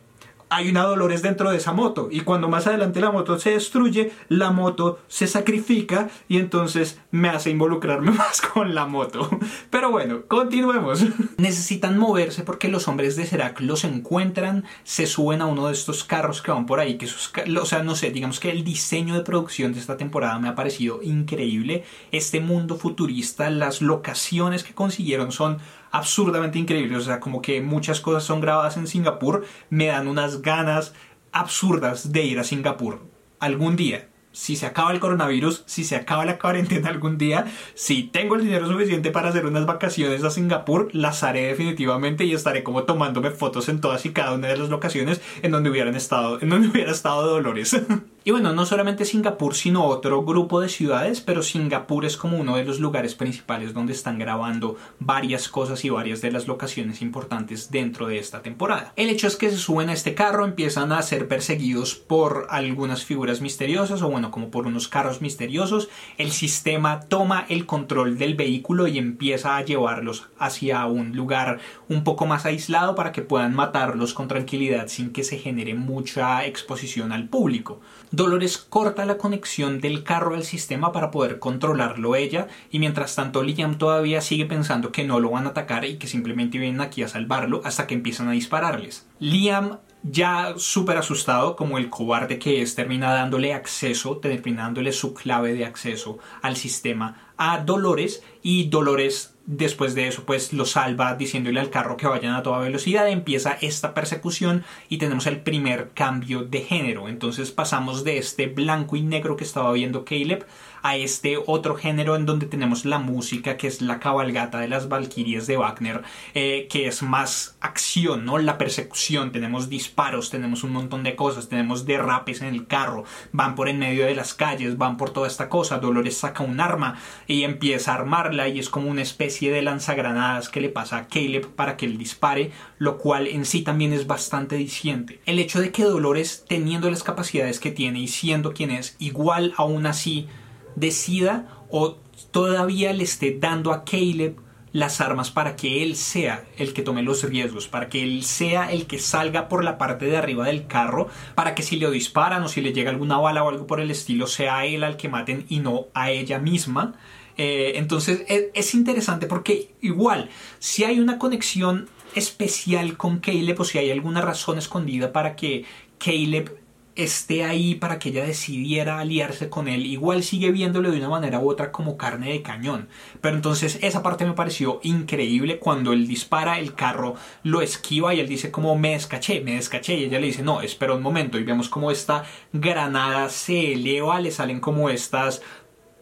hay 0.55 0.69
una 0.69 0.83
Dolores 0.83 1.23
dentro 1.23 1.49
de 1.49 1.57
esa 1.57 1.73
moto 1.73 2.09
y 2.11 2.21
cuando 2.21 2.47
más 2.47 2.67
adelante 2.67 3.01
la 3.01 3.11
moto 3.11 3.39
se 3.39 3.51
destruye, 3.51 4.11
la 4.29 4.51
moto 4.51 4.99
se 5.07 5.25
sacrifica 5.25 6.09
y 6.27 6.37
entonces 6.37 6.99
me 7.09 7.29
hace 7.29 7.49
involucrarme 7.49 8.11
más 8.11 8.41
con 8.41 8.75
la 8.75 8.85
moto. 8.85 9.29
Pero 9.71 9.89
bueno, 9.89 10.23
continuemos. 10.27 11.03
Necesitan 11.37 11.97
moverse 11.97 12.43
porque 12.43 12.67
los 12.67 12.87
hombres 12.87 13.15
de 13.15 13.25
Serac 13.25 13.61
los 13.61 13.83
encuentran, 13.83 14.65
se 14.83 15.07
suben 15.07 15.41
a 15.41 15.47
uno 15.47 15.67
de 15.67 15.73
estos 15.73 16.03
carros 16.03 16.41
que 16.41 16.51
van 16.51 16.67
por 16.67 16.79
ahí, 16.79 16.97
que 16.97 17.05
esos, 17.05 17.33
o 17.59 17.65
sea, 17.65 17.81
no 17.81 17.95
sé, 17.95 18.11
digamos 18.11 18.39
que 18.39 18.51
el 18.51 18.63
diseño 18.63 19.15
de 19.15 19.21
producción 19.21 19.73
de 19.73 19.79
esta 19.79 19.97
temporada 19.97 20.37
me 20.37 20.49
ha 20.49 20.55
parecido 20.55 21.01
increíble. 21.01 21.83
Este 22.11 22.39
mundo 22.41 22.75
futurista, 22.75 23.49
las 23.49 23.81
locaciones 23.81 24.63
que 24.63 24.75
consiguieron 24.75 25.31
son 25.31 25.57
absurdamente 25.93 26.59
increíble. 26.59 26.97
O 26.97 27.01
sea, 27.01 27.21
como 27.21 27.41
que 27.41 27.61
muchas 27.61 28.01
cosas 28.01 28.25
son 28.25 28.41
grabadas 28.41 28.75
en 28.75 28.87
Singapur, 28.87 29.45
me 29.69 29.85
dan 29.85 30.09
unas 30.09 30.41
ganas 30.41 30.93
absurdas 31.31 32.11
de 32.11 32.23
ir 32.23 32.39
a 32.39 32.43
Singapur 32.43 32.99
algún 33.39 33.77
día. 33.77 34.09
Si 34.31 34.55
se 34.55 34.65
acaba 34.65 34.91
el 34.91 34.99
coronavirus, 34.99 35.63
si 35.67 35.83
se 35.83 35.95
acaba 35.95 36.25
la 36.25 36.39
cuarentena 36.39 36.89
algún 36.89 37.19
día, 37.19 37.45
si 37.75 38.01
tengo 38.01 38.35
el 38.35 38.43
dinero 38.43 38.67
suficiente 38.67 39.11
para 39.11 39.29
hacer 39.29 39.45
unas 39.45 39.67
vacaciones 39.67 40.23
a 40.23 40.31
Singapur, 40.31 40.89
las 40.93 41.21
haré 41.21 41.43
definitivamente 41.43 42.25
y 42.25 42.33
estaré 42.33 42.63
como 42.63 42.83
tomándome 42.83 43.29
fotos 43.29 43.69
en 43.69 43.79
todas 43.79 44.03
y 44.07 44.09
cada 44.09 44.33
una 44.33 44.47
de 44.47 44.57
las 44.57 44.69
locaciones 44.69 45.21
en 45.43 45.51
donde 45.51 45.69
hubieran 45.69 45.95
estado, 45.95 46.41
en 46.41 46.49
donde 46.49 46.67
hubiera 46.71 46.91
estado 46.91 47.27
Dolores. 47.27 47.79
Y 48.25 48.31
bueno, 48.31 48.53
no 48.53 48.65
solamente 48.65 49.03
Singapur, 49.03 49.53
sino 49.53 49.83
otro 49.83 50.23
grupo 50.23 50.61
de 50.61 50.69
ciudades, 50.69 51.19
pero 51.19 51.43
Singapur 51.43 52.05
es 52.05 52.15
como 52.15 52.37
uno 52.37 52.55
de 52.55 52.63
los 52.63 52.79
lugares 52.79 53.15
principales 53.15 53.73
donde 53.73 53.91
están 53.91 54.17
grabando 54.17 54.77
varias 54.97 55.49
cosas 55.49 55.83
y 55.83 55.89
varias 55.89 56.21
de 56.21 56.31
las 56.31 56.47
locaciones 56.47 57.01
importantes 57.01 57.69
dentro 57.69 58.07
de 58.07 58.19
esta 58.19 58.41
temporada. 58.41 58.93
El 58.95 59.09
hecho 59.09 59.27
es 59.27 59.35
que 59.35 59.49
se 59.49 59.57
suben 59.57 59.89
a 59.89 59.93
este 59.93 60.15
carro, 60.15 60.45
empiezan 60.45 60.93
a 60.93 61.01
ser 61.01 61.27
perseguidos 61.27 61.95
por 61.95 62.47
algunas 62.49 63.03
figuras 63.03 63.41
misteriosas 63.41 64.01
o 64.01 64.09
bueno, 64.09 64.31
como 64.31 64.51
por 64.51 64.67
unos 64.67 64.87
carros 64.87 65.21
misteriosos. 65.21 65.89
El 66.17 66.31
sistema 66.31 67.01
toma 67.01 67.45
el 67.49 67.65
control 67.65 68.17
del 68.17 68.35
vehículo 68.35 68.87
y 68.87 68.99
empieza 68.99 69.57
a 69.57 69.65
llevarlos 69.65 70.29
hacia 70.39 70.85
un 70.85 71.13
lugar 71.13 71.59
un 71.89 72.05
poco 72.05 72.25
más 72.25 72.45
aislado 72.45 72.95
para 72.95 73.11
que 73.11 73.21
puedan 73.21 73.53
matarlos 73.53 74.13
con 74.13 74.29
tranquilidad 74.29 74.87
sin 74.87 75.11
que 75.11 75.25
se 75.25 75.39
genere 75.39 75.73
mucha 75.73 76.45
exposición 76.45 77.11
al 77.11 77.27
público. 77.27 77.81
Dolores 78.13 78.59
corta 78.59 79.05
la 79.05 79.17
conexión 79.17 79.81
del 79.81 80.03
carro 80.03 80.35
al 80.35 80.43
sistema 80.43 80.91
para 80.91 81.09
poder 81.09 81.39
controlarlo 81.39 82.15
ella 82.15 82.47
y 82.69 82.77
mientras 82.77 83.15
tanto 83.15 83.41
Liam 83.41 83.79
todavía 83.79 84.21
sigue 84.21 84.45
pensando 84.45 84.91
que 84.91 85.03
no 85.03 85.19
lo 85.19 85.31
van 85.31 85.47
a 85.47 85.49
atacar 85.49 85.83
y 85.83 85.97
que 85.97 86.05
simplemente 86.05 86.59
vienen 86.59 86.79
aquí 86.79 87.01
a 87.01 87.07
salvarlo 87.07 87.61
hasta 87.65 87.87
que 87.87 87.95
empiezan 87.95 88.27
a 88.27 88.33
dispararles. 88.33 89.07
Liam 89.17 89.79
ya 90.03 90.53
súper 90.57 90.97
asustado 90.97 91.55
como 91.55 91.79
el 91.79 91.89
cobarde 91.89 92.37
que 92.37 92.61
es, 92.61 92.75
termina 92.75 93.11
dándole 93.11 93.55
acceso, 93.55 94.17
terminándole 94.17 94.91
su 94.91 95.15
clave 95.15 95.55
de 95.55 95.65
acceso 95.65 96.19
al 96.43 96.55
sistema 96.55 97.32
a 97.43 97.57
Dolores 97.57 98.23
y 98.41 98.69
Dolores 98.69 99.33
Después 99.45 99.93
de 99.93 100.07
eso, 100.07 100.23
pues 100.23 100.53
lo 100.53 100.65
salva 100.65 101.15
diciéndole 101.15 101.59
al 101.59 101.69
carro 101.69 101.97
que 101.97 102.07
vayan 102.07 102.33
a 102.33 102.43
toda 102.43 102.59
velocidad. 102.59 103.09
Empieza 103.09 103.57
esta 103.59 103.93
persecución 103.93 104.63
y 104.87 104.99
tenemos 104.99 105.27
el 105.27 105.41
primer 105.41 105.91
cambio 105.93 106.43
de 106.43 106.61
género. 106.61 107.09
Entonces 107.09 107.51
pasamos 107.51 108.05
de 108.05 108.17
este 108.17 108.47
blanco 108.47 108.95
y 108.95 109.01
negro 109.01 109.35
que 109.35 109.43
estaba 109.43 109.73
viendo 109.73 110.05
Caleb 110.05 110.45
a 110.81 110.97
este 110.97 111.37
otro 111.45 111.75
género 111.75 112.15
en 112.15 112.25
donde 112.25 112.45
tenemos 112.45 112.85
la 112.85 112.99
música 112.99 113.55
que 113.55 113.67
es 113.67 113.81
la 113.81 113.99
cabalgata 113.99 114.59
de 114.59 114.67
las 114.67 114.89
Valquirias 114.89 115.47
de 115.47 115.55
Wagner, 115.57 116.03
eh, 116.33 116.67
que 116.69 116.87
es 116.87 117.01
más 117.01 117.55
acción, 117.61 118.25
¿no? 118.25 118.37
La 118.37 118.57
persecución, 118.57 119.31
tenemos 119.31 119.69
disparos, 119.69 120.29
tenemos 120.29 120.63
un 120.63 120.71
montón 120.71 121.03
de 121.03 121.15
cosas, 121.15 121.47
tenemos 121.47 121.85
derrapes 121.85 122.41
en 122.41 122.53
el 122.53 122.67
carro, 122.67 123.05
van 123.31 123.55
por 123.55 123.69
en 123.69 123.79
medio 123.79 124.05
de 124.05 124.15
las 124.15 124.33
calles, 124.33 124.77
van 124.77 124.97
por 124.97 125.11
toda 125.11 125.27
esta 125.27 125.47
cosa, 125.47 125.79
Dolores 125.79 126.17
saca 126.17 126.43
un 126.43 126.59
arma 126.59 126.99
empieza 127.41 127.91
a 127.91 127.95
armarla 127.95 128.47
y 128.47 128.59
es 128.59 128.69
como 128.69 128.91
una 128.91 129.01
especie 129.01 129.51
de 129.51 129.63
lanzagranadas 129.63 130.49
que 130.49 130.61
le 130.61 130.69
pasa 130.69 130.97
a 130.97 131.07
Caleb 131.07 131.47
para 131.47 131.75
que 131.75 131.87
él 131.87 131.97
dispare, 131.97 132.51
lo 132.77 132.99
cual 132.99 133.25
en 133.25 133.45
sí 133.45 133.63
también 133.63 133.93
es 133.93 134.05
bastante 134.05 134.55
diciente. 134.55 135.19
El 135.25 135.39
hecho 135.39 135.59
de 135.59 135.71
que 135.71 135.83
Dolores, 135.83 136.45
teniendo 136.47 136.91
las 136.91 137.01
capacidades 137.01 137.59
que 137.59 137.71
tiene 137.71 137.99
y 138.01 138.07
siendo 138.07 138.53
quien 138.53 138.69
es, 138.69 138.95
igual 138.99 139.55
aún 139.57 139.87
así 139.87 140.27
decida 140.75 141.47
o 141.71 141.97
todavía 142.29 142.93
le 142.93 143.03
esté 143.03 143.35
dando 143.39 143.73
a 143.73 143.83
Caleb 143.83 144.37
las 144.73 145.01
armas 145.01 145.29
para 145.29 145.55
que 145.55 145.83
él 145.83 145.95
sea 145.95 146.45
el 146.57 146.73
que 146.73 146.81
tome 146.81 147.03
los 147.03 147.23
riesgos, 147.23 147.67
para 147.67 147.89
que 147.89 148.01
él 148.03 148.23
sea 148.23 148.71
el 148.71 148.87
que 148.87 148.97
salga 148.97 149.47
por 149.47 149.63
la 149.63 149.77
parte 149.77 150.05
de 150.05 150.17
arriba 150.17 150.47
del 150.47 150.65
carro, 150.65 151.07
para 151.35 151.53
que 151.53 151.61
si 151.61 151.77
le 151.77 151.89
disparan 151.91 152.43
o 152.43 152.49
si 152.49 152.59
le 152.59 152.73
llega 152.73 152.89
alguna 152.89 153.19
bala 153.19 153.43
o 153.43 153.49
algo 153.49 153.67
por 153.67 153.79
el 153.79 153.91
estilo, 153.91 154.25
sea 154.25 154.65
él 154.65 154.83
al 154.83 154.97
que 154.97 155.09
maten 155.09 155.45
y 155.47 155.59
no 155.59 155.85
a 155.93 156.09
ella 156.09 156.39
misma. 156.39 156.95
Eh, 157.37 157.73
entonces 157.75 158.23
es, 158.27 158.45
es, 158.53 158.73
interesante 158.75 159.25
porque 159.25 159.73
igual, 159.81 160.29
si 160.59 160.83
hay 160.83 160.99
una 160.99 161.17
conexión 161.17 161.89
especial 162.15 162.95
con 162.95 163.19
Caleb 163.19 163.59
o 163.59 163.65
si 163.65 163.79
hay 163.79 163.89
alguna 163.89 164.21
razón 164.21 164.57
escondida 164.57 165.11
para 165.11 165.35
que 165.35 165.65
Caleb 165.97 166.63
esté 166.95 167.43
ahí 167.43 167.75
para 167.75 167.97
que 167.97 168.09
ella 168.09 168.25
decidiera 168.25 168.99
aliarse 168.99 169.49
con 169.49 169.67
él, 169.67 169.85
igual 169.85 170.23
sigue 170.23 170.51
viéndolo 170.51 170.91
de 170.91 170.97
una 170.97 171.09
manera 171.09 171.39
u 171.39 171.49
otra 171.49 171.71
como 171.71 171.97
carne 171.97 172.31
de 172.31 172.41
cañón. 172.41 172.87
Pero 173.21 173.35
entonces 173.35 173.79
esa 173.81 174.03
parte 174.03 174.25
me 174.25 174.33
pareció 174.33 174.79
increíble 174.83 175.59
cuando 175.59 175.93
él 175.93 176.07
dispara 176.07 176.59
el 176.59 176.75
carro, 176.75 177.15
lo 177.43 177.61
esquiva 177.61 178.13
y 178.13 178.19
él 178.19 178.27
dice 178.27 178.51
como 178.51 178.77
me 178.77 178.91
descaché, 178.91 179.41
me 179.41 179.55
descaché 179.55 179.95
y 179.95 180.03
ella 180.05 180.19
le 180.19 180.27
dice 180.27 180.43
no, 180.43 180.61
espera 180.61 180.93
un 180.93 181.01
momento 181.01 181.39
y 181.39 181.43
vemos 181.43 181.69
como 181.69 181.91
esta 181.91 182.25
granada 182.51 183.29
se 183.29 183.73
eleva, 183.73 184.19
le 184.19 184.31
salen 184.31 184.59
como 184.59 184.89
estas 184.89 185.41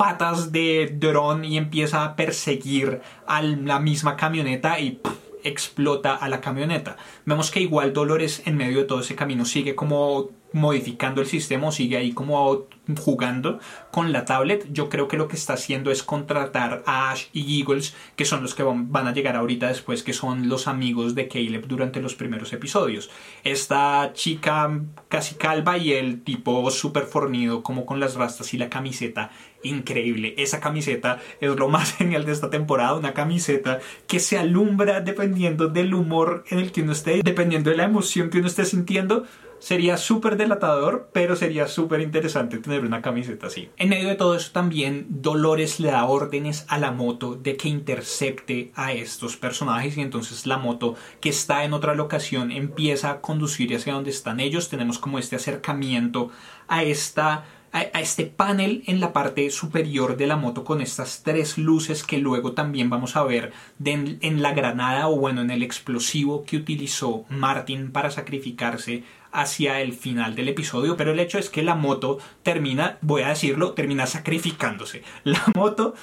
patas 0.02 0.52
de 0.52 0.96
dron 0.98 1.46
y 1.46 1.58
empieza 1.58 2.04
a 2.04 2.16
perseguir 2.16 3.02
a 3.28 3.44
la 3.44 3.80
misma 3.80 4.16
camioneta 4.16 4.80
y 4.80 5.00
explota 5.44 6.16
a 6.16 6.28
la 6.28 6.42
camioneta. 6.42 6.98
Vemos 7.24 7.52
que 7.52 7.62
igual 7.62 7.94
Dolores 7.94 8.42
en 8.48 8.58
medio 8.58 8.80
de 8.80 8.86
todo 8.86 9.02
ese 9.02 9.14
camino 9.14 9.46
sigue 9.46 9.76
como 9.76 10.32
modificando 10.54 11.22
el 11.22 11.28
sistema 11.28 11.68
o 11.68 11.72
sigue 11.72 11.98
ahí 11.98 12.12
como 12.12 12.68
jugando 12.98 13.60
con 13.92 14.12
la 14.12 14.26
tablet. 14.26 14.68
Yo 14.72 14.90
creo 14.90 15.08
que 15.08 15.18
lo 15.18 15.28
que 15.28 15.36
está 15.36 15.54
haciendo 15.54 15.92
es 15.92 16.04
contratar 16.04 16.84
a 16.86 17.12
Ash 17.12 17.26
y 17.34 17.60
Eagles, 17.60 17.96
que 18.16 18.26
son 18.26 18.42
los 18.42 18.56
que 18.56 18.64
van 18.64 19.08
a 19.08 19.14
llegar 19.14 19.36
ahorita 19.36 19.68
después, 19.68 20.04
que 20.04 20.14
son 20.14 20.50
los 20.50 20.68
amigos 20.68 21.16
de 21.16 21.28
Caleb 21.28 21.68
durante 21.68 22.02
los 22.02 22.16
primeros 22.16 22.54
episodios. 22.54 23.10
Esta 23.44 24.12
chica 24.14 24.82
casi 25.10 25.36
calva 25.36 25.78
y 25.78 25.94
el 25.94 26.22
tipo 26.22 26.70
súper 26.72 27.04
fornido, 27.04 27.64
como 27.64 27.86
con 27.86 28.00
las 28.00 28.16
rastas 28.16 28.54
y 28.54 28.58
la 28.58 28.70
camiseta. 28.70 29.32
Increíble. 29.64 30.34
Esa 30.38 30.60
camiseta 30.60 31.20
es 31.40 31.56
lo 31.56 31.70
más 31.70 31.94
genial 31.98 32.26
de 32.26 32.32
esta 32.32 32.50
temporada. 32.50 32.96
Una 32.96 33.14
camiseta 33.14 33.80
que 34.08 34.20
se 34.20 34.38
alumbra 34.38 35.02
dependiendo 35.02 35.68
del 35.68 35.94
humor 35.94 36.44
en 36.50 36.60
el 36.60 36.72
que 36.72 36.82
uno 36.82 36.94
esté, 36.94 37.22
dependiendo 37.24 37.70
de 37.70 37.78
la 37.78 37.84
emoción 37.84 38.30
que 38.30 38.40
uno 38.40 38.48
esté 38.48 38.66
sintiendo 38.66 39.26
Sería 39.62 39.97
súper 39.97 40.38
delatador, 40.38 41.12
pero 41.13 41.36
sería 41.36 41.67
súper 41.67 42.02
interesante 42.02 42.58
tener 42.58 42.84
una 42.84 43.04
camiseta 43.04 43.45
así. 43.45 43.69
En 43.78 43.89
medio 43.89 44.08
de 44.08 44.15
todo 44.15 44.36
eso 44.36 44.52
también 44.52 45.06
Dolores 45.08 45.80
le 45.80 45.91
da 45.91 46.04
órdenes 46.06 46.65
a 46.67 46.80
la 46.80 46.91
moto 46.91 47.36
de 47.36 47.58
que 47.58 47.69
intercepte 47.69 48.71
a 48.74 48.93
estos 48.93 49.38
personajes 49.38 49.97
y 49.97 50.02
entonces 50.02 50.47
la 50.47 50.58
moto 50.58 50.95
que 51.19 51.30
está 51.30 51.63
en 51.63 51.74
otra 51.74 51.93
locación 51.93 52.52
empieza 52.52 53.12
a 53.12 53.21
conducir 53.21 53.76
hacia 53.76 53.93
donde 53.93 54.10
están 54.10 54.39
ellos. 54.39 54.67
Tenemos 54.67 54.97
como 54.97 55.19
este 55.19 55.36
acercamiento 55.36 56.32
a 56.67 56.82
esta 56.82 57.45
a, 57.71 57.82
este 58.02 58.26
panel 58.26 58.84
en 58.88 59.00
la 59.00 59.13
parte 59.13 59.50
superior 59.50 60.17
de 60.17 60.28
la 60.28 60.36
moto 60.36 60.63
con 60.63 60.82
estas 60.82 61.24
tres 61.24 61.58
luces 61.58 62.04
que 62.04 62.17
luego 62.17 62.54
también 62.54 62.89
vamos 62.89 63.15
a 63.15 63.24
ver 63.24 63.54
en 63.86 64.41
la 64.41 64.54
granada 64.54 65.08
o 65.08 65.17
bueno 65.17 65.41
en 65.41 65.52
el 65.52 65.63
explosivo 65.63 66.43
que 66.43 66.58
utilizó 66.58 67.26
Martin 67.30 67.91
para 67.91 68.12
sacrificarse 68.12 69.04
hacia 69.32 69.82
el 69.82 69.94
final 69.94 70.36
del 70.36 70.50
episodio, 70.50 70.98
pero 70.98 71.12
el 71.12 71.20
hecho 71.20 71.38
es 71.38 71.50
que 71.50 71.63
la 71.63 71.76
moto 71.76 72.20
termina, 72.44 72.98
voy 73.02 73.22
a 73.24 73.30
decirlo, 73.30 73.74
termina 73.74 74.06
sacrificándose. 74.06 75.04
La 75.24 75.44
moto 75.56 75.94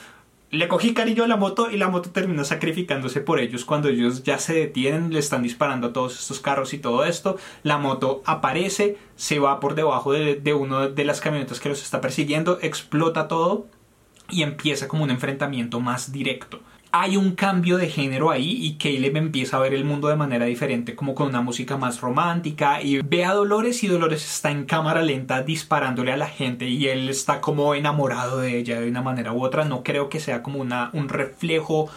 le 0.50 0.66
cogí 0.66 0.94
cariño 0.94 1.24
a 1.24 1.28
la 1.28 1.36
moto 1.36 1.70
y 1.70 1.76
la 1.76 1.88
moto 1.88 2.10
termina 2.10 2.42
sacrificándose 2.42 3.20
por 3.20 3.38
ellos 3.38 3.66
cuando 3.66 3.88
ellos 3.88 4.22
ya 4.22 4.38
se 4.38 4.54
detienen, 4.54 5.12
le 5.12 5.18
están 5.18 5.42
disparando 5.42 5.88
a 5.88 5.92
todos 5.92 6.18
estos 6.18 6.40
carros 6.40 6.72
y 6.72 6.78
todo 6.78 7.04
esto. 7.04 7.36
La 7.62 7.76
moto 7.76 8.22
aparece, 8.24 8.96
se 9.16 9.38
va 9.38 9.60
por 9.60 9.74
debajo 9.74 10.12
de, 10.12 10.36
de 10.36 10.54
una 10.54 10.88
de 10.88 11.04
las 11.04 11.20
camionetas 11.20 11.60
que 11.60 11.68
los 11.68 11.82
está 11.82 12.00
persiguiendo, 12.00 12.58
explota 12.62 13.28
todo 13.28 13.66
y 14.30 14.42
empieza 14.42 14.88
como 14.88 15.04
un 15.04 15.10
enfrentamiento 15.10 15.80
más 15.80 16.12
directo 16.12 16.60
hay 16.90 17.16
un 17.16 17.32
cambio 17.32 17.76
de 17.76 17.88
género 17.88 18.30
ahí 18.30 18.56
y 18.64 18.76
Caleb 18.76 19.16
empieza 19.16 19.56
a 19.56 19.60
ver 19.60 19.74
el 19.74 19.84
mundo 19.84 20.08
de 20.08 20.16
manera 20.16 20.46
diferente, 20.46 20.94
como 20.94 21.14
con 21.14 21.28
una 21.28 21.42
música 21.42 21.76
más 21.76 22.00
romántica 22.00 22.82
y 22.82 23.00
ve 23.02 23.24
a 23.24 23.34
Dolores 23.34 23.82
y 23.84 23.88
Dolores 23.88 24.24
está 24.24 24.50
en 24.50 24.64
cámara 24.64 25.02
lenta 25.02 25.42
disparándole 25.42 26.12
a 26.12 26.16
la 26.16 26.28
gente 26.28 26.66
y 26.66 26.88
él 26.88 27.08
está 27.08 27.40
como 27.40 27.74
enamorado 27.74 28.40
de 28.40 28.58
ella 28.58 28.80
de 28.80 28.88
una 28.88 29.02
manera 29.02 29.32
u 29.32 29.44
otra. 29.44 29.64
No 29.64 29.82
creo 29.82 30.08
que 30.08 30.20
sea 30.20 30.42
como 30.42 30.60
una, 30.60 30.90
un 30.92 31.08
reflejo 31.08 31.90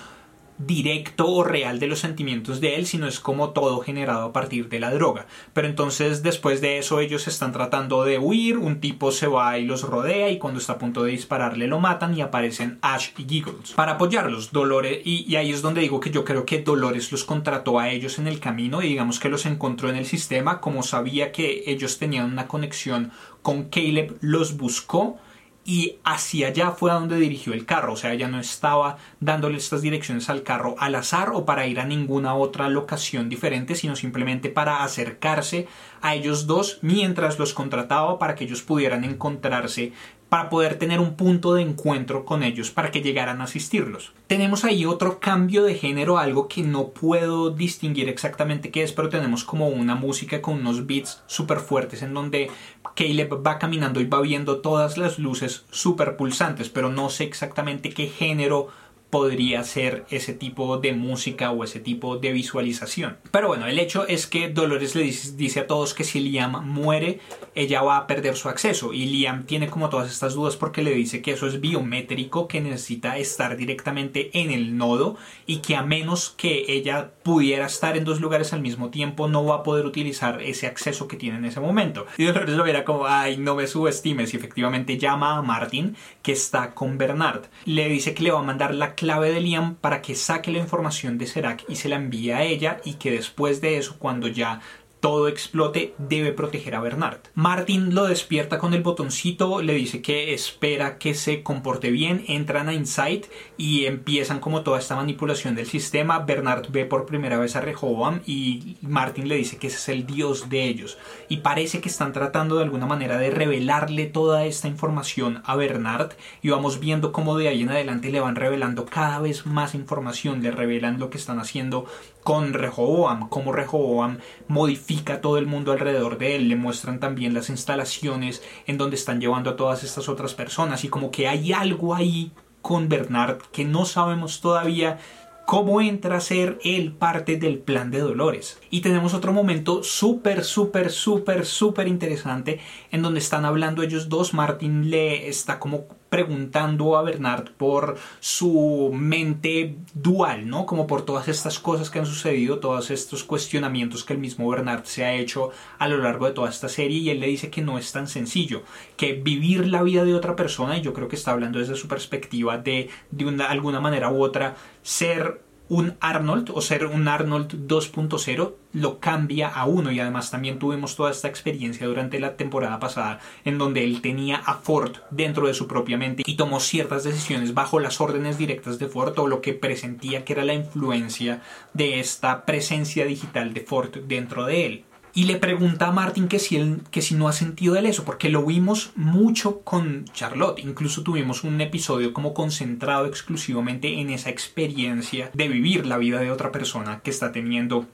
directo 0.66 1.28
o 1.28 1.44
real 1.44 1.80
de 1.80 1.88
los 1.88 2.00
sentimientos 2.00 2.62
de 2.62 2.76
él, 2.76 2.86
sino 2.86 3.08
es 3.08 3.20
como 3.20 3.52
todo 3.52 3.80
generado 3.80 4.26
a 4.26 4.34
partir 4.34 4.70
de 4.70 4.80
la 4.80 4.94
droga. 4.94 5.28
Pero 5.54 5.68
entonces 5.68 6.24
después 6.24 6.62
de 6.62 6.78
eso 6.78 7.00
ellos 7.00 7.28
están 7.28 7.52
tratando 7.52 8.04
de 8.04 8.20
huir, 8.20 8.58
un 8.58 8.80
tipo 8.80 9.12
se 9.12 9.28
va 9.28 9.58
y 9.58 9.66
los 9.66 9.84
rodea 9.84 10.30
y 10.30 10.38
cuando 10.40 10.60
está 10.60 10.74
a 10.74 10.80
punto 10.80 11.04
de 11.04 11.12
dispararle 11.12 11.68
lo 11.68 11.80
matan 11.80 12.18
y 12.18 12.22
aparecen 12.22 12.80
Ash 12.82 13.10
y 13.18 13.24
Giggles 13.24 13.72
para 13.76 13.94
apoyarlos. 13.94 14.52
Dolores, 14.52 15.02
y, 15.04 15.26
y 15.32 15.36
ahí 15.36 15.52
es 15.52 15.62
donde 15.62 15.82
digo 15.82 16.00
que 16.00 16.12
yo 16.12 16.24
creo 16.26 16.46
que 16.46 16.62
Dolores 16.62 17.12
los 17.12 17.24
contrató 17.24 17.80
a 17.80 17.90
ellos 17.90 18.20
en 18.20 18.28
el 18.28 18.40
camino 18.40 18.82
y 18.82 18.88
digamos 18.88 19.20
que 19.20 19.30
los 19.30 19.46
encontró 19.46 19.90
en 19.90 19.96
el 19.96 20.06
sistema, 20.06 20.62
como 20.62 20.84
sabía 20.84 21.32
que 21.32 21.64
ellos 21.68 21.98
tenían 21.98 22.32
una 22.32 22.48
conexión 22.48 23.12
con 23.42 23.70
Caleb, 23.70 24.18
los 24.22 24.58
buscó 24.58 25.18
y 25.64 25.98
hacia 26.04 26.48
allá 26.48 26.72
fue 26.72 26.92
a 26.92 26.96
donde 26.96 27.18
dirigió 27.18 27.54
el 27.54 27.66
carro, 27.66 27.94
o 27.94 27.96
sea, 27.96 28.14
ella 28.14 28.28
no 28.28 28.40
estaba 28.40 28.98
dándole 29.20 29.58
estas 29.58 29.82
direcciones 29.82 30.30
al 30.30 30.44
carro 30.44 30.76
al 30.80 30.96
azar 30.96 31.32
o 31.34 31.46
para 31.46 31.68
ir 31.68 31.80
a 31.80 31.86
ninguna 31.86 32.34
otra 32.34 32.68
locación 32.70 33.30
diferente, 33.30 33.76
sino 33.76 33.96
simplemente 33.96 34.50
para 34.50 34.84
acercarse 34.84 35.68
a 36.02 36.16
ellos 36.16 36.48
dos 36.48 36.80
mientras 36.82 37.38
los 37.38 37.54
contrataba 37.54 38.18
para 38.18 38.36
que 38.36 38.46
ellos 38.46 38.64
pudieran 38.64 39.04
encontrarse 39.04 39.94
para 40.32 40.50
poder 40.50 40.76
tener 40.76 41.02
un 41.02 41.16
punto 41.16 41.56
de 41.56 41.62
encuentro 41.62 42.24
con 42.24 42.42
ellos 42.42 42.72
para 42.72 42.90
que 42.90 43.02
llegaran 43.02 43.42
a 43.42 43.44
asistirlos. 43.44 44.14
Tenemos 44.28 44.64
ahí 44.64 44.86
otro 44.86 45.20
cambio 45.20 45.64
de 45.64 45.76
género, 45.76 46.18
algo 46.18 46.48
que 46.48 46.64
no 46.64 46.92
puedo 46.92 47.50
distinguir 47.50 48.08
exactamente 48.08 48.72
qué 48.72 48.84
es, 48.84 48.94
pero 48.94 49.10
tenemos 49.10 49.44
como 49.44 49.68
una 49.68 49.96
música 49.96 50.42
con 50.42 50.62
unos 50.62 50.88
beats 50.88 51.22
súper 51.28 51.60
fuertes 51.60 52.02
en 52.02 52.14
donde 52.14 52.50
Caleb 52.96 53.46
va 53.46 53.60
caminando 53.60 54.00
y 54.00 54.06
va 54.06 54.22
viendo 54.22 54.62
todas 54.62 54.98
las 54.98 55.20
luces 55.20 55.66
súper 55.70 56.16
pulsantes, 56.16 56.70
pero 56.70 56.90
no 56.90 57.10
sé 57.10 57.26
exactamente 57.26 57.90
qué 57.90 58.08
género 58.08 58.70
podría 59.12 59.64
ser 59.64 60.06
ese 60.10 60.34
tipo 60.34 60.78
de 60.78 60.94
música 60.94 61.52
o 61.52 61.64
ese 61.64 61.80
tipo 61.80 62.18
de 62.18 62.32
visualización. 62.32 63.18
Pero 63.30 63.50
bueno, 63.50 63.68
el 63.68 63.78
hecho 63.78 64.08
es 64.08 64.26
que 64.26 64.50
Dolores 64.50 64.96
le 64.96 65.04
dice, 65.04 65.60
a 65.60 65.68
todos 65.68 65.94
que 65.94 66.06
si 66.06 66.22
Liam 66.22 66.66
muere, 66.66 67.20
ella 67.54 67.82
va 67.82 67.98
a 67.98 68.08
perder 68.08 68.36
su 68.36 68.50
acceso. 68.50 68.94
Y 68.94 69.06
Liam 69.06 69.46
tiene 69.46 69.70
como 69.70 69.90
todas 69.90 70.10
estas 70.10 70.34
dudas 70.34 70.56
porque 70.56 70.82
le 70.82 70.94
dice 70.94 71.22
que 71.22 71.32
eso 71.34 71.46
es 71.46 71.60
biométrico, 71.60 72.48
que 72.48 72.62
necesita 72.62 73.18
estar 73.18 73.58
directamente 73.58 74.32
en 74.34 74.50
el 74.50 74.78
nodo 74.78 75.18
y 75.46 75.58
que 75.58 75.76
a 75.76 75.84
menos 75.84 76.30
que 76.30 76.66
ella 76.70 77.12
pudiera 77.24 77.66
estar 77.66 77.98
en 77.98 78.06
dos 78.06 78.22
lugares 78.22 78.54
al 78.54 78.62
mismo 78.62 78.90
tiempo, 78.90 79.28
no 79.28 79.44
va 79.44 79.58
a 79.58 79.64
poder 79.64 79.86
utilizar 79.86 80.42
ese 80.42 80.68
acceso 80.68 81.08
que 81.10 81.18
tiene 81.18 81.38
en 81.38 81.46
ese 81.46 81.60
momento. 81.60 82.06
Y 82.18 82.24
Dolores 82.24 82.56
lo 82.56 82.64
verá 82.64 82.86
como, 82.86 83.06
ay, 83.08 83.36
no 83.38 83.56
me 83.56 83.68
subestimes. 83.68 84.34
Y 84.34 84.38
efectivamente 84.38 84.98
llama 84.98 85.38
a 85.38 85.42
Martin, 85.42 85.98
que 86.22 86.32
está 86.32 86.74
con 86.74 86.98
Bernard. 86.98 87.44
Le 87.66 87.90
dice 87.90 88.14
que 88.14 88.24
le 88.24 88.32
va 88.32 88.40
a 88.40 88.44
mandar 88.44 88.74
la 88.74 88.96
clave 89.02 89.34
de 89.34 89.42
Liam 89.42 89.78
para 89.78 90.00
que 90.04 90.14
saque 90.14 90.52
la 90.52 90.60
información 90.60 91.18
de 91.18 91.26
Serac 91.26 91.66
y 91.68 91.78
se 91.78 91.90
la 91.90 91.96
envíe 91.96 92.34
a 92.34 92.44
ella 92.44 92.82
y 92.86 92.94
que 92.94 93.10
después 93.10 93.60
de 93.60 93.78
eso, 93.78 93.96
cuando 93.98 94.28
ya 94.28 94.62
todo 95.02 95.28
explote, 95.28 95.94
debe 95.98 96.32
proteger 96.32 96.76
a 96.76 96.80
Bernard. 96.80 97.20
Martin 97.34 97.94
lo 97.94 98.06
despierta 98.06 98.60
con 98.60 98.74
el 98.74 98.84
botoncito, 98.84 99.62
le 99.62 99.74
dice 99.74 100.02
que 100.02 100.34
espera 100.34 101.00
que 101.00 101.16
se 101.16 101.44
comporte 101.44 101.90
bien, 101.90 102.24
entran 102.28 102.70
a 102.70 102.74
Insight 102.74 103.26
y 103.58 103.86
empiezan 103.86 104.40
como 104.40 104.62
toda 104.62 104.80
esta 104.80 104.96
manipulación 104.96 105.56
del 105.56 105.66
sistema. 105.66 106.20
Bernard 106.20 106.68
ve 106.70 106.86
por 106.86 107.08
primera 107.08 107.40
vez 107.40 107.56
a 107.56 107.62
Rehoboam 107.62 108.22
y 108.28 108.78
Martin 108.82 109.28
le 109.28 109.36
dice 109.36 109.58
que 109.58 109.68
ese 109.68 109.78
es 109.78 109.90
el 109.90 110.06
dios 110.06 110.50
de 110.50 110.66
ellos. 110.66 111.00
Y 111.30 111.38
parece 111.38 111.82
que 111.82 111.90
están 111.90 112.14
tratando 112.14 112.58
de 112.58 112.64
alguna 112.64 112.86
manera 112.86 113.18
de 113.18 113.32
revelarle 113.32 114.06
toda 114.06 114.46
esta 114.46 114.68
información 114.68 115.42
a 115.46 115.56
Bernard 115.56 116.12
y 116.44 116.50
vamos 116.50 116.80
viendo 116.80 117.12
cómo 117.12 117.38
de 117.38 117.48
ahí 117.48 117.64
en 117.64 117.70
adelante 117.70 118.12
le 118.12 118.20
van 118.20 118.36
revelando 118.36 118.86
cada 118.86 119.20
vez 119.20 119.48
más 119.48 119.74
información, 119.74 120.44
le 120.44 120.52
revelan 120.52 121.00
lo 121.00 121.10
que 121.10 121.18
están 121.18 121.40
haciendo 121.40 121.86
con 122.24 122.54
Rehoboam, 122.54 123.30
cómo 123.30 123.52
Rehoboam 123.52 124.20
modifica 124.48 125.22
todo 125.22 125.38
el 125.38 125.48
mundo 125.48 125.72
alrededor 125.72 126.18
de 126.18 126.36
él, 126.36 126.50
le 126.50 126.56
muestran 126.56 127.00
también 127.00 127.34
las 127.34 127.50
instalaciones 127.50 128.44
en 128.68 128.78
donde 128.78 128.96
están 128.96 129.20
llevando 129.20 129.50
a 129.50 129.56
todas 129.56 129.84
estas 129.84 130.08
otras 130.10 130.34
personas 130.34 130.84
y 130.84 130.90
como 130.90 131.12
que 131.12 131.28
hay 131.28 131.54
algo 131.54 131.96
ahí 131.96 132.32
con 132.62 132.90
Bernard 132.90 133.40
que 133.52 133.66
no 133.66 133.86
sabemos 133.86 134.40
todavía 134.42 135.00
cómo 135.46 135.82
entra 135.82 136.18
a 136.18 136.22
ser 136.22 136.60
él 136.64 136.94
parte 136.94 137.38
del 137.38 137.60
plan 137.60 137.92
de 137.92 138.00
Dolores. 138.00 138.60
Y 138.70 138.82
tenemos 138.82 139.14
otro 139.14 139.34
momento 139.34 139.84
súper, 139.84 140.44
súper, 140.44 140.92
súper, 140.92 141.46
súper 141.46 141.88
interesante 141.88 142.60
en 142.92 143.02
donde 143.02 143.20
están 143.20 143.44
hablando 143.44 143.84
ellos 143.84 144.08
dos. 144.08 144.34
Martin 144.34 144.90
le 144.90 145.28
está 145.28 145.60
como 145.60 145.88
preguntando 146.12 146.98
a 146.98 147.04
Bernard 147.04 147.52
por 147.52 147.98
su 148.20 148.92
mente 148.94 149.78
dual, 149.94 150.50
¿no? 150.50 150.66
Como 150.66 150.86
por 150.86 151.06
todas 151.06 151.30
estas 151.30 151.58
cosas 151.58 151.90
que 151.90 152.00
han 152.00 152.06
sucedido, 152.06 152.60
todos 152.60 152.92
estos 152.92 153.24
cuestionamientos 153.24 154.04
que 154.04 154.12
el 154.12 154.20
mismo 154.20 154.50
Bernard 154.50 154.84
se 154.84 155.06
ha 155.06 155.14
hecho 155.14 155.52
a 155.80 155.88
lo 155.88 156.00
largo 156.00 156.26
de 156.26 156.34
toda 156.34 156.50
esta 156.50 156.68
serie 156.68 156.98
y 156.98 157.10
él 157.12 157.22
le 157.22 157.28
dice 157.28 157.50
que 157.50 157.62
no 157.62 157.78
es 157.78 157.94
tan 157.94 158.10
sencillo, 158.10 158.64
que 158.98 159.14
vivir 159.14 159.70
la 159.70 159.84
vida 159.84 160.04
de 160.04 160.14
otra 160.14 160.36
persona, 160.36 160.78
y 160.78 160.82
yo 160.82 160.92
creo 160.92 161.08
que 161.08 161.16
está 161.16 161.32
hablando 161.32 161.60
desde 161.60 161.76
su 161.76 161.88
perspectiva 161.88 162.58
de 162.58 162.90
de 163.12 163.26
una, 163.26 163.46
alguna 163.46 163.80
manera 163.80 164.12
u 164.12 164.22
otra 164.22 164.58
ser 164.82 165.40
un 165.72 165.96
Arnold 166.02 166.52
o 166.54 166.60
ser 166.60 166.86
un 166.86 167.08
Arnold 167.08 167.66
2.0 167.66 168.54
lo 168.74 169.00
cambia 169.00 169.48
a 169.48 169.66
uno. 169.66 169.90
Y 169.90 170.02
además 170.02 170.30
también 170.30 170.60
tuvimos 170.60 170.98
toda 170.98 171.12
esta 171.12 171.30
experiencia 171.30 171.88
durante 171.88 172.20
la 172.20 172.36
temporada 172.36 172.78
pasada 172.78 173.22
en 173.46 173.58
donde 173.58 173.86
él 173.86 174.02
tenía 174.02 174.36
a 174.36 174.56
Ford 174.56 174.98
dentro 175.12 175.48
de 175.48 175.54
su 175.54 175.68
propia 175.68 175.98
mente 175.98 176.24
y 176.26 176.36
tomó 176.36 176.60
ciertas 176.60 177.06
decisiones 177.06 177.54
bajo 177.54 177.80
las 177.80 178.02
órdenes 178.02 178.38
directas 178.38 178.80
de 178.80 178.90
Ford 178.90 179.18
o 179.18 179.28
lo 179.28 179.40
que 179.40 179.54
presentía 179.54 180.26
que 180.26 180.34
era 180.34 180.44
la 180.44 180.54
influencia 180.54 181.42
de 181.74 182.02
esta 182.02 182.44
presencia 182.44 183.06
digital 183.06 183.54
de 183.54 183.62
Ford 183.62 183.96
dentro 184.08 184.46
de 184.46 184.66
él 184.66 184.86
y 185.14 185.26
le 185.26 185.36
pregunta 185.38 185.88
a 185.88 185.92
Martin 185.92 186.28
que 186.28 186.40
si, 186.40 186.56
él, 186.56 186.82
que 186.90 187.02
si 187.02 187.16
no 187.16 187.28
ha 187.28 187.34
sentido 187.34 187.76
el 187.76 187.86
eso, 187.86 188.06
porque 188.06 188.30
lo 188.30 188.46
vimos 188.46 188.92
mucho 188.96 189.62
con 189.62 190.06
Charlotte. 190.14 190.60
Incluso 190.60 191.04
tuvimos 191.04 191.44
un 191.44 191.60
episodio 191.60 192.14
como 192.14 192.34
concentrado 192.34 193.06
exclusivamente 193.06 194.00
en 194.00 194.10
esa 194.10 194.30
experiencia 194.30 195.30
de 195.34 195.48
vivir 195.48 195.86
la 195.86 195.98
vida 195.98 196.20
de 196.20 196.32
otra 196.32 196.52
persona 196.52 197.02
que 197.04 197.10
está 197.10 197.32
teniendo 197.32 197.88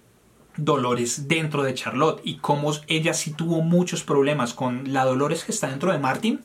Dolores 0.57 1.27
dentro 1.27 1.63
de 1.63 1.73
Charlotte 1.73 2.21
y 2.23 2.37
cómo 2.37 2.71
ella 2.87 3.13
sí 3.13 3.31
tuvo 3.31 3.61
muchos 3.61 4.03
problemas 4.03 4.53
con 4.53 4.91
la 4.91 5.05
Dolores 5.05 5.43
que 5.43 5.51
está 5.51 5.67
dentro 5.69 5.91
de 5.91 5.99
Martin 5.99 6.41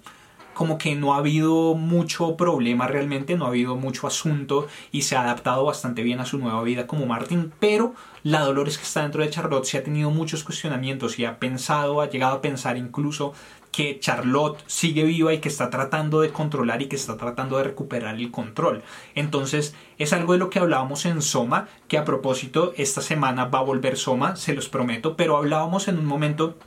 como 0.55 0.79
que 0.79 0.95
no 0.95 1.15
ha 1.15 1.19
habido 1.19 1.75
mucho 1.75 2.37
problema 2.37 2.87
realmente, 2.87 3.37
no 3.37 3.47
ha 3.47 3.49
habido 3.49 3.77
mucho 3.77 4.07
asunto 4.07 4.69
y 4.91 5.03
se 5.03 5.17
ha 5.17 5.23
adaptado 5.23 5.65
bastante 5.65 6.03
bien 6.03 6.21
a 6.21 6.27
su 6.27 6.39
nueva 6.39 6.63
vida 6.63 6.87
como 6.87 7.07
Martin, 7.07 7.53
pero 7.59 7.95
la 8.23 8.41
Dolores 8.41 8.79
que 8.79 8.85
está 8.85 9.03
dentro 9.03 9.23
de 9.23 9.31
Charlotte 9.31 9.65
se 9.65 9.79
ha 9.79 9.85
tenido 9.85 10.11
muchos 10.11 10.45
cuestionamientos 10.45 11.19
y 11.19 11.25
ha 11.25 11.39
pensado, 11.39 12.01
ha 12.01 12.09
llegado 12.09 12.37
a 12.37 12.43
pensar 12.43 12.77
incluso 12.77 13.33
que 13.73 13.99
Charlotte 13.99 14.63
sigue 14.67 15.03
viva 15.03 15.33
y 15.33 15.39
que 15.39 15.49
está 15.49 15.71
tratando 15.71 16.21
de 16.21 16.31
controlar 16.31 16.83
y 16.83 16.87
que 16.87 16.97
está 16.97 17.17
tratando 17.17 17.57
de 17.57 17.65
recuperar 17.65 18.15
el 18.15 18.31
control. 18.31 18.83
Entonces 19.15 19.75
es 19.99 20.13
algo 20.13 20.35
de 20.35 20.39
lo 20.39 20.51
que 20.51 20.59
hablábamos 20.59 21.07
en 21.07 21.23
Soma, 21.23 21.69
que 21.89 21.99
a 21.99 22.05
propósito 22.05 22.75
esta 22.77 23.01
semana 23.01 23.47
va 23.47 23.61
a 23.61 23.63
volver 23.63 23.97
Soma, 23.97 24.37
se 24.37 24.55
los 24.55 24.69
prometo, 24.69 25.17
pero 25.17 25.39
hablábamos 25.39 25.89
en 25.89 25.99
un 25.99 26.05
momento 26.05 26.59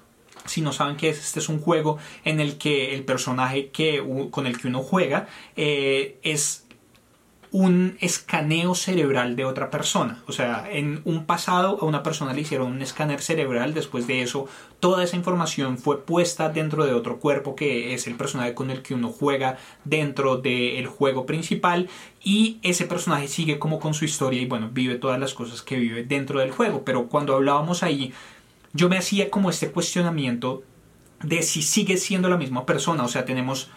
si 0.45 0.61
no 0.61 0.71
saben 0.71 0.97
qué 0.97 1.09
es, 1.09 1.19
este 1.19 1.39
es 1.39 1.49
un 1.49 1.59
juego 1.59 1.97
en 2.23 2.39
el 2.39 2.57
que 2.57 2.93
el 2.95 3.03
personaje 3.03 3.69
que, 3.69 4.03
con 4.31 4.47
el 4.47 4.59
que 4.59 4.67
uno 4.67 4.81
juega 4.81 5.27
eh, 5.55 6.19
es 6.23 6.65
un 7.55 7.97
escaneo 8.01 8.75
cerebral 8.75 9.37
de 9.37 9.45
otra 9.45 9.69
persona. 9.69 10.21
O 10.27 10.33
sea, 10.33 10.67
en 10.69 10.99
un 11.05 11.25
pasado 11.25 11.77
a 11.79 11.85
una 11.85 12.03
persona 12.03 12.33
le 12.33 12.41
hicieron 12.41 12.69
un 12.69 12.81
escáner 12.81 13.21
cerebral, 13.21 13.73
después 13.73 14.07
de 14.07 14.21
eso 14.21 14.49
toda 14.81 15.05
esa 15.05 15.15
información 15.15 15.77
fue 15.77 16.01
puesta 16.01 16.49
dentro 16.49 16.85
de 16.85 16.93
otro 16.93 17.17
cuerpo 17.17 17.55
que 17.55 17.93
es 17.93 18.07
el 18.07 18.15
personaje 18.15 18.53
con 18.53 18.71
el 18.71 18.81
que 18.81 18.93
uno 18.93 19.07
juega 19.07 19.57
dentro 19.85 20.35
del 20.35 20.85
juego 20.87 21.25
principal 21.25 21.87
y 22.21 22.59
ese 22.61 22.87
personaje 22.87 23.29
sigue 23.29 23.57
como 23.57 23.79
con 23.79 23.93
su 23.93 24.03
historia 24.03 24.41
y 24.41 24.47
bueno, 24.47 24.69
vive 24.73 24.95
todas 24.95 25.17
las 25.17 25.33
cosas 25.33 25.61
que 25.61 25.77
vive 25.77 26.03
dentro 26.03 26.41
del 26.41 26.51
juego. 26.51 26.83
Pero 26.83 27.07
cuando 27.07 27.35
hablábamos 27.35 27.83
ahí 27.83 28.13
yo 28.75 28.89
me 28.89 28.97
hacía 28.97 29.31
como 29.31 29.49
este 29.49 29.71
cuestionamiento 29.71 30.63
de 31.23 31.41
si 31.43 31.61
sigue 31.61 31.97
siendo 31.97 32.29
la 32.29 32.37
misma 32.37 32.65
persona. 32.65 33.03
O 33.03 33.07
sea, 33.07 33.23
tenemos 33.23 33.69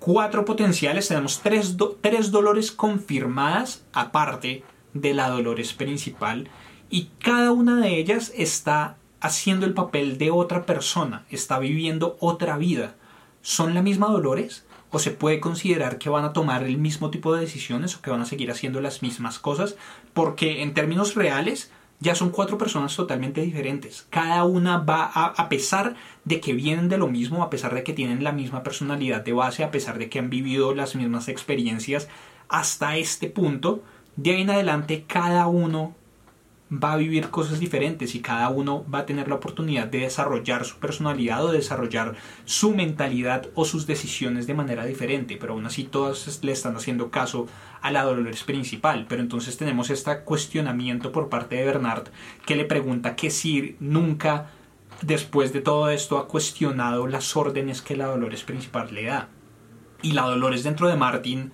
cuatro 0.00 0.44
potenciales, 0.44 1.08
tenemos 1.08 1.40
tres, 1.40 1.76
tres 2.00 2.30
dolores 2.32 2.72
confirmadas 2.72 3.84
aparte 3.92 4.64
de 4.92 5.14
la 5.14 5.28
dolores 5.28 5.72
principal 5.72 6.48
y 6.90 7.10
cada 7.20 7.52
una 7.52 7.80
de 7.80 7.96
ellas 7.96 8.32
está 8.36 8.96
haciendo 9.20 9.66
el 9.66 9.74
papel 9.74 10.18
de 10.18 10.30
otra 10.30 10.66
persona, 10.66 11.24
está 11.30 11.58
viviendo 11.60 12.16
otra 12.20 12.56
vida. 12.58 12.96
¿Son 13.40 13.72
la 13.72 13.82
misma 13.82 14.08
dolores? 14.08 14.66
¿O 14.90 14.98
se 14.98 15.10
puede 15.12 15.38
considerar 15.38 15.98
que 15.98 16.08
van 16.08 16.24
a 16.24 16.32
tomar 16.32 16.64
el 16.64 16.78
mismo 16.78 17.10
tipo 17.10 17.34
de 17.34 17.42
decisiones 17.42 17.94
o 17.94 18.00
que 18.00 18.10
van 18.10 18.22
a 18.22 18.26
seguir 18.26 18.50
haciendo 18.50 18.80
las 18.80 19.02
mismas 19.02 19.38
cosas? 19.38 19.76
Porque 20.12 20.62
en 20.62 20.74
términos 20.74 21.14
reales, 21.14 21.70
ya 22.00 22.14
son 22.14 22.30
cuatro 22.30 22.58
personas 22.58 22.94
totalmente 22.94 23.40
diferentes. 23.40 24.06
Cada 24.10 24.44
una 24.44 24.78
va 24.78 25.10
a, 25.12 25.26
a 25.26 25.48
pesar 25.48 25.96
de 26.24 26.40
que 26.40 26.52
vienen 26.52 26.88
de 26.88 26.98
lo 26.98 27.08
mismo, 27.08 27.42
a 27.42 27.50
pesar 27.50 27.74
de 27.74 27.82
que 27.82 27.92
tienen 27.92 28.24
la 28.24 28.32
misma 28.32 28.62
personalidad 28.62 29.22
de 29.22 29.32
base, 29.32 29.64
a 29.64 29.70
pesar 29.70 29.98
de 29.98 30.08
que 30.08 30.18
han 30.18 30.30
vivido 30.30 30.74
las 30.74 30.94
mismas 30.94 31.28
experiencias 31.28 32.08
hasta 32.48 32.96
este 32.96 33.28
punto, 33.28 33.82
de 34.16 34.32
ahí 34.32 34.42
en 34.42 34.50
adelante 34.50 35.04
cada 35.06 35.46
uno 35.48 35.94
va 36.70 36.92
a 36.92 36.96
vivir 36.96 37.30
cosas 37.30 37.60
diferentes 37.60 38.14
y 38.14 38.20
cada 38.20 38.48
uno 38.50 38.84
va 38.92 39.00
a 39.00 39.06
tener 39.06 39.28
la 39.28 39.36
oportunidad 39.36 39.86
de 39.86 40.00
desarrollar 40.00 40.64
su 40.64 40.76
personalidad 40.76 41.44
o 41.44 41.52
desarrollar 41.52 42.14
su 42.44 42.74
mentalidad 42.74 43.46
o 43.54 43.64
sus 43.64 43.86
decisiones 43.86 44.46
de 44.46 44.54
manera 44.54 44.84
diferente, 44.84 45.38
pero 45.40 45.54
aún 45.54 45.64
así 45.66 45.84
todas 45.84 46.42
le 46.42 46.52
están 46.52 46.76
haciendo 46.76 47.10
caso 47.10 47.46
a 47.80 47.90
la 47.90 48.04
Dolores 48.04 48.44
principal. 48.44 49.06
Pero 49.08 49.22
entonces 49.22 49.56
tenemos 49.56 49.90
este 49.90 50.20
cuestionamiento 50.20 51.10
por 51.10 51.28
parte 51.28 51.56
de 51.56 51.64
Bernard 51.64 52.08
que 52.44 52.56
le 52.56 52.64
pregunta 52.64 53.16
que 53.16 53.30
si 53.30 53.76
nunca 53.80 54.50
después 55.02 55.52
de 55.52 55.60
todo 55.60 55.90
esto 55.90 56.18
ha 56.18 56.28
cuestionado 56.28 57.06
las 57.06 57.36
órdenes 57.36 57.82
que 57.82 57.96
la 57.96 58.06
Dolores 58.06 58.42
principal 58.42 58.92
le 58.92 59.04
da. 59.04 59.28
Y 60.02 60.12
la 60.12 60.22
Dolores 60.22 60.64
dentro 60.64 60.88
de 60.88 60.96
Martin 60.96 61.52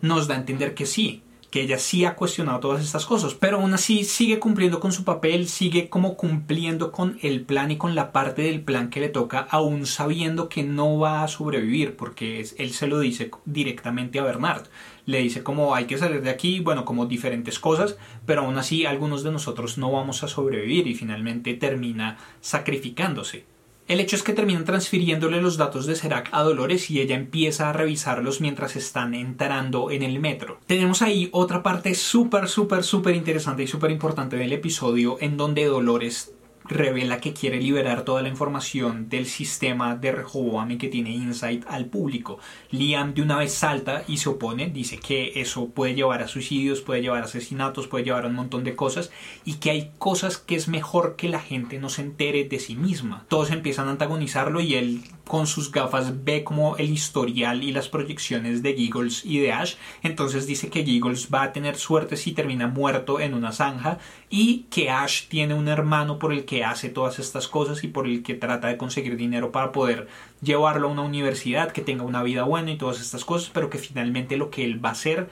nos 0.00 0.28
da 0.28 0.34
a 0.34 0.38
entender 0.38 0.74
que 0.74 0.86
sí, 0.86 1.22
que 1.56 1.62
ella 1.62 1.78
sí 1.78 2.04
ha 2.04 2.16
cuestionado 2.16 2.60
todas 2.60 2.84
estas 2.84 3.06
cosas, 3.06 3.32
pero 3.32 3.56
aún 3.56 3.72
así 3.72 4.04
sigue 4.04 4.38
cumpliendo 4.38 4.78
con 4.78 4.92
su 4.92 5.04
papel, 5.04 5.48
sigue 5.48 5.88
como 5.88 6.18
cumpliendo 6.18 6.92
con 6.92 7.18
el 7.22 7.40
plan 7.46 7.70
y 7.70 7.78
con 7.78 7.94
la 7.94 8.12
parte 8.12 8.42
del 8.42 8.60
plan 8.60 8.90
que 8.90 9.00
le 9.00 9.08
toca, 9.08 9.46
aún 9.48 9.86
sabiendo 9.86 10.50
que 10.50 10.64
no 10.64 10.98
va 10.98 11.22
a 11.22 11.28
sobrevivir, 11.28 11.96
porque 11.96 12.46
él 12.58 12.74
se 12.74 12.86
lo 12.86 13.00
dice 13.00 13.30
directamente 13.46 14.18
a 14.18 14.24
Bernard. 14.24 14.66
Le 15.06 15.20
dice 15.20 15.42
como 15.42 15.74
hay 15.74 15.86
que 15.86 15.96
salir 15.96 16.20
de 16.20 16.28
aquí, 16.28 16.60
bueno, 16.60 16.84
como 16.84 17.06
diferentes 17.06 17.58
cosas, 17.58 17.96
pero 18.26 18.42
aún 18.42 18.58
así 18.58 18.84
algunos 18.84 19.22
de 19.22 19.32
nosotros 19.32 19.78
no 19.78 19.90
vamos 19.90 20.22
a 20.24 20.28
sobrevivir 20.28 20.86
y 20.86 20.94
finalmente 20.94 21.54
termina 21.54 22.18
sacrificándose. 22.42 23.46
El 23.88 24.00
hecho 24.00 24.16
es 24.16 24.24
que 24.24 24.32
terminan 24.32 24.64
transfiriéndole 24.64 25.40
los 25.40 25.56
datos 25.56 25.86
de 25.86 25.94
Serac 25.94 26.28
a 26.32 26.42
Dolores 26.42 26.90
y 26.90 27.00
ella 27.00 27.14
empieza 27.14 27.70
a 27.70 27.72
revisarlos 27.72 28.40
mientras 28.40 28.74
están 28.74 29.14
entrando 29.14 29.92
en 29.92 30.02
el 30.02 30.18
metro. 30.18 30.58
Tenemos 30.66 31.02
ahí 31.02 31.28
otra 31.30 31.62
parte 31.62 31.94
súper, 31.94 32.48
súper, 32.48 32.82
súper 32.82 33.14
interesante 33.14 33.62
y 33.62 33.68
súper 33.68 33.92
importante 33.92 34.36
del 34.36 34.52
episodio 34.52 35.18
en 35.20 35.36
donde 35.36 35.66
Dolores 35.66 36.32
revela 36.68 37.20
que 37.20 37.32
quiere 37.32 37.60
liberar 37.60 38.02
toda 38.02 38.22
la 38.22 38.28
información 38.28 39.08
del 39.08 39.26
sistema 39.26 39.96
de 39.96 40.12
Rehoboam 40.12 40.72
y 40.72 40.78
que 40.78 40.88
tiene 40.88 41.10
insight 41.10 41.64
al 41.68 41.86
público. 41.86 42.38
Liam 42.70 43.14
de 43.14 43.22
una 43.22 43.36
vez 43.36 43.52
salta 43.52 44.04
y 44.08 44.18
se 44.18 44.28
opone, 44.28 44.68
dice 44.68 44.98
que 44.98 45.40
eso 45.40 45.68
puede 45.68 45.94
llevar 45.94 46.22
a 46.22 46.28
suicidios, 46.28 46.80
puede 46.80 47.02
llevar 47.02 47.22
a 47.22 47.26
asesinatos, 47.26 47.86
puede 47.86 48.04
llevar 48.04 48.24
a 48.24 48.28
un 48.28 48.34
montón 48.34 48.64
de 48.64 48.76
cosas 48.76 49.10
y 49.44 49.54
que 49.54 49.70
hay 49.70 49.90
cosas 49.98 50.38
que 50.38 50.56
es 50.56 50.68
mejor 50.68 51.16
que 51.16 51.28
la 51.28 51.40
gente 51.40 51.78
no 51.78 51.88
se 51.88 52.02
entere 52.02 52.44
de 52.44 52.58
sí 52.58 52.76
misma. 52.76 53.24
Todos 53.28 53.50
empiezan 53.50 53.88
a 53.88 53.92
antagonizarlo 53.92 54.60
y 54.60 54.74
él 54.74 55.02
con 55.26 55.46
sus 55.46 55.72
gafas 55.72 56.24
ve 56.24 56.44
como 56.44 56.76
el 56.76 56.90
historial 56.90 57.62
y 57.62 57.72
las 57.72 57.88
proyecciones 57.88 58.62
de 58.62 58.74
Giggles 58.74 59.24
y 59.24 59.38
de 59.38 59.52
Ash, 59.52 59.74
entonces 60.02 60.46
dice 60.46 60.70
que 60.70 60.84
Giggles 60.84 61.28
va 61.32 61.42
a 61.42 61.52
tener 61.52 61.76
suerte 61.76 62.16
si 62.16 62.32
termina 62.32 62.68
muerto 62.68 63.20
en 63.20 63.34
una 63.34 63.52
zanja 63.52 63.98
y 64.30 64.66
que 64.70 64.90
Ash 64.90 65.26
tiene 65.28 65.54
un 65.54 65.68
hermano 65.68 66.18
por 66.18 66.32
el 66.32 66.44
que 66.44 66.64
hace 66.64 66.88
todas 66.88 67.18
estas 67.18 67.48
cosas 67.48 67.82
y 67.82 67.88
por 67.88 68.06
el 68.06 68.22
que 68.22 68.34
trata 68.34 68.68
de 68.68 68.76
conseguir 68.76 69.16
dinero 69.16 69.50
para 69.50 69.72
poder 69.72 70.08
llevarlo 70.42 70.88
a 70.88 70.92
una 70.92 71.02
universidad, 71.02 71.72
que 71.72 71.82
tenga 71.82 72.04
una 72.04 72.22
vida 72.22 72.44
buena 72.44 72.70
y 72.70 72.78
todas 72.78 73.00
estas 73.00 73.24
cosas, 73.24 73.50
pero 73.52 73.68
que 73.68 73.78
finalmente 73.78 74.36
lo 74.36 74.50
que 74.50 74.64
él 74.64 74.84
va 74.84 74.90
a 74.90 74.92
hacer 74.92 75.28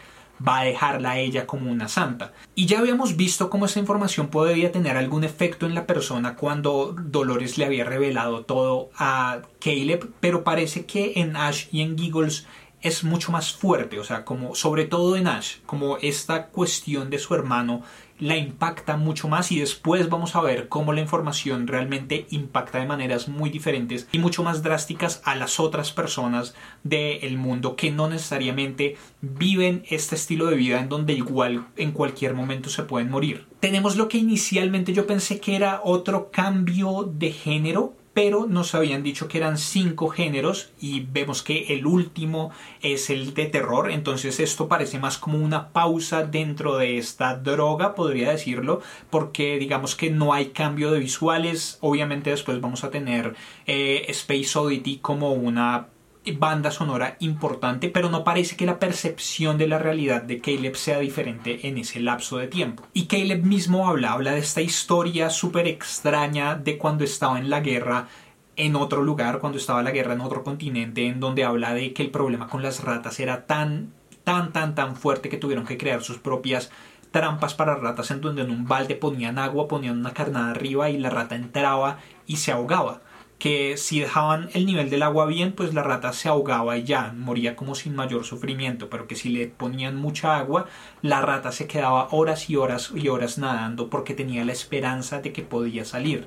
va 0.47 0.61
a 0.61 0.65
dejarla 0.65 1.13
a 1.13 1.19
ella 1.19 1.47
como 1.47 1.71
una 1.71 1.89
santa. 1.89 2.33
Y 2.55 2.67
ya 2.67 2.79
habíamos 2.79 3.17
visto 3.17 3.51
cómo 3.51 3.67
esa 3.67 3.81
información 3.81 4.29
podría 4.29 4.73
tener 4.73 4.97
algún 4.97 5.25
efecto 5.25 5.67
en 5.67 5.75
la 5.75 5.87
persona 5.87 6.37
cuando 6.37 6.95
Dolores 6.99 7.59
le 7.59 7.65
había 7.65 7.85
revelado 7.85 8.45
todo 8.45 8.91
a 8.97 9.43
Caleb, 9.61 10.11
pero 10.21 10.45
parece 10.45 10.87
que 10.87 11.15
en 11.17 11.37
Ash 11.37 11.67
y 11.73 11.83
en 11.83 11.99
Giggles 11.99 12.47
es 12.85 13.03
mucho 13.03 13.33
más 13.33 13.53
fuerte, 13.53 13.99
o 13.99 14.05
sea, 14.05 14.27
como 14.27 14.55
sobre 14.55 14.85
todo 14.85 15.17
en 15.17 15.27
Ash, 15.27 15.57
como 15.65 15.97
esta 15.99 16.49
cuestión 16.49 17.09
de 17.09 17.19
su 17.19 17.35
hermano 17.35 17.83
la 18.25 18.39
impacta 18.39 18.97
mucho 18.97 19.29
más 19.29 19.53
y 19.53 19.61
después 19.61 20.09
vamos 20.09 20.35
a 20.35 20.41
ver 20.41 20.71
cómo 20.71 20.95
la 20.95 21.03
información 21.03 21.67
realmente 21.67 22.27
impacta 22.31 22.79
de 22.79 22.87
maneras 22.87 23.29
muy 23.29 23.51
diferentes 23.51 24.09
y 24.13 24.19
mucho 24.19 24.43
más 24.43 24.63
drásticas 24.63 25.21
a 25.27 25.35
las 25.35 25.61
otras 25.61 25.93
personas 25.93 26.55
del 26.85 27.37
mundo 27.37 27.77
que 27.77 27.91
no 27.91 28.09
necesariamente 28.09 28.97
viven 29.21 29.85
este 29.91 30.15
estilo 30.15 30.47
de 30.47 30.57
vida 30.57 30.81
en 30.81 30.89
donde 30.89 31.13
igual 31.13 31.67
en 31.77 31.93
cualquier 31.93 32.33
momento 32.33 32.71
se 32.71 32.85
pueden 32.85 33.11
morir. 33.11 33.45
Tenemos 33.61 33.97
lo 33.97 34.09
que 34.09 34.17
inicialmente 34.17 34.95
yo 34.95 35.07
pensé 35.07 35.39
que 35.39 35.55
era 35.55 35.83
otro 35.85 36.31
cambio 36.31 37.03
de 37.03 37.31
género 37.31 37.95
pero 38.15 38.47
nos 38.47 38.75
habían 38.75 39.03
dicho 39.03 39.29
que 39.29 39.39
eran 39.39 39.59
cinco 39.59 40.09
géneros 40.09 40.71
y 40.81 41.01
vemos 41.01 41.43
que 41.43 41.75
el 41.75 41.85
último 41.85 42.53
es 42.81 43.11
el 43.11 43.35
de 43.35 43.47
terror, 43.47 43.91
entonces 43.91 44.41
esto 44.41 44.69
parece 44.69 45.01
más 45.01 45.19
como 45.19 45.39
una 45.39 45.73
pausa 45.73 46.25
dentro 46.25 46.77
de 46.77 46.97
esta 46.97 47.37
droga, 47.37 47.95
podría 47.97 48.31
decirlo, 48.31 48.81
porque 49.11 49.59
digamos 49.59 49.97
que 49.97 50.11
no 50.11 50.33
hay 50.33 50.47
cambio 50.47 50.93
de 50.93 51.01
visuales, 51.01 51.79
obviamente 51.81 52.31
después 52.31 52.61
vamos 52.61 52.85
a 52.85 52.91
tener 52.91 53.35
eh, 53.67 54.07
Space 54.09 54.57
Oddity 54.57 54.99
como 54.99 55.33
una 55.33 55.89
banda 56.33 56.71
sonora 56.71 57.17
importante, 57.21 57.89
pero 57.89 58.11
no 58.11 58.25
parece 58.25 58.57
que 58.57 58.67
la 58.67 58.79
percepción 58.79 59.59
de 59.59 59.69
la 59.69 59.79
realidad 59.79 60.23
de 60.23 60.41
Caleb 60.41 60.77
sea 60.77 60.99
diferente 60.99 61.69
en 61.69 61.79
ese 61.79 62.01
lapso 62.01 62.39
de 62.39 62.49
tiempo. 62.49 62.85
Y 62.93 63.07
Caleb 63.07 63.45
mismo 63.45 63.89
habla, 63.89 64.13
habla 64.13 64.33
de 64.33 64.39
esta 64.39 64.63
historia 64.63 65.31
súper 65.31 65.67
extraña 65.69 66.55
de 66.55 66.79
cuando 66.79 67.05
estaba 67.05 67.39
en 67.39 67.51
la 67.51 67.61
guerra 67.61 68.09
en 68.57 68.77
otro 68.77 69.03
lugar, 69.03 69.41
cuando 69.41 69.59
estaba 69.59 69.83
la 69.83 69.91
guerra 69.91 70.15
en 70.15 70.21
otro 70.21 70.45
continente, 70.45 71.07
en 71.07 71.21
donde 71.21 71.45
habla 71.45 71.75
de 71.75 71.93
que 71.93 72.03
el 72.03 72.11
problema 72.11 72.49
con 72.49 72.63
las 72.63 72.83
ratas 72.83 73.21
era 73.21 73.47
tan, 73.47 73.93
tan, 74.23 74.53
tan, 74.53 74.75
tan 74.75 74.97
fuerte 74.97 75.29
que 75.29 75.37
tuvieron 75.37 75.67
que 75.67 75.77
crear 75.77 76.03
sus 76.03 76.19
propias 76.19 76.71
trampas 77.11 77.55
para 77.55 77.77
ratas 77.77 78.11
en 78.11 78.21
donde 78.21 78.43
en 78.43 78.51
un 78.51 78.67
balde 78.67 78.97
ponían 78.97 79.39
agua, 79.39 79.69
ponían 79.69 79.99
una 79.99 80.13
carnada 80.13 80.51
arriba 80.51 80.91
y 80.91 80.99
la 80.99 81.11
rata 81.11 81.37
entraba 81.37 81.99
y 82.27 82.37
se 82.39 82.51
ahogaba 82.51 83.03
que 83.39 83.77
si 83.77 84.01
dejaban 84.01 84.49
el 84.55 84.67
nivel 84.67 84.91
del 84.91 85.03
agua 85.03 85.27
bien, 85.27 85.53
pues 85.53 85.75
la 85.75 85.83
rata 85.83 86.13
se 86.13 86.29
ahogaba 86.29 86.77
y 86.79 86.85
ya, 86.85 87.13
moría 87.17 87.57
como 87.57 87.75
sin 87.75 87.95
mayor 87.95 88.25
sufrimiento, 88.25 88.89
pero 88.89 89.07
que 89.07 89.17
si 89.17 89.29
le 89.29 89.47
ponían 89.49 89.97
mucha 89.97 90.37
agua, 90.37 90.67
la 91.03 91.21
rata 91.21 91.53
se 91.53 91.67
quedaba 91.67 92.09
horas 92.11 92.49
y 92.49 92.57
horas 92.57 92.93
y 92.95 93.09
horas 93.09 93.39
nadando 93.39 93.91
porque 93.91 94.15
tenía 94.15 94.45
la 94.45 94.53
esperanza 94.53 95.21
de 95.21 95.33
que 95.33 95.43
podía 95.43 95.85
salir 95.85 96.27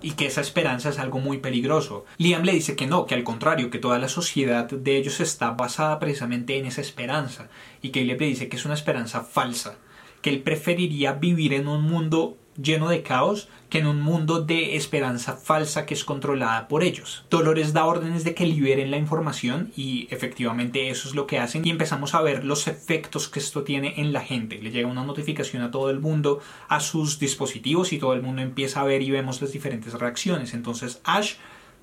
y 0.00 0.12
que 0.12 0.26
esa 0.26 0.40
esperanza 0.40 0.90
es 0.90 0.98
algo 0.98 1.18
muy 1.18 1.38
peligroso. 1.38 2.04
Liam 2.18 2.44
le 2.44 2.52
dice 2.52 2.76
que 2.76 2.86
no, 2.86 3.06
que 3.06 3.14
al 3.14 3.24
contrario, 3.24 3.70
que 3.70 3.78
toda 3.78 3.98
la 3.98 4.08
sociedad 4.08 4.68
de 4.68 4.96
ellos 4.96 5.20
está 5.20 5.50
basada 5.50 5.98
precisamente 5.98 6.56
en 6.56 6.66
esa 6.66 6.80
esperanza 6.80 7.48
y 7.82 7.90
que 7.90 8.04
le 8.04 8.16
dice 8.16 8.48
que 8.48 8.56
es 8.56 8.64
una 8.64 8.74
esperanza 8.74 9.22
falsa, 9.22 9.76
que 10.22 10.30
él 10.30 10.42
preferiría 10.42 11.12
vivir 11.12 11.52
en 11.52 11.68
un 11.68 11.82
mundo 11.82 12.36
lleno 12.60 12.88
de 12.88 13.02
caos 13.02 13.48
que 13.68 13.78
en 13.78 13.86
un 13.86 14.00
mundo 14.00 14.40
de 14.40 14.76
esperanza 14.76 15.34
falsa 15.34 15.84
que 15.84 15.94
es 15.94 16.04
controlada 16.04 16.68
por 16.68 16.82
ellos. 16.82 17.24
Dolores 17.30 17.72
da 17.72 17.84
órdenes 17.84 18.24
de 18.24 18.34
que 18.34 18.46
liberen 18.46 18.90
la 18.90 18.96
información 18.96 19.72
y 19.76 20.08
efectivamente 20.10 20.88
eso 20.88 21.08
es 21.08 21.14
lo 21.14 21.26
que 21.26 21.38
hacen 21.38 21.66
y 21.66 21.70
empezamos 21.70 22.14
a 22.14 22.22
ver 22.22 22.44
los 22.44 22.66
efectos 22.66 23.28
que 23.28 23.40
esto 23.40 23.62
tiene 23.62 23.94
en 23.98 24.12
la 24.12 24.20
gente. 24.20 24.60
Le 24.60 24.70
llega 24.70 24.88
una 24.88 25.04
notificación 25.04 25.62
a 25.62 25.70
todo 25.70 25.90
el 25.90 26.00
mundo, 26.00 26.40
a 26.68 26.80
sus 26.80 27.18
dispositivos 27.18 27.92
y 27.92 27.98
todo 27.98 28.14
el 28.14 28.22
mundo 28.22 28.42
empieza 28.42 28.80
a 28.80 28.84
ver 28.84 29.02
y 29.02 29.10
vemos 29.10 29.40
las 29.40 29.52
diferentes 29.52 29.92
reacciones. 29.94 30.54
Entonces 30.54 31.00
Ash 31.04 31.34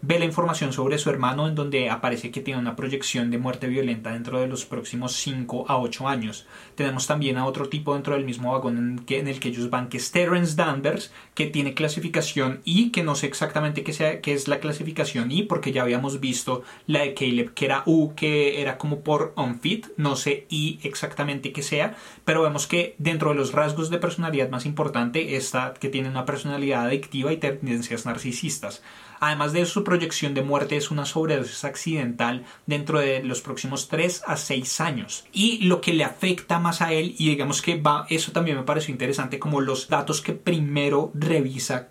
ve 0.02 0.20
la 0.20 0.26
información 0.26 0.72
sobre 0.72 0.98
su 0.98 1.10
hermano 1.10 1.48
en 1.48 1.56
donde 1.56 1.90
aparece 1.90 2.32
que 2.32 2.42
tiene 2.42 2.60
una 2.60 2.76
proyección 2.76 3.32
de 3.32 3.38
muerte 3.38 3.68
violenta 3.68 4.12
dentro 4.12 4.40
de 4.40 4.48
los 4.48 4.66
próximos 4.66 5.14
5 5.14 5.66
a 5.68 5.78
8 5.78 6.08
años. 6.08 6.46
Tenemos 6.76 7.08
también 7.08 7.38
a 7.38 7.46
otro 7.46 7.70
tipo 7.70 7.94
dentro 7.94 8.14
del 8.14 8.26
mismo 8.26 8.52
vagón 8.52 9.04
en, 9.08 9.28
el 9.28 9.40
que 9.40 9.50
ellos 9.50 9.70
van, 9.70 9.90
que 9.90 9.98
es 9.98 10.12
Terence 10.12 10.56
Danvers, 10.56 11.12
que 11.34 11.48
tiene 11.48 11.74
clasificación 11.74 12.62
I, 12.66 12.92
que 12.92 13.04
no 13.04 13.16
sé 13.16 13.28
exactamente 13.28 13.84
qué, 13.84 13.94
sea, 13.94 14.22
qué 14.22 14.34
es 14.34 14.48
la 14.48 14.60
clasificación 14.60 15.32
I, 15.32 15.44
porque 15.44 15.72
ya 15.72 15.82
habíamos 15.82 16.20
visto 16.20 16.64
la 16.88 17.02
de 17.02 17.14
Caleb, 17.14 17.54
que 17.54 17.66
era 17.66 17.84
U, 17.86 18.14
que 18.16 18.62
era 18.62 18.78
como 18.78 19.00
por 19.02 19.34
unfit, 19.36 19.88
no 19.98 20.16
sé 20.16 20.46
I 20.50 20.80
exactamente 20.84 21.52
qué 21.52 21.64
sea, 21.64 21.96
pero 22.26 22.44
vemos 22.44 22.68
que 22.68 22.96
dentro 22.98 23.30
de 23.30 23.36
los 23.36 23.54
rasgos 23.54 23.90
de 23.90 23.98
personalidad 23.98 24.50
más 24.50 24.66
importante 24.66 25.36
está 25.36 25.74
que 25.74 25.90
tiene 25.90 26.10
una 26.10 26.26
personalidad 26.26 26.86
adictiva 26.86 27.34
y 27.34 27.38
tendencias 27.38 28.06
narcisistas. 28.06 28.82
Además 29.20 29.54
de 29.54 29.66
su 29.66 29.84
proyección 29.84 30.34
de 30.34 30.44
muerte 30.44 30.78
es 30.78 30.92
una 30.92 31.06
sobredosis 31.06 31.64
accidental 31.64 32.46
dentro 32.66 33.00
de 33.00 33.24
los 33.24 33.42
próximos 33.42 33.88
3 33.88 34.24
a 34.26 34.38
6 34.38 34.82
años. 34.82 35.26
Y 35.32 35.66
lo 35.66 35.82
que 35.82 35.94
le 35.94 36.04
afecta 36.04 36.60
más 36.60 36.82
a 36.82 36.94
él, 36.94 37.16
y 37.18 37.30
digamos 37.30 37.62
que 37.62 37.80
va, 37.80 38.06
eso 38.10 38.32
también 38.32 38.58
me 38.58 38.64
pareció 38.64 38.92
interesante, 38.92 39.40
como 39.40 39.62
los 39.62 39.88
datos 39.88 40.22
que 40.22 40.34
primero 40.34 41.12
revisa 41.14 41.90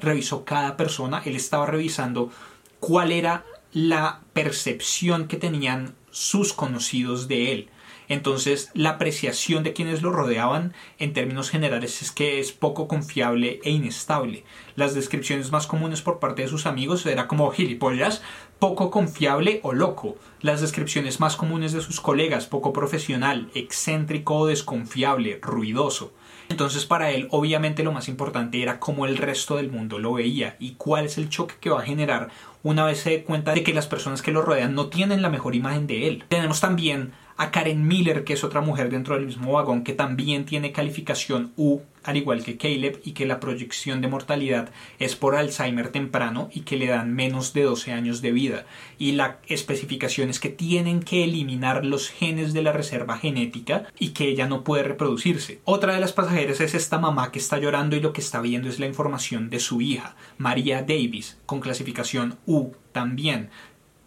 revisó 0.00 0.44
cada 0.44 0.76
persona, 0.76 1.22
él 1.24 1.36
estaba 1.36 1.66
revisando 1.66 2.30
cuál 2.78 3.12
era 3.12 3.44
la 3.72 4.20
percepción 4.32 5.28
que 5.28 5.36
tenían 5.36 5.94
sus 6.10 6.52
conocidos 6.52 7.28
de 7.28 7.52
él. 7.52 7.70
Entonces, 8.10 8.70
la 8.74 8.90
apreciación 8.90 9.62
de 9.62 9.72
quienes 9.72 10.02
lo 10.02 10.10
rodeaban 10.10 10.74
en 10.98 11.12
términos 11.12 11.48
generales 11.48 12.02
es 12.02 12.10
que 12.10 12.40
es 12.40 12.50
poco 12.50 12.88
confiable 12.88 13.60
e 13.62 13.70
inestable. 13.70 14.42
Las 14.74 14.96
descripciones 14.96 15.52
más 15.52 15.68
comunes 15.68 16.02
por 16.02 16.18
parte 16.18 16.42
de 16.42 16.48
sus 16.48 16.66
amigos 16.66 17.06
era 17.06 17.28
como 17.28 17.52
gilipollas, 17.52 18.20
poco 18.58 18.90
confiable 18.90 19.60
o 19.62 19.72
loco. 19.72 20.16
Las 20.40 20.60
descripciones 20.60 21.20
más 21.20 21.36
comunes 21.36 21.72
de 21.72 21.82
sus 21.82 22.00
colegas, 22.00 22.46
poco 22.46 22.72
profesional, 22.72 23.48
excéntrico 23.54 24.38
o 24.38 24.46
desconfiable, 24.46 25.38
ruidoso. 25.40 26.12
Entonces 26.48 26.84
para 26.86 27.12
él 27.12 27.28
obviamente 27.30 27.84
lo 27.84 27.92
más 27.92 28.08
importante 28.08 28.60
era 28.60 28.80
cómo 28.80 29.06
el 29.06 29.18
resto 29.18 29.54
del 29.54 29.70
mundo 29.70 30.00
lo 30.00 30.14
veía 30.14 30.56
y 30.58 30.72
cuál 30.72 31.04
es 31.04 31.16
el 31.16 31.28
choque 31.28 31.54
que 31.60 31.70
va 31.70 31.78
a 31.78 31.86
generar 31.86 32.30
una 32.62 32.84
vez 32.84 33.00
se 33.00 33.10
dé 33.10 33.24
cuenta 33.24 33.54
de 33.54 33.62
que 33.62 33.72
las 33.72 33.86
personas 33.86 34.20
que 34.20 34.32
lo 34.32 34.42
rodean 34.42 34.74
no 34.74 34.88
tienen 34.88 35.22
la 35.22 35.30
mejor 35.30 35.54
imagen 35.54 35.86
de 35.86 36.08
él. 36.08 36.24
Tenemos 36.28 36.60
también 36.60 37.12
a 37.40 37.50
Karen 37.50 37.88
Miller, 37.88 38.22
que 38.22 38.34
es 38.34 38.44
otra 38.44 38.60
mujer 38.60 38.90
dentro 38.90 39.14
del 39.14 39.24
mismo 39.24 39.52
vagón, 39.52 39.82
que 39.82 39.94
también 39.94 40.44
tiene 40.44 40.72
calificación 40.72 41.54
U, 41.56 41.78
al 42.02 42.18
igual 42.18 42.44
que 42.44 42.58
Caleb, 42.58 43.00
y 43.02 43.12
que 43.12 43.24
la 43.24 43.40
proyección 43.40 44.02
de 44.02 44.08
mortalidad 44.08 44.68
es 44.98 45.16
por 45.16 45.34
Alzheimer 45.34 45.88
temprano 45.88 46.50
y 46.52 46.60
que 46.60 46.76
le 46.76 46.88
dan 46.88 47.14
menos 47.14 47.54
de 47.54 47.62
12 47.62 47.92
años 47.92 48.20
de 48.20 48.32
vida. 48.32 48.66
Y 48.98 49.12
la 49.12 49.38
especificación 49.46 50.28
es 50.28 50.38
que 50.38 50.50
tienen 50.50 51.00
que 51.00 51.24
eliminar 51.24 51.86
los 51.86 52.10
genes 52.10 52.52
de 52.52 52.62
la 52.62 52.74
reserva 52.74 53.16
genética 53.16 53.86
y 53.98 54.10
que 54.10 54.28
ella 54.28 54.46
no 54.46 54.62
puede 54.62 54.82
reproducirse. 54.82 55.60
Otra 55.64 55.94
de 55.94 56.00
las 56.00 56.12
pasajeras 56.12 56.60
es 56.60 56.74
esta 56.74 56.98
mamá 56.98 57.32
que 57.32 57.38
está 57.38 57.58
llorando 57.58 57.96
y 57.96 58.00
lo 58.00 58.12
que 58.12 58.20
está 58.20 58.42
viendo 58.42 58.68
es 58.68 58.78
la 58.78 58.86
información 58.86 59.48
de 59.48 59.60
su 59.60 59.80
hija, 59.80 60.14
María 60.36 60.82
Davis, 60.82 61.38
con 61.46 61.60
clasificación 61.60 62.36
U 62.44 62.72
también 62.92 63.48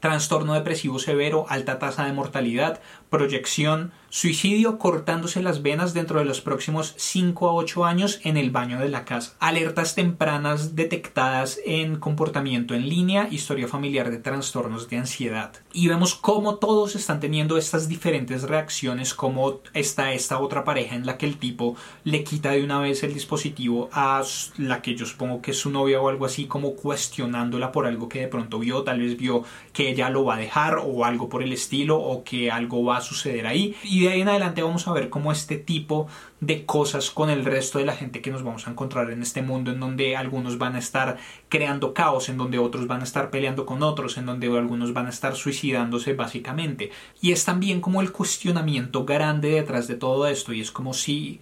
trastorno 0.04 0.54
depresivo 0.54 1.00
severo, 1.00 1.46
alta 1.48 1.80
tasa 1.80 2.04
de 2.04 2.12
mortalidad, 2.12 2.82
proyección, 3.14 3.92
suicidio 4.10 4.80
cortándose 4.80 5.44
las 5.44 5.62
venas 5.62 5.94
dentro 5.94 6.18
de 6.18 6.26
los 6.26 6.42
próximos 6.42 6.96
5 6.98 7.48
a 7.48 7.54
8 7.54 7.86
años 7.86 8.20
en 8.24 8.38
el 8.38 8.50
baño 8.50 8.80
de 8.80 8.90
la 8.90 9.06
casa, 9.06 9.36
alertas 9.40 9.94
tempranas 9.94 10.76
detectadas 10.76 11.60
en 11.64 11.98
comportamiento 11.98 12.74
en 12.74 12.90
línea, 12.90 13.28
historia 13.30 13.68
familiar 13.68 14.10
de 14.10 14.18
trastornos 14.18 14.90
de 14.90 14.98
ansiedad. 14.98 15.52
Y 15.74 15.90
vemos 15.90 16.16
cómo 16.16 16.56
todos 16.56 16.96
están 16.96 17.20
teniendo 17.20 17.58
estas 17.58 17.88
diferentes 17.88 18.44
reacciones, 18.44 19.14
como 19.14 19.60
está 19.76 20.14
esta 20.14 20.40
otra 20.40 20.64
pareja 20.64 20.96
en 20.96 21.06
la 21.06 21.20
que 21.20 21.28
el 21.28 21.38
tipo 21.38 21.76
le 22.04 22.24
quita 22.24 22.50
de 22.50 22.64
una 22.64 22.80
vez 22.80 23.04
el 23.04 23.14
dispositivo 23.14 23.90
a 23.94 24.24
la 24.58 24.82
que 24.82 24.96
yo 24.96 25.06
supongo 25.06 25.40
que 25.44 25.52
es 25.52 25.60
su 25.60 25.70
novia 25.70 26.02
o 26.02 26.10
algo 26.10 26.26
así, 26.26 26.48
como 26.48 26.74
cuestionándola 26.74 27.72
por 27.72 27.86
algo 27.86 28.10
que 28.10 28.22
de 28.22 28.28
pronto 28.28 28.58
vio, 28.58 28.82
tal 28.82 29.02
vez 29.02 29.18
vio 29.18 29.44
que 29.72 29.90
ella 29.90 30.10
lo 30.10 30.26
va 30.26 30.34
a 30.36 30.40
dejar 30.40 30.80
o 30.84 31.06
algo 31.06 31.30
por 31.30 31.44
el 31.44 31.54
estilo 31.54 32.00
o 32.00 32.24
que 32.24 32.50
algo 32.50 32.84
va 32.84 32.98
a 32.98 33.03
suceder 33.04 33.46
ahí. 33.46 33.76
Y 33.84 34.02
de 34.02 34.10
ahí 34.10 34.22
en 34.22 34.30
adelante 34.30 34.64
vamos 34.64 34.88
a 34.88 34.94
ver 34.94 35.10
cómo 35.10 35.32
este 35.32 35.58
tipo 35.58 36.08
de 36.40 36.66
cosas 36.66 37.12
con 37.12 37.30
el 37.30 37.46
resto 37.46 37.80
de 37.80 37.86
la 37.86 37.96
gente 37.96 38.22
que 38.22 38.32
nos 38.32 38.44
vamos 38.44 38.68
a 38.68 38.72
encontrar 38.72 39.12
en 39.12 39.22
este 39.22 39.42
mundo 39.42 39.72
en 39.72 39.80
donde 39.80 40.16
algunos 40.16 40.58
van 40.58 40.76
a 40.76 40.80
estar 40.80 41.18
creando 41.50 41.94
caos, 41.94 42.30
en 42.30 42.38
donde 42.38 42.58
otros 42.58 42.88
van 42.88 43.02
a 43.02 43.06
estar 43.06 43.30
peleando 43.30 43.66
con 43.66 43.84
otros, 43.84 44.18
en 44.18 44.26
donde 44.26 44.48
algunos 44.48 44.94
van 44.94 45.08
a 45.08 45.12
estar 45.12 45.36
suicidándose 45.36 46.14
básicamente. 46.14 46.92
Y 47.22 47.32
es 47.32 47.46
también 47.46 47.82
como 47.82 48.02
el 48.02 48.12
cuestionamiento 48.12 49.06
grande 49.06 49.52
detrás 49.52 49.88
de 49.88 49.96
todo 49.96 50.28
esto 50.28 50.54
y 50.54 50.62
es 50.62 50.72
como 50.72 50.94
si 50.94 51.40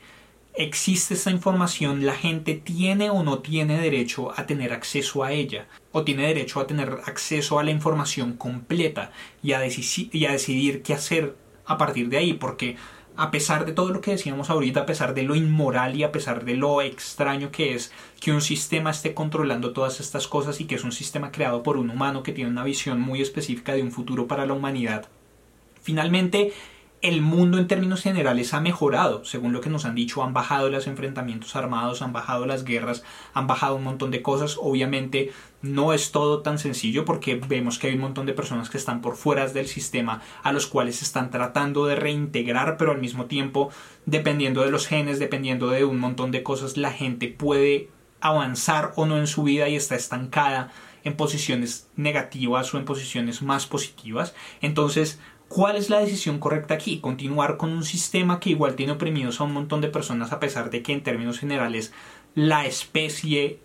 existe 0.53 1.13
esta 1.13 1.31
información, 1.31 2.05
la 2.05 2.15
gente 2.15 2.55
tiene 2.55 3.09
o 3.09 3.23
no 3.23 3.39
tiene 3.39 3.79
derecho 3.79 4.37
a 4.37 4.45
tener 4.45 4.73
acceso 4.73 5.23
a 5.23 5.31
ella, 5.31 5.67
o 5.91 6.03
tiene 6.03 6.27
derecho 6.27 6.59
a 6.59 6.67
tener 6.67 6.99
acceso 7.05 7.59
a 7.59 7.63
la 7.63 7.71
información 7.71 8.33
completa 8.33 9.11
y 9.41 9.53
a, 9.53 9.61
y 9.65 10.25
a 10.25 10.31
decidir 10.31 10.81
qué 10.83 10.93
hacer 10.93 11.35
a 11.65 11.77
partir 11.77 12.09
de 12.09 12.17
ahí, 12.17 12.33
porque 12.33 12.77
a 13.17 13.29
pesar 13.31 13.65
de 13.65 13.73
todo 13.73 13.89
lo 13.89 14.01
que 14.01 14.11
decíamos 14.11 14.49
ahorita, 14.49 14.81
a 14.81 14.85
pesar 14.85 15.13
de 15.13 15.23
lo 15.23 15.35
inmoral 15.35 15.95
y 15.95 16.03
a 16.03 16.11
pesar 16.11 16.45
de 16.45 16.55
lo 16.55 16.81
extraño 16.81 17.51
que 17.51 17.75
es 17.75 17.91
que 18.19 18.31
un 18.31 18.41
sistema 18.41 18.91
esté 18.91 19.13
controlando 19.13 19.73
todas 19.73 19.99
estas 19.99 20.27
cosas 20.27 20.61
y 20.61 20.65
que 20.65 20.75
es 20.75 20.83
un 20.83 20.91
sistema 20.91 21.31
creado 21.31 21.61
por 21.63 21.77
un 21.77 21.89
humano 21.89 22.23
que 22.23 22.31
tiene 22.31 22.49
una 22.49 22.63
visión 22.63 23.01
muy 23.01 23.21
específica 23.21 23.73
de 23.73 23.83
un 23.83 23.91
futuro 23.91 24.27
para 24.27 24.45
la 24.45 24.53
humanidad, 24.53 25.07
finalmente 25.81 26.53
el 27.01 27.21
mundo 27.21 27.57
en 27.57 27.67
términos 27.67 28.01
generales 28.01 28.53
ha 28.53 28.61
mejorado, 28.61 29.25
según 29.25 29.53
lo 29.53 29.61
que 29.61 29.71
nos 29.71 29.85
han 29.85 29.95
dicho, 29.95 30.23
han 30.23 30.33
bajado 30.33 30.69
los 30.69 30.85
enfrentamientos 30.85 31.55
armados, 31.55 32.03
han 32.03 32.13
bajado 32.13 32.45
las 32.45 32.63
guerras, 32.63 33.03
han 33.33 33.47
bajado 33.47 33.75
un 33.75 33.83
montón 33.83 34.11
de 34.11 34.21
cosas. 34.21 34.57
Obviamente 34.59 35.31
no 35.61 35.93
es 35.93 36.11
todo 36.11 36.41
tan 36.41 36.59
sencillo 36.59 37.05
porque 37.05 37.35
vemos 37.35 37.77
que 37.77 37.87
hay 37.87 37.95
un 37.95 38.01
montón 38.01 38.25
de 38.25 38.33
personas 38.33 38.69
que 38.69 38.77
están 38.77 39.01
por 39.01 39.15
fuera 39.15 39.47
del 39.47 39.67
sistema 39.67 40.21
a 40.43 40.51
los 40.51 40.67
cuales 40.67 41.01
están 41.01 41.29
tratando 41.29 41.85
de 41.85 41.95
reintegrar, 41.95 42.77
pero 42.77 42.91
al 42.91 43.01
mismo 43.01 43.25
tiempo, 43.25 43.69
dependiendo 44.05 44.63
de 44.63 44.71
los 44.71 44.87
genes, 44.87 45.19
dependiendo 45.19 45.69
de 45.69 45.85
un 45.85 45.99
montón 45.99 46.31
de 46.31 46.43
cosas, 46.43 46.77
la 46.77 46.91
gente 46.91 47.27
puede 47.27 47.89
avanzar 48.19 48.93
o 48.95 49.05
no 49.05 49.17
en 49.17 49.27
su 49.27 49.43
vida 49.43 49.67
y 49.69 49.75
está 49.75 49.95
estancada 49.95 50.71
en 51.03 51.15
posiciones 51.15 51.89
negativas 51.95 52.73
o 52.73 52.77
en 52.77 52.85
posiciones 52.85 53.41
más 53.41 53.65
positivas. 53.65 54.35
Entonces, 54.61 55.19
¿Cuál 55.53 55.75
es 55.75 55.89
la 55.89 55.99
decisión 55.99 56.39
correcta 56.39 56.75
aquí? 56.75 57.01
Continuar 57.01 57.57
con 57.57 57.73
un 57.73 57.83
sistema 57.83 58.39
que 58.39 58.51
igual 58.51 58.77
tiene 58.77 58.93
oprimidos 58.93 59.41
a 59.41 59.43
un 59.43 59.51
montón 59.51 59.81
de 59.81 59.89
personas 59.89 60.31
a 60.31 60.39
pesar 60.39 60.69
de 60.69 60.81
que 60.81 60.93
en 60.93 61.03
términos 61.03 61.39
generales 61.39 61.91
la 62.35 62.65
especie 62.65 63.59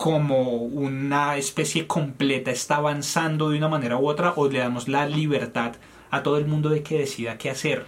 como 0.00 0.52
una 0.52 1.36
especie 1.36 1.86
completa 1.86 2.50
está 2.50 2.76
avanzando 2.76 3.50
de 3.50 3.58
una 3.58 3.68
manera 3.68 3.98
u 3.98 4.08
otra 4.08 4.32
o 4.34 4.48
le 4.48 4.58
damos 4.58 4.88
la 4.88 5.06
libertad 5.06 5.74
a 6.10 6.22
todo 6.22 6.38
el 6.38 6.46
mundo 6.46 6.70
de 6.70 6.82
que 6.82 7.00
decida 7.00 7.36
qué 7.36 7.50
hacer 7.50 7.84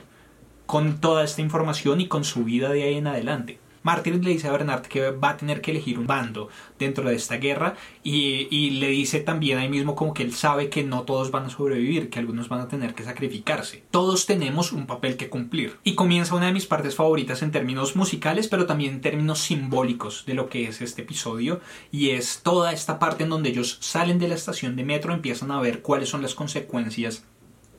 con 0.67 1.01
toda 1.01 1.25
esta 1.25 1.41
información 1.41 2.03
y 2.03 2.09
con 2.09 2.25
su 2.25 2.45
vida 2.45 2.69
de 2.69 2.83
ahí 2.83 2.97
en 2.97 3.07
adelante. 3.07 3.62
Martin 3.83 4.23
le 4.23 4.31
dice 4.31 4.49
a 4.49 4.53
Bernard 4.53 4.83
que 4.83 5.11
va 5.11 5.31
a 5.31 5.37
tener 5.37 5.61
que 5.61 5.71
elegir 5.71 5.99
un 5.99 6.07
bando 6.07 6.49
dentro 6.79 7.09
de 7.09 7.15
esta 7.15 7.37
guerra 7.37 7.77
y, 8.03 8.71
le 8.73 8.89
dice 8.89 9.21
también 9.21 9.59
ahí 9.59 9.69
mismo 9.69 9.95
como 9.95 10.15
que 10.15 10.23
él 10.23 10.33
sabe 10.33 10.69
que 10.69 10.83
no 10.83 11.03
todos 11.03 11.31
van 11.31 11.47
a 11.47 11.51
sobrevivir, 11.51 12.11
que 12.11 12.19
algunos 12.19 12.49
van 12.49 12.61
a 12.61 12.69
tener 12.69 12.95
que 12.95 13.05
sacrificarse. 13.05 13.83
Todos 13.91 14.27
tenemos 14.27 14.73
un 14.73 14.87
papel 14.87 15.17
que 15.17 15.29
cumplir. 15.29 15.79
Y 15.85 15.95
comienza 15.95 16.35
una 16.35 16.47
de 16.47 16.53
mis 16.53 16.67
partes 16.67 16.95
favoritas 16.95 17.43
en 17.43 17.51
términos 17.51 17.97
musicales, 17.97 18.49
pero 18.49 18.67
también 18.67 18.95
en 18.95 19.01
términos 19.01 19.41
simbólicos 19.41 20.25
de 20.27 20.35
lo 20.35 20.49
que 20.49 20.69
es 20.69 20.81
este 20.81 21.03
episodio 21.03 21.61
y 21.91 22.11
es 22.11 22.41
toda 22.43 22.73
esta 22.73 22.99
parte 22.99 23.25
en 23.25 23.31
donde 23.31 23.51
ellos 23.51 23.79
salen 23.81 24.19
de 24.19 24.29
la 24.29 24.35
estación 24.35 24.77
de 24.77 24.85
metro, 24.85 25.13
empiezan 25.13 25.51
a 25.51 25.61
ver 25.61 25.83
cuáles 25.83 26.09
son 26.09 26.23
las 26.23 26.35
consecuencias 26.35 27.25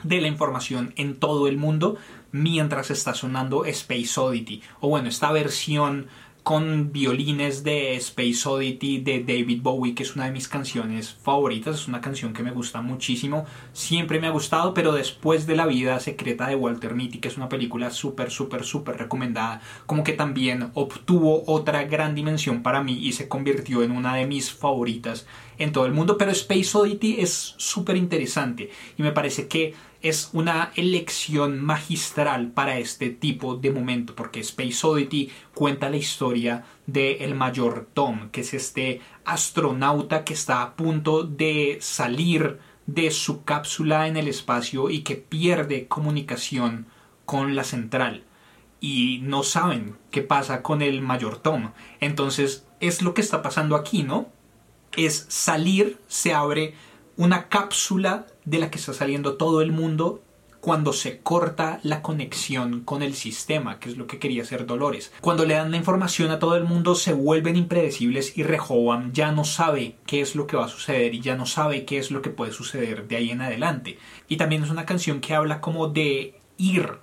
de 0.04 0.22
la 0.22 0.28
información 0.28 0.94
en 0.98 1.16
todo 1.16 1.48
el 1.48 1.58
mundo 1.58 1.98
mientras 2.34 2.92
está 2.92 3.14
sonando 3.14 3.64
Space 3.64 4.20
Oddity. 4.20 4.62
O 4.82 4.90
bueno 4.90 5.08
esta 5.08 5.32
versión 5.32 6.08
con 6.44 6.92
violines 6.92 7.64
de 7.64 7.96
Space 7.96 8.48
Oddity 8.48 9.00
de 9.00 9.24
David 9.24 9.62
Bowie, 9.62 9.96
que 9.96 10.04
es 10.04 10.16
una 10.16 10.26
de 10.26 10.34
mis 10.34 10.50
canciones 10.50 11.14
favoritas, 11.14 11.76
es 11.76 11.88
una 11.88 12.02
canción 12.02 12.34
que 12.34 12.44
me 12.44 12.52
gusta 12.52 12.82
muchísimo, 12.82 13.46
siempre 13.72 14.20
me 14.20 14.28
ha 14.28 14.32
gustado, 14.32 14.74
pero 14.74 14.92
después 14.92 15.48
de 15.48 15.56
La 15.56 15.66
vida 15.66 15.98
secreta 16.02 16.48
de 16.48 16.56
Walter 16.56 16.96
Mitty, 16.96 17.20
que 17.20 17.30
es 17.30 17.38
una 17.38 17.48
película 17.48 17.92
súper, 17.92 18.30
súper, 18.30 18.66
súper 18.66 18.98
recomendada, 18.98 19.62
como 19.86 20.04
que 20.04 20.12
también 20.12 20.72
obtuvo 20.74 21.44
otra 21.48 21.86
gran 21.86 22.14
dimensión 22.14 22.62
para 22.62 22.84
mí 22.84 23.00
y 23.02 23.14
se 23.14 23.30
convirtió 23.30 23.82
en 23.82 23.92
una 23.92 24.16
de 24.16 24.28
mis 24.28 24.52
favoritas 24.52 25.26
en 25.58 25.72
todo 25.72 25.86
el 25.86 25.94
mundo, 25.94 26.18
pero 26.18 26.32
Space 26.32 26.78
Oddity 26.78 27.22
es 27.22 27.56
súper 27.58 27.96
interesante 27.96 28.70
y 28.98 29.04
me 29.04 29.14
parece 29.14 29.48
que 29.48 29.74
es 30.04 30.30
una 30.34 30.74
elección 30.76 31.62
magistral 31.62 32.52
para 32.52 32.78
este 32.78 33.10
tipo 33.10 33.56
de 33.56 33.72
momento, 33.72 34.16
porque 34.16 34.42
Space 34.42 34.86
Oddity 34.86 35.32
cuenta 35.56 35.90
la 35.90 35.96
historia 35.96 36.66
del 36.86 37.22
el 37.22 37.36
mayor 37.36 37.88
Tom, 37.94 38.30
que 38.30 38.42
es 38.42 38.54
este 38.54 39.00
astronauta 39.24 40.26
que 40.26 40.34
está 40.34 40.62
a 40.62 40.76
punto 40.76 41.24
de 41.24 41.78
salir 41.80 42.60
de 42.86 43.12
su 43.12 43.46
cápsula 43.46 44.10
en 44.10 44.18
el 44.18 44.28
espacio 44.28 44.90
y 44.90 45.04
que 45.04 45.16
pierde 45.16 45.88
comunicación 45.88 46.88
con 47.24 47.56
la 47.56 47.64
central. 47.64 48.26
Y 48.82 49.20
no 49.24 49.44
saben 49.44 49.96
qué 50.12 50.22
pasa 50.22 50.62
con 50.62 50.82
el 50.82 51.02
mayor 51.02 51.38
Tom. 51.38 51.72
Entonces 52.02 52.68
es 52.82 53.02
lo 53.02 53.14
que 53.14 53.22
está 53.22 53.42
pasando 53.42 53.78
aquí, 53.78 54.04
¿no? 54.04 54.28
Es 54.98 55.26
salir, 55.30 55.98
se 56.08 56.34
abre 56.34 56.76
una 57.16 57.48
cápsula 57.48 58.28
de 58.46 58.60
la 58.60 58.72
que 58.72 58.78
está 58.78 58.94
saliendo 58.94 59.36
todo 59.36 59.62
el 59.62 59.72
mundo 59.72 60.22
cuando 60.64 60.94
se 60.94 61.20
corta 61.20 61.82
la 61.84 62.02
conexión 62.02 62.86
con 62.86 63.04
el 63.04 63.16
sistema, 63.16 63.80
que 63.80 63.90
es 63.90 63.98
lo 63.98 64.08
que 64.08 64.18
quería 64.18 64.44
hacer 64.44 64.66
Dolores. 64.66 65.12
Cuando 65.20 65.44
le 65.44 65.56
dan 65.56 65.72
la 65.72 65.78
información 65.78 66.32
a 66.32 66.40
todo 66.40 66.56
el 66.56 66.64
mundo 66.64 66.96
se 66.96 67.12
vuelven 67.12 67.58
impredecibles 67.58 68.38
y 68.38 68.44
Rehoboam 68.44 69.12
ya 69.12 69.34
no 69.34 69.44
sabe 69.44 69.98
qué 70.06 70.22
es 70.22 70.36
lo 70.36 70.48
que 70.48 70.56
va 70.56 70.64
a 70.64 70.70
suceder 70.70 71.14
y 71.16 71.20
ya 71.20 71.36
no 71.36 71.46
sabe 71.46 71.84
qué 71.84 71.98
es 71.98 72.12
lo 72.12 72.22
que 72.22 72.30
puede 72.30 72.54
suceder 72.54 73.10
de 73.10 73.18
ahí 73.18 73.32
en 73.32 73.42
adelante. 73.42 74.00
Y 74.30 74.38
también 74.38 74.64
es 74.64 74.70
una 74.70 74.86
canción 74.86 75.20
que 75.20 75.36
habla 75.36 75.60
como 75.60 75.90
de 75.90 76.40
ir 76.58 76.94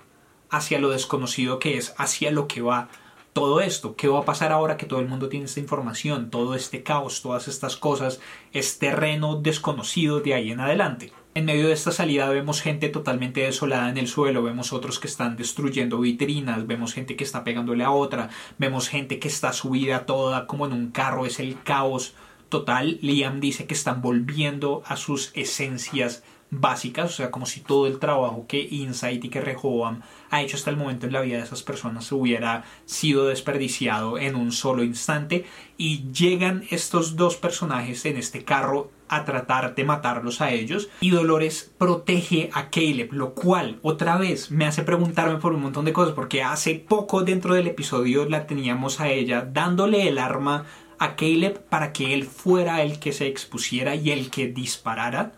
hacia 0.49 0.79
lo 0.79 0.89
desconocido 0.89 1.59
que 1.59 1.77
es, 1.77 1.93
hacia 1.99 2.31
lo 2.31 2.47
que 2.47 2.63
va 2.63 2.89
todo 3.33 3.61
esto, 3.61 3.95
¿qué 3.95 4.07
va 4.07 4.19
a 4.19 4.25
pasar 4.25 4.51
ahora 4.51 4.75
que 4.75 4.85
todo 4.85 4.99
el 4.99 5.07
mundo 5.07 5.29
tiene 5.29 5.45
esta 5.45 5.61
información, 5.61 6.29
todo 6.29 6.55
este 6.55 6.83
caos, 6.83 7.21
todas 7.21 7.47
estas 7.47 7.77
cosas, 7.77 8.19
es 8.51 8.77
terreno 8.77 9.35
desconocido 9.35 10.19
de 10.19 10.33
ahí 10.33 10.51
en 10.51 10.59
adelante? 10.59 11.13
En 11.33 11.45
medio 11.45 11.67
de 11.67 11.73
esta 11.73 11.91
salida 11.91 12.27
vemos 12.27 12.61
gente 12.61 12.89
totalmente 12.89 13.39
desolada 13.39 13.89
en 13.89 13.97
el 13.97 14.09
suelo, 14.09 14.43
vemos 14.43 14.73
otros 14.73 14.99
que 14.99 15.07
están 15.07 15.37
destruyendo 15.37 15.97
vitrinas, 15.97 16.67
vemos 16.67 16.93
gente 16.93 17.15
que 17.15 17.23
está 17.23 17.45
pegándole 17.45 17.85
a 17.85 17.91
otra, 17.91 18.29
vemos 18.57 18.89
gente 18.89 19.17
que 19.17 19.29
está 19.29 19.53
subida 19.53 20.05
toda 20.05 20.45
como 20.45 20.65
en 20.65 20.73
un 20.73 20.91
carro, 20.91 21.25
es 21.25 21.39
el 21.39 21.63
caos 21.63 22.15
total. 22.49 22.99
Liam 23.01 23.39
dice 23.39 23.65
que 23.65 23.73
están 23.73 24.01
volviendo 24.01 24.83
a 24.85 24.97
sus 24.97 25.31
esencias 25.33 26.21
básicas, 26.51 27.05
o 27.05 27.13
sea, 27.13 27.31
como 27.31 27.45
si 27.45 27.61
todo 27.61 27.87
el 27.87 27.97
trabajo 27.97 28.45
que 28.45 28.59
Insight 28.59 29.23
y 29.23 29.29
que 29.29 29.39
Rehoboam 29.39 30.01
ha 30.29 30.41
hecho 30.41 30.57
hasta 30.57 30.69
el 30.69 30.75
momento 30.75 31.07
en 31.07 31.13
la 31.13 31.21
vida 31.21 31.37
de 31.37 31.43
esas 31.43 31.63
personas 31.63 32.11
hubiera 32.11 32.65
sido 32.85 33.27
desperdiciado 33.27 34.17
en 34.17 34.35
un 34.35 34.51
solo 34.51 34.83
instante 34.83 35.45
y 35.77 36.11
llegan 36.11 36.65
estos 36.69 37.15
dos 37.15 37.37
personajes 37.37 38.05
en 38.05 38.17
este 38.17 38.43
carro 38.43 38.91
a 39.07 39.23
tratar 39.23 39.75
de 39.75 39.83
matarlos 39.85 40.41
a 40.41 40.51
ellos 40.51 40.89
y 40.99 41.11
Dolores 41.11 41.71
protege 41.77 42.49
a 42.53 42.69
Caleb, 42.69 43.13
lo 43.13 43.33
cual 43.33 43.79
otra 43.81 44.17
vez 44.17 44.51
me 44.51 44.65
hace 44.65 44.83
preguntarme 44.83 45.37
por 45.37 45.53
un 45.53 45.61
montón 45.61 45.85
de 45.85 45.93
cosas 45.93 46.13
porque 46.13 46.43
hace 46.43 46.75
poco 46.75 47.23
dentro 47.23 47.53
del 47.53 47.67
episodio 47.67 48.27
la 48.27 48.45
teníamos 48.45 48.99
a 48.99 49.09
ella 49.09 49.47
dándole 49.49 50.07
el 50.07 50.17
arma 50.17 50.65
a 50.99 51.15
Caleb 51.15 51.61
para 51.69 51.93
que 51.93 52.13
él 52.13 52.25
fuera 52.25 52.81
el 52.81 52.99
que 52.99 53.13
se 53.13 53.27
expusiera 53.27 53.95
y 53.95 54.11
el 54.11 54.29
que 54.29 54.47
disparara 54.47 55.33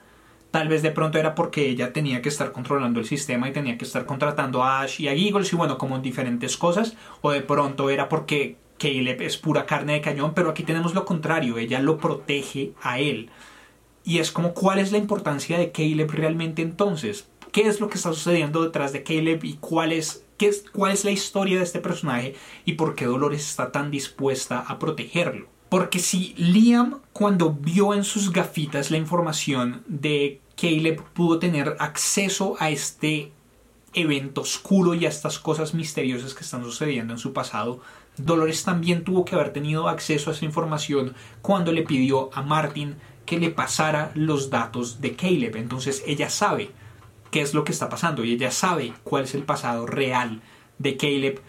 Tal 0.54 0.68
vez 0.68 0.84
de 0.84 0.92
pronto 0.92 1.18
era 1.18 1.34
porque 1.34 1.68
ella 1.68 1.94
tenía 1.94 2.22
que 2.22 2.30
estar 2.30 2.52
controlando 2.52 3.00
el 3.00 3.08
sistema 3.08 3.50
y 3.50 3.54
tenía 3.54 3.76
que 3.76 3.86
estar 3.86 4.06
contratando 4.06 4.64
a 4.64 4.82
Ash 4.82 5.02
y 5.02 5.08
a 5.08 5.14
Eagles 5.14 5.52
y 5.52 5.56
bueno, 5.56 5.80
como 5.80 5.98
diferentes 5.98 6.58
cosas. 6.58 6.96
O 7.22 7.32
de 7.32 7.42
pronto 7.42 7.90
era 7.90 8.08
porque 8.08 8.58
Caleb 8.78 9.24
es 9.24 9.36
pura 9.36 9.66
carne 9.66 9.94
de 9.94 10.02
cañón, 10.02 10.36
pero 10.36 10.52
aquí 10.52 10.62
tenemos 10.62 10.94
lo 10.94 11.06
contrario, 11.06 11.58
ella 11.58 11.80
lo 11.80 11.98
protege 11.98 12.74
a 12.84 13.00
él. 13.00 13.32
Y 14.04 14.20
es 14.20 14.32
como, 14.32 14.54
¿cuál 14.54 14.78
es 14.78 14.92
la 14.92 15.00
importancia 15.00 15.58
de 15.58 15.72
Caleb 15.72 16.12
realmente 16.12 16.62
entonces? 16.62 17.28
¿Qué 17.52 17.62
es 17.62 17.80
lo 17.80 17.90
que 17.90 17.98
está 17.98 18.14
sucediendo 18.14 18.64
detrás 18.64 18.94
de 18.94 19.02
Caleb 19.02 19.44
y 19.44 19.56
cuál 19.56 19.92
es, 19.92 20.24
qué 20.38 20.50
es, 20.50 20.66
cuál 20.72 20.92
es 20.92 21.04
la 21.04 21.10
historia 21.10 21.58
de 21.58 21.64
este 21.64 21.80
personaje 21.80 22.36
y 22.64 22.74
por 22.74 22.94
qué 22.94 23.06
Dolores 23.06 23.50
está 23.50 23.72
tan 23.72 23.90
dispuesta 23.90 24.60
a 24.60 24.78
protegerlo? 24.78 25.48
Porque 25.70 25.98
si 25.98 26.36
Liam, 26.38 27.00
cuando 27.12 27.52
vio 27.52 27.96
en 27.96 28.04
sus 28.04 28.32
gafitas 28.32 28.92
la 28.92 28.98
información 28.98 29.82
de 29.88 30.43
Caleb 30.56 31.02
pudo 31.14 31.40
tener 31.40 31.76
acceso 31.80 32.56
a 32.60 32.70
este 32.70 33.32
evento 33.94 34.42
oscuro 34.42 34.94
y 34.94 35.06
a 35.06 35.10
estas 35.10 35.40
cosas 35.40 35.74
misteriosas 35.74 36.34
que 36.34 36.44
están 36.44 36.64
sucediendo 36.64 37.14
en 37.14 37.20
su 37.20 37.34
pasado, 37.34 37.82
Dolores 38.18 38.64
también 38.64 39.04
tuvo 39.04 39.26
que 39.26 39.36
haber 39.36 39.54
tenido 39.54 39.88
acceso 39.88 40.30
a 40.30 40.34
esa 40.34 40.46
información 40.46 41.16
cuando 41.42 41.72
le 41.72 41.84
pidió 41.84 42.30
a 42.34 42.42
Martin 42.42 42.96
que 43.26 43.40
le 43.40 43.50
pasara 43.50 44.12
los 44.14 44.50
datos 44.50 45.02
de 45.02 45.16
Caleb. 45.16 45.56
Entonces 45.56 46.04
ella 46.06 46.30
sabe 46.30 46.72
qué 47.32 47.42
es 47.42 47.54
lo 47.54 47.64
que 47.64 47.72
está 47.72 47.90
pasando 47.90 48.24
y 48.24 48.34
ella 48.34 48.52
sabe 48.52 48.94
cuál 49.04 49.24
es 49.24 49.34
el 49.34 49.44
pasado 49.44 49.88
real 49.88 50.42
de 50.78 50.98
Caleb 50.98 51.42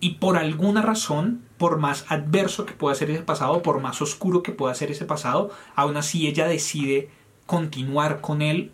y 0.00 0.14
por 0.14 0.36
alguna 0.36 0.80
razón, 0.82 1.42
por 1.58 1.78
más 1.78 2.06
adverso 2.08 2.64
que 2.64 2.72
pueda 2.72 2.94
ser 2.94 3.10
ese 3.10 3.22
pasado, 3.22 3.62
por 3.62 3.80
más 3.80 4.00
oscuro 4.00 4.42
que 4.42 4.52
pueda 4.52 4.74
ser 4.74 4.90
ese 4.90 5.04
pasado, 5.04 5.50
aún 5.74 5.96
así 5.98 6.26
ella 6.26 6.46
decide 6.46 7.10
continuar 7.50 8.20
con 8.20 8.42
él 8.42 8.70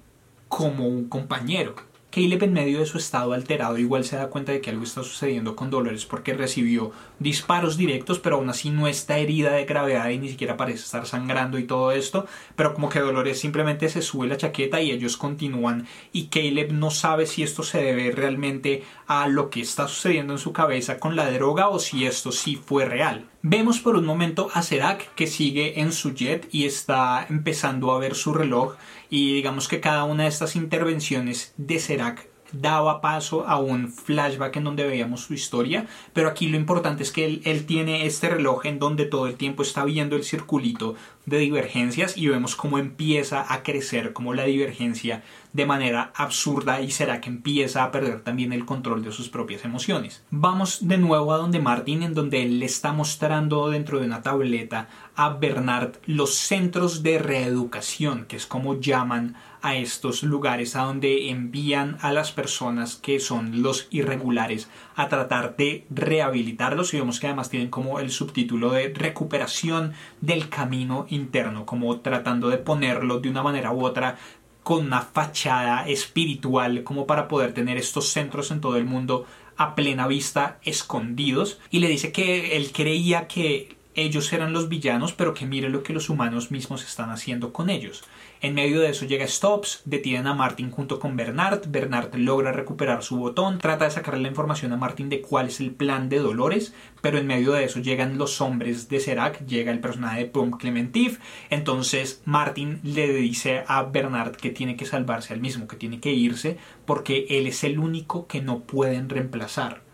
como 0.48 0.86
un 0.86 1.08
compañero. 1.08 1.74
Caleb 2.16 2.44
en 2.44 2.54
medio 2.54 2.78
de 2.78 2.86
su 2.86 2.96
estado 2.96 3.34
alterado 3.34 3.76
igual 3.76 4.02
se 4.06 4.16
da 4.16 4.30
cuenta 4.30 4.50
de 4.50 4.62
que 4.62 4.70
algo 4.70 4.84
está 4.84 5.02
sucediendo 5.02 5.54
con 5.54 5.68
Dolores 5.68 6.06
porque 6.06 6.32
recibió 6.32 6.90
disparos 7.18 7.76
directos 7.76 8.20
pero 8.20 8.36
aún 8.36 8.48
así 8.48 8.70
no 8.70 8.88
está 8.88 9.18
herida 9.18 9.52
de 9.52 9.66
gravedad 9.66 10.08
y 10.08 10.16
ni 10.16 10.30
siquiera 10.30 10.56
parece 10.56 10.84
estar 10.84 11.04
sangrando 11.04 11.58
y 11.58 11.64
todo 11.64 11.92
esto 11.92 12.24
pero 12.54 12.72
como 12.72 12.88
que 12.88 13.00
Dolores 13.00 13.38
simplemente 13.38 13.90
se 13.90 14.00
sube 14.00 14.28
la 14.28 14.38
chaqueta 14.38 14.80
y 14.80 14.92
ellos 14.92 15.18
continúan 15.18 15.86
y 16.10 16.28
Caleb 16.28 16.72
no 16.72 16.90
sabe 16.90 17.26
si 17.26 17.42
esto 17.42 17.62
se 17.62 17.82
debe 17.82 18.10
realmente 18.12 18.82
a 19.06 19.28
lo 19.28 19.50
que 19.50 19.60
está 19.60 19.86
sucediendo 19.86 20.32
en 20.32 20.38
su 20.38 20.54
cabeza 20.54 20.98
con 20.98 21.16
la 21.16 21.30
droga 21.30 21.68
o 21.68 21.78
si 21.78 22.06
esto 22.06 22.32
sí 22.32 22.56
fue 22.56 22.86
real. 22.86 23.26
Vemos 23.42 23.78
por 23.78 23.94
un 23.94 24.04
momento 24.04 24.48
a 24.54 24.62
Serac 24.62 25.14
que 25.14 25.28
sigue 25.28 25.80
en 25.80 25.92
su 25.92 26.14
jet 26.14 26.48
y 26.50 26.64
está 26.64 27.24
empezando 27.28 27.92
a 27.92 27.98
ver 27.98 28.16
su 28.16 28.34
reloj 28.34 28.74
y 29.10 29.34
digamos 29.34 29.68
que 29.68 29.80
cada 29.80 30.04
una 30.04 30.24
de 30.24 30.28
estas 30.28 30.56
intervenciones 30.56 31.54
de 31.56 31.78
Serac 31.78 32.28
daba 32.52 33.00
paso 33.00 33.46
a 33.46 33.58
un 33.58 33.90
flashback 33.90 34.56
en 34.56 34.64
donde 34.64 34.86
veíamos 34.86 35.22
su 35.22 35.34
historia, 35.34 35.86
pero 36.12 36.28
aquí 36.28 36.48
lo 36.48 36.56
importante 36.56 37.02
es 37.02 37.12
que 37.12 37.24
él, 37.24 37.42
él, 37.44 37.66
tiene 37.66 38.06
este 38.06 38.28
reloj 38.28 38.66
en 38.66 38.78
donde 38.78 39.06
todo 39.06 39.26
el 39.26 39.36
tiempo 39.36 39.62
está 39.62 39.84
viendo 39.84 40.16
el 40.16 40.24
circulito 40.24 40.94
de 41.26 41.38
divergencias 41.38 42.16
y 42.16 42.28
vemos 42.28 42.54
cómo 42.54 42.78
empieza 42.78 43.52
a 43.52 43.62
crecer, 43.62 44.12
como 44.12 44.32
la 44.32 44.44
divergencia 44.44 45.22
de 45.52 45.66
manera 45.66 46.12
absurda 46.14 46.80
y 46.80 46.90
será 46.90 47.20
que 47.20 47.30
empieza 47.30 47.82
a 47.82 47.90
perder 47.90 48.20
también 48.20 48.52
el 48.52 48.64
control 48.64 49.02
de 49.02 49.10
sus 49.10 49.28
propias 49.28 49.64
emociones. 49.64 50.22
Vamos 50.30 50.86
de 50.86 50.98
nuevo 50.98 51.32
a 51.32 51.38
donde 51.38 51.58
Martin, 51.58 52.02
en 52.02 52.14
donde 52.14 52.42
él 52.42 52.60
le 52.60 52.66
está 52.66 52.92
mostrando 52.92 53.70
dentro 53.70 53.98
de 53.98 54.06
una 54.06 54.22
tableta 54.22 54.88
a 55.16 55.30
Bernard 55.30 55.96
los 56.06 56.34
centros 56.34 57.02
de 57.02 57.18
reeducación, 57.18 58.26
que 58.26 58.36
es 58.36 58.46
como 58.46 58.78
llaman 58.78 59.34
a 59.66 59.74
estos 59.74 60.22
lugares 60.22 60.76
a 60.76 60.82
donde 60.82 61.28
envían 61.28 61.98
a 62.00 62.12
las 62.12 62.30
personas 62.30 62.94
que 62.94 63.18
son 63.18 63.62
los 63.62 63.88
irregulares 63.90 64.70
a 64.94 65.08
tratar 65.08 65.56
de 65.56 65.84
rehabilitarlos. 65.90 66.94
Y 66.94 66.98
vemos 66.98 67.18
que 67.18 67.26
además 67.26 67.50
tienen 67.50 67.68
como 67.68 67.98
el 67.98 68.12
subtítulo 68.12 68.70
de 68.70 68.94
recuperación 68.94 69.92
del 70.20 70.48
camino 70.48 71.06
interno, 71.10 71.66
como 71.66 71.98
tratando 71.98 72.48
de 72.48 72.58
ponerlo 72.58 73.18
de 73.18 73.28
una 73.28 73.42
manera 73.42 73.72
u 73.72 73.84
otra 73.84 74.18
con 74.62 74.86
una 74.86 75.00
fachada 75.00 75.88
espiritual 75.88 76.84
como 76.84 77.08
para 77.08 77.26
poder 77.26 77.52
tener 77.52 77.76
estos 77.76 78.12
centros 78.12 78.52
en 78.52 78.60
todo 78.60 78.76
el 78.76 78.84
mundo 78.84 79.26
a 79.56 79.74
plena 79.74 80.06
vista 80.06 80.60
escondidos. 80.62 81.58
Y 81.72 81.80
le 81.80 81.88
dice 81.88 82.12
que 82.12 82.56
él 82.56 82.70
creía 82.72 83.26
que 83.26 83.76
ellos 83.96 84.32
eran 84.32 84.52
los 84.52 84.68
villanos 84.68 85.12
pero 85.12 85.34
que 85.34 85.46
mire 85.46 85.70
lo 85.70 85.82
que 85.82 85.92
los 85.92 86.08
humanos 86.08 86.52
mismos 86.52 86.84
están 86.84 87.10
haciendo 87.10 87.52
con 87.52 87.70
ellos 87.70 88.04
en 88.40 88.54
medio 88.54 88.80
de 88.80 88.90
eso 88.90 89.06
llega 89.06 89.26
Stops, 89.26 89.82
detienen 89.86 90.26
a 90.26 90.34
Martin 90.34 90.70
junto 90.70 91.00
con 91.00 91.16
Bernard. 91.16 91.68
Bernard 91.68 92.14
logra 92.16 92.52
recuperar 92.52 93.02
su 93.02 93.16
botón, 93.16 93.58
trata 93.58 93.86
de 93.86 93.90
sacarle 93.90 94.22
la 94.22 94.28
información 94.28 94.72
a 94.72 94.76
Martin 94.76 95.08
de 95.08 95.22
cuál 95.22 95.46
es 95.46 95.60
el 95.60 95.70
plan 95.72 96.08
de 96.08 96.18
Dolores, 96.18 96.74
pero 97.00 97.18
en 97.18 97.26
medio 97.26 97.52
de 97.52 97.64
eso 97.64 97.80
llegan 97.80 98.18
los 98.18 98.40
hombres 98.40 98.88
de 98.88 99.00
Serac, 99.00 99.46
llega 99.46 99.72
el 99.72 99.80
personaje 99.80 100.20
de 100.20 100.26
Pom 100.26 100.50
Clementif. 100.50 101.18
Entonces 101.48 102.22
Martin 102.26 102.80
le 102.82 103.08
dice 103.08 103.64
a 103.66 103.84
Bernard 103.84 104.36
que 104.36 104.50
tiene 104.50 104.76
que 104.76 104.84
salvarse 104.84 105.32
al 105.32 105.40
mismo, 105.40 105.66
que 105.66 105.76
tiene 105.76 106.00
que 106.00 106.12
irse, 106.12 106.58
porque 106.84 107.26
él 107.30 107.46
es 107.46 107.64
el 107.64 107.78
único 107.78 108.26
que 108.26 108.42
no 108.42 108.60
pueden 108.60 109.08
reemplazar. 109.08 109.86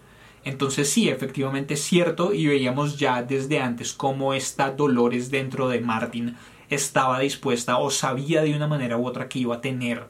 Entonces 0.44 0.90
sí, 0.90 1.08
efectivamente 1.08 1.74
es 1.74 1.82
cierto 1.82 2.34
y 2.34 2.46
veíamos 2.46 2.98
ya 2.98 3.22
desde 3.22 3.60
antes 3.60 3.92
cómo 3.92 4.34
está 4.34 4.72
Dolores 4.72 5.30
dentro 5.30 5.68
de 5.68 5.80
Martin 5.80 6.36
estaba 6.74 7.18
dispuesta 7.20 7.78
o 7.78 7.90
sabía 7.90 8.42
de 8.42 8.54
una 8.54 8.66
manera 8.66 8.96
u 8.96 9.06
otra 9.06 9.28
que 9.28 9.38
iba 9.38 9.56
a 9.56 9.60
tener 9.60 10.06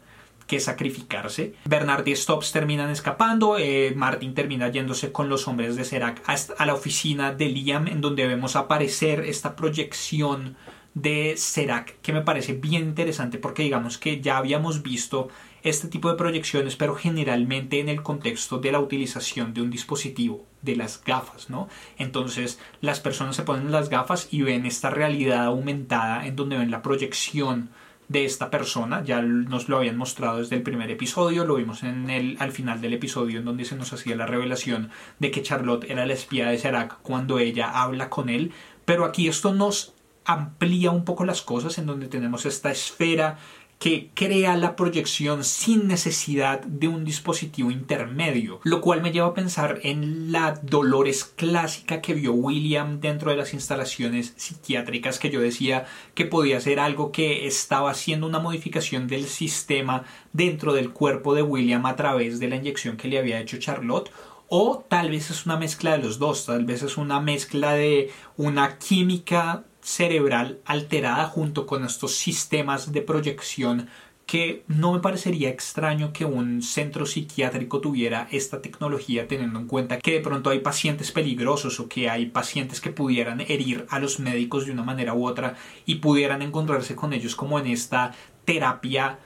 que 0.47 0.61
sacrificarse. 0.61 1.55
Bernard 1.65 2.07
y 2.07 2.15
Stops 2.15 2.53
terminan 2.53 2.91
escapando, 2.91 3.57
eh, 3.59 3.93
Martin 3.97 4.35
termina 4.35 4.69
yéndose 4.69 5.11
con 5.13 5.29
los 5.29 5.49
hombres 5.49 5.77
de 5.77 5.85
Serac 5.85 6.23
a 6.27 6.67
la 6.67 6.75
oficina 6.75 7.33
de 7.33 7.47
Liam 7.47 7.89
en 7.89 8.01
donde 8.01 8.27
vemos 8.27 8.57
aparecer 8.57 9.21
esta 9.21 9.57
proyección 9.57 10.57
de 10.95 11.35
Serac 11.39 12.01
que 12.03 12.13
me 12.13 12.21
parece 12.21 12.53
bien 12.53 12.83
interesante 12.83 13.39
porque 13.39 13.63
digamos 13.63 13.97
que 13.97 14.21
ya 14.21 14.37
habíamos 14.37 14.83
visto 14.83 15.29
este 15.63 15.89
tipo 15.89 16.11
de 16.11 16.17
proyecciones, 16.17 16.77
pero 16.77 16.95
generalmente 16.95 17.81
en 17.81 17.89
el 17.89 18.03
contexto 18.03 18.59
de 18.59 18.73
la 18.73 18.81
utilización 18.81 19.55
de 19.55 19.63
un 19.63 19.71
dispositivo, 19.71 20.45
de 20.61 20.77
las 20.77 21.03
gafas, 21.05 21.51
¿no? 21.51 21.69
Entonces 21.99 22.59
las 22.81 23.01
personas 23.01 23.37
se 23.37 23.43
ponen 23.43 23.73
las 23.73 23.89
gafas 23.89 24.29
y 24.31 24.43
ven 24.43 24.67
esta 24.67 24.91
realidad 24.91 25.45
aumentada 25.45 26.27
en 26.27 26.37
donde 26.37 26.59
ven 26.59 26.71
la 26.71 26.83
proyección 26.83 27.71
de 28.09 28.25
esta 28.25 28.51
persona, 28.51 29.03
ya 29.05 29.23
nos 29.23 29.69
lo 29.69 29.79
habían 29.79 29.97
mostrado 29.97 30.39
desde 30.39 30.57
el 30.57 30.63
primer 30.63 30.91
episodio, 30.91 31.47
lo 31.47 31.55
vimos 31.55 31.83
en 31.83 32.11
el, 32.11 32.37
al 32.41 32.53
final 32.53 32.81
del 32.81 32.93
episodio 32.93 33.39
en 33.39 33.45
donde 33.47 33.65
se 33.65 33.77
nos 33.77 33.93
hacía 33.93 34.17
la 34.17 34.27
revelación 34.27 34.91
de 35.19 35.31
que 35.31 35.43
Charlotte 35.43 35.87
era 35.89 36.05
la 36.05 36.13
espía 36.13 36.49
de 36.49 36.59
Serac 36.59 36.99
cuando 37.03 37.39
ella 37.39 37.71
habla 37.71 38.11
con 38.11 38.29
él, 38.29 38.53
pero 38.85 39.07
aquí 39.07 39.29
esto 39.29 39.55
nos 39.55 39.95
amplía 40.25 40.91
un 40.91 41.05
poco 41.05 41.25
las 41.25 41.43
cosas 41.43 41.79
en 41.79 41.87
donde 41.87 42.07
tenemos 42.07 42.47
esta 42.47 42.71
esfera 42.71 43.39
que 43.83 44.11
crea 44.15 44.57
la 44.57 44.77
proyección 44.77 45.43
sin 45.43 45.89
necesidad 45.89 46.61
de 46.61 46.87
un 46.87 47.05
dispositivo 47.05 47.69
intermedio, 47.73 48.61
lo 48.63 48.81
cual 48.81 49.03
me 49.03 49.11
lleva 49.11 49.27
a 49.27 49.35
pensar 49.35 49.81
en 49.83 50.31
la 50.31 50.55
Dolores 50.63 51.25
clásica 51.25 52.01
que 52.01 52.15
vio 52.15 52.33
William 52.33 53.01
dentro 53.01 53.33
de 53.33 53.37
las 53.37 53.55
instalaciones 53.55 54.35
psiquiátricas 54.37 55.19
que 55.19 55.31
yo 55.31 55.41
decía 55.41 55.87
que 56.15 56.27
podía 56.27 56.61
ser 56.61 56.79
algo 56.79 57.11
que 57.11 57.49
estaba 57.49 57.91
haciendo 57.91 58.29
una 58.29 58.39
modificación 58.39 59.09
del 59.09 59.25
sistema 59.25 60.05
dentro 60.33 60.75
del 60.75 60.93
cuerpo 60.93 61.35
de 61.35 61.43
William 61.43 61.85
a 61.85 61.97
través 61.97 62.39
de 62.39 62.47
la 62.47 62.55
inyección 62.55 62.97
que 62.97 63.09
le 63.09 63.19
había 63.19 63.41
hecho 63.41 63.59
Charlotte 63.59 64.13
o 64.47 64.85
tal 64.87 65.11
vez 65.11 65.29
es 65.31 65.45
una 65.45 65.57
mezcla 65.57 65.91
de 65.97 66.05
los 66.05 66.21
dos, 66.21 66.47
tal 66.47 66.65
vez 66.67 66.85
es 66.85 66.99
una 66.99 67.19
mezcla 67.19 67.73
de 67.73 68.13
una 68.37 68.79
química 68.79 69.65
cerebral 69.83 70.61
alterada 70.65 71.27
junto 71.27 71.67
con 71.67 71.85
estos 71.85 72.17
sistemas 72.17 72.93
de 72.93 73.03
proyección 73.03 73.89
que 74.27 74.65
no 74.69 74.93
me 74.93 75.01
parecería 75.01 75.51
extraño 75.51 76.13
que 76.13 76.25
un 76.25 76.63
centro 76.63 77.07
psiquiátrico 77.07 77.81
tuviera 77.81 78.29
esta 78.31 78.63
tecnología 78.63 79.27
teniendo 79.27 79.59
en 79.59 79.67
cuenta 79.67 79.99
que 79.99 80.13
de 80.13 80.21
pronto 80.21 80.51
hay 80.51 80.61
pacientes 80.61 81.11
peligrosos 81.11 81.81
o 81.81 81.89
que 81.89 82.09
hay 82.09 82.27
pacientes 82.27 82.81
que 82.81 82.91
pudieran 82.91 83.41
herir 83.41 83.85
a 83.91 83.99
los 83.99 84.21
médicos 84.21 84.65
de 84.65 84.73
una 84.73 84.85
manera 84.85 85.15
u 85.15 85.27
otra 85.27 85.57
y 85.85 85.97
pudieran 85.97 86.41
encontrarse 86.43 86.95
con 86.95 87.13
ellos 87.13 87.35
como 87.35 87.59
en 87.59 87.67
esta 87.67 88.15
terapia 88.45 89.19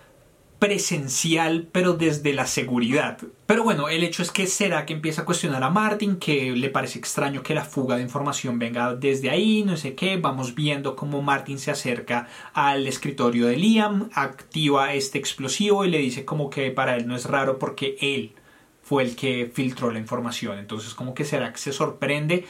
presencial, 0.59 1.69
pero 1.71 1.93
desde 1.95 2.33
la 2.33 2.47
seguridad. 2.47 3.19
Pero 3.47 3.63
bueno, 3.63 3.89
el 3.89 4.03
hecho 4.03 4.23
es 4.23 4.31
que 4.31 4.47
será 4.47 4.87
que 4.87 4.95
empieza 4.95 5.23
a 5.23 5.25
cuestionar 5.25 5.63
a 5.63 5.71
Martin, 5.71 6.17
que 6.17 6.53
le 6.53 6.71
parece 6.71 6.99
extraño 6.99 7.43
que 7.43 7.55
la 7.55 7.65
fuga 7.65 7.97
de 7.97 8.03
información 8.03 8.59
venga 8.59 8.95
desde 8.95 9.31
ahí, 9.31 9.65
no 9.65 9.77
sé 9.77 9.95
qué. 9.95 10.17
Vamos 10.17 10.55
viendo 10.55 10.97
cómo 10.97 11.23
Martin 11.23 11.59
se 11.59 11.71
acerca 11.71 12.29
al 12.55 12.87
escritorio 12.87 13.47
de 13.47 13.57
Liam, 13.57 14.09
activa 14.15 14.95
este 14.95 15.19
explosivo 15.19 15.85
y 15.85 15.91
le 15.91 15.99
dice 15.99 16.25
como 16.25 16.49
que 16.49 16.71
para 16.71 16.97
él 16.97 17.07
no 17.07 17.17
es 17.17 17.27
raro 17.27 17.59
porque 17.59 17.97
él 18.01 18.33
fue 18.83 19.03
el 19.03 19.17
que 19.17 19.51
filtró 19.53 19.91
la 19.91 19.99
información. 19.99 20.59
Entonces 20.59 20.95
como 20.95 21.13
que 21.13 21.25
será 21.25 21.53
que 21.53 21.59
se 21.59 21.73
sorprende 21.73 22.47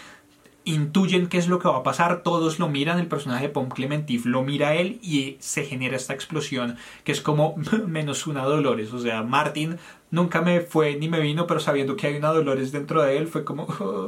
intuyen 0.67 1.29
qué 1.29 1.39
es 1.39 1.49
lo 1.49 1.59
que 1.61 1.69
va 1.69 1.79
a 1.79 1.83
pasar, 1.83 2.23
todos 2.23 2.59
lo 2.59 2.69
miran, 2.69 2.99
el 2.99 3.07
personaje 3.07 3.45
de 3.45 3.53
Pom 3.53 3.69
Clementif 3.69 4.27
lo 4.27 4.43
mira 4.43 4.69
a 4.69 4.75
él 4.75 4.99
y 5.01 5.37
se 5.39 5.65
genera 5.65 5.97
esta 5.97 6.13
explosión 6.13 6.77
que 7.05 7.13
es 7.13 7.21
como 7.21 7.55
menos 7.87 8.27
una 8.27 8.45
Dolores, 8.45 8.93
o 8.93 8.99
sea, 8.99 9.23
Martin 9.23 9.79
nunca 10.11 10.41
me 10.41 10.61
fue 10.61 10.97
ni 10.97 11.09
me 11.09 11.21
vino, 11.21 11.47
pero 11.47 11.61
sabiendo 11.61 11.97
que 11.97 12.09
hay 12.09 12.17
una 12.17 12.33
Dolores 12.33 12.73
dentro 12.73 13.03
de 13.03 13.17
él 13.17 13.29
fue 13.29 13.45
como 13.45 13.67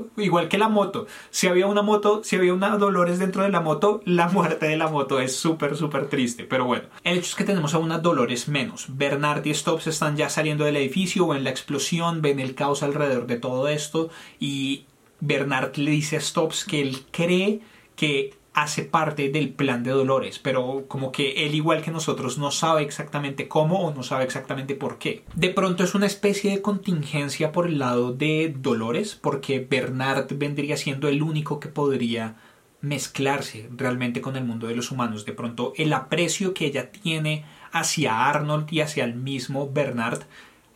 igual 0.16 0.48
que 0.48 0.58
la 0.58 0.68
moto, 0.68 1.06
si 1.30 1.46
había 1.46 1.66
una 1.66 1.82
moto, 1.82 2.22
si 2.24 2.36
había 2.36 2.54
una 2.54 2.76
Dolores 2.76 3.20
dentro 3.20 3.42
de 3.44 3.50
la 3.50 3.60
moto, 3.60 4.00
la 4.04 4.28
muerte 4.28 4.66
de 4.66 4.76
la 4.76 4.88
moto 4.88 5.20
es 5.20 5.36
súper 5.36 5.76
súper 5.76 6.08
triste, 6.08 6.44
pero 6.44 6.64
bueno, 6.64 6.88
el 7.04 7.18
hecho 7.18 7.28
es 7.28 7.34
que 7.36 7.44
tenemos 7.44 7.74
a 7.74 7.78
una 7.78 7.98
Dolores 7.98 8.48
menos, 8.48 8.86
Bernard 8.88 9.46
y 9.46 9.54
Stops 9.54 9.86
están 9.86 10.16
ya 10.16 10.28
saliendo 10.28 10.64
del 10.64 10.76
edificio, 10.76 11.28
ven 11.28 11.44
la 11.44 11.50
explosión, 11.50 12.20
ven 12.20 12.40
el 12.40 12.56
caos 12.56 12.82
alrededor 12.82 13.26
de 13.26 13.36
todo 13.36 13.68
esto 13.68 14.10
y 14.40 14.86
Bernard 15.20 15.76
le 15.76 15.90
dice 15.90 16.16
a 16.16 16.20
Stops 16.20 16.64
que 16.64 16.80
él 16.80 17.04
cree 17.10 17.60
que 17.96 18.34
hace 18.54 18.82
parte 18.82 19.28
del 19.30 19.50
plan 19.50 19.84
de 19.84 19.92
Dolores, 19.92 20.40
pero 20.40 20.84
como 20.88 21.12
que 21.12 21.46
él 21.46 21.54
igual 21.54 21.80
que 21.80 21.92
nosotros 21.92 22.38
no 22.38 22.50
sabe 22.50 22.82
exactamente 22.82 23.46
cómo 23.46 23.86
o 23.86 23.94
no 23.94 24.02
sabe 24.02 24.24
exactamente 24.24 24.74
por 24.74 24.98
qué. 24.98 25.22
De 25.34 25.50
pronto 25.50 25.84
es 25.84 25.94
una 25.94 26.06
especie 26.06 26.50
de 26.50 26.62
contingencia 26.62 27.52
por 27.52 27.68
el 27.68 27.78
lado 27.78 28.12
de 28.12 28.52
Dolores, 28.58 29.14
porque 29.14 29.60
Bernard 29.60 30.26
vendría 30.36 30.76
siendo 30.76 31.06
el 31.08 31.22
único 31.22 31.60
que 31.60 31.68
podría 31.68 32.36
mezclarse 32.80 33.68
realmente 33.76 34.20
con 34.20 34.36
el 34.36 34.44
mundo 34.44 34.66
de 34.66 34.76
los 34.76 34.90
humanos. 34.90 35.24
De 35.24 35.32
pronto 35.32 35.72
el 35.76 35.92
aprecio 35.92 36.54
que 36.54 36.66
ella 36.66 36.90
tiene 36.90 37.44
hacia 37.72 38.28
Arnold 38.28 38.72
y 38.72 38.80
hacia 38.80 39.04
el 39.04 39.14
mismo 39.14 39.70
Bernard 39.70 40.22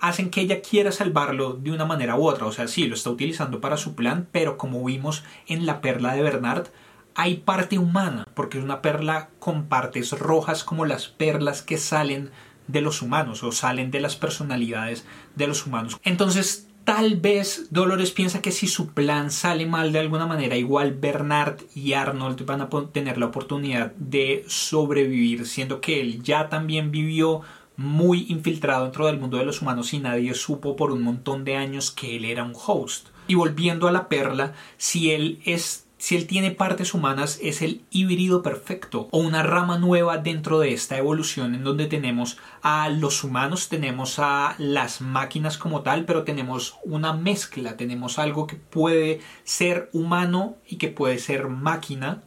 hacen 0.02 0.30
que 0.30 0.40
ella 0.40 0.60
quiera 0.60 0.90
salvarlo 0.90 1.54
de 1.54 1.70
una 1.70 1.86
manera 1.86 2.16
u 2.16 2.26
otra. 2.26 2.46
O 2.46 2.52
sea, 2.52 2.66
sí, 2.66 2.86
lo 2.88 2.94
está 2.94 3.08
utilizando 3.08 3.60
para 3.60 3.76
su 3.76 3.94
plan, 3.94 4.28
pero 4.32 4.58
como 4.58 4.84
vimos 4.84 5.22
en 5.46 5.64
la 5.64 5.80
perla 5.80 6.12
de 6.12 6.22
Bernard, 6.22 6.66
hay 7.14 7.36
parte 7.36 7.78
humana, 7.78 8.26
porque 8.34 8.58
es 8.58 8.64
una 8.64 8.82
perla 8.82 9.30
con 9.38 9.66
partes 9.66 10.10
rojas 10.18 10.64
como 10.64 10.86
las 10.86 11.06
perlas 11.06 11.62
que 11.62 11.78
salen 11.78 12.30
de 12.66 12.80
los 12.80 13.00
humanos 13.00 13.44
o 13.44 13.52
salen 13.52 13.92
de 13.92 14.00
las 14.00 14.16
personalidades 14.16 15.06
de 15.36 15.46
los 15.46 15.66
humanos. 15.66 15.96
Entonces, 16.02 16.66
tal 16.82 17.20
vez 17.20 17.68
Dolores 17.70 18.10
piensa 18.10 18.42
que 18.42 18.50
si 18.50 18.66
su 18.66 18.88
plan 18.88 19.30
sale 19.30 19.66
mal 19.66 19.92
de 19.92 20.00
alguna 20.00 20.26
manera, 20.26 20.56
igual 20.56 20.94
Bernard 20.94 21.60
y 21.76 21.92
Arnold 21.92 22.44
van 22.44 22.62
a 22.62 22.70
tener 22.90 23.18
la 23.18 23.26
oportunidad 23.26 23.92
de 23.92 24.44
sobrevivir, 24.48 25.46
siendo 25.46 25.80
que 25.80 26.00
él 26.00 26.24
ya 26.24 26.48
también 26.48 26.90
vivió 26.90 27.42
muy 27.82 28.26
infiltrado 28.28 28.84
dentro 28.84 29.06
del 29.06 29.18
mundo 29.18 29.36
de 29.36 29.44
los 29.44 29.60
humanos 29.60 29.92
y 29.92 29.98
nadie 29.98 30.34
supo 30.34 30.76
por 30.76 30.92
un 30.92 31.02
montón 31.02 31.44
de 31.44 31.56
años 31.56 31.90
que 31.90 32.16
él 32.16 32.24
era 32.24 32.44
un 32.44 32.54
host. 32.54 33.08
Y 33.26 33.34
volviendo 33.34 33.88
a 33.88 33.92
la 33.92 34.08
perla, 34.08 34.54
si 34.76 35.10
él 35.10 35.40
es 35.44 35.86
si 36.02 36.16
él 36.16 36.26
tiene 36.26 36.50
partes 36.50 36.94
humanas 36.94 37.38
es 37.40 37.62
el 37.62 37.84
híbrido 37.92 38.42
perfecto 38.42 39.06
o 39.12 39.18
una 39.18 39.44
rama 39.44 39.78
nueva 39.78 40.18
dentro 40.18 40.58
de 40.58 40.72
esta 40.72 40.98
evolución 40.98 41.54
en 41.54 41.62
donde 41.62 41.86
tenemos 41.86 42.38
a 42.60 42.88
los 42.88 43.22
humanos, 43.22 43.68
tenemos 43.68 44.18
a 44.18 44.56
las 44.58 45.00
máquinas 45.00 45.58
como 45.58 45.82
tal, 45.82 46.04
pero 46.04 46.24
tenemos 46.24 46.74
una 46.82 47.12
mezcla, 47.12 47.76
tenemos 47.76 48.18
algo 48.18 48.48
que 48.48 48.56
puede 48.56 49.20
ser 49.44 49.90
humano 49.92 50.56
y 50.66 50.78
que 50.78 50.88
puede 50.88 51.20
ser 51.20 51.46
máquina 51.46 52.24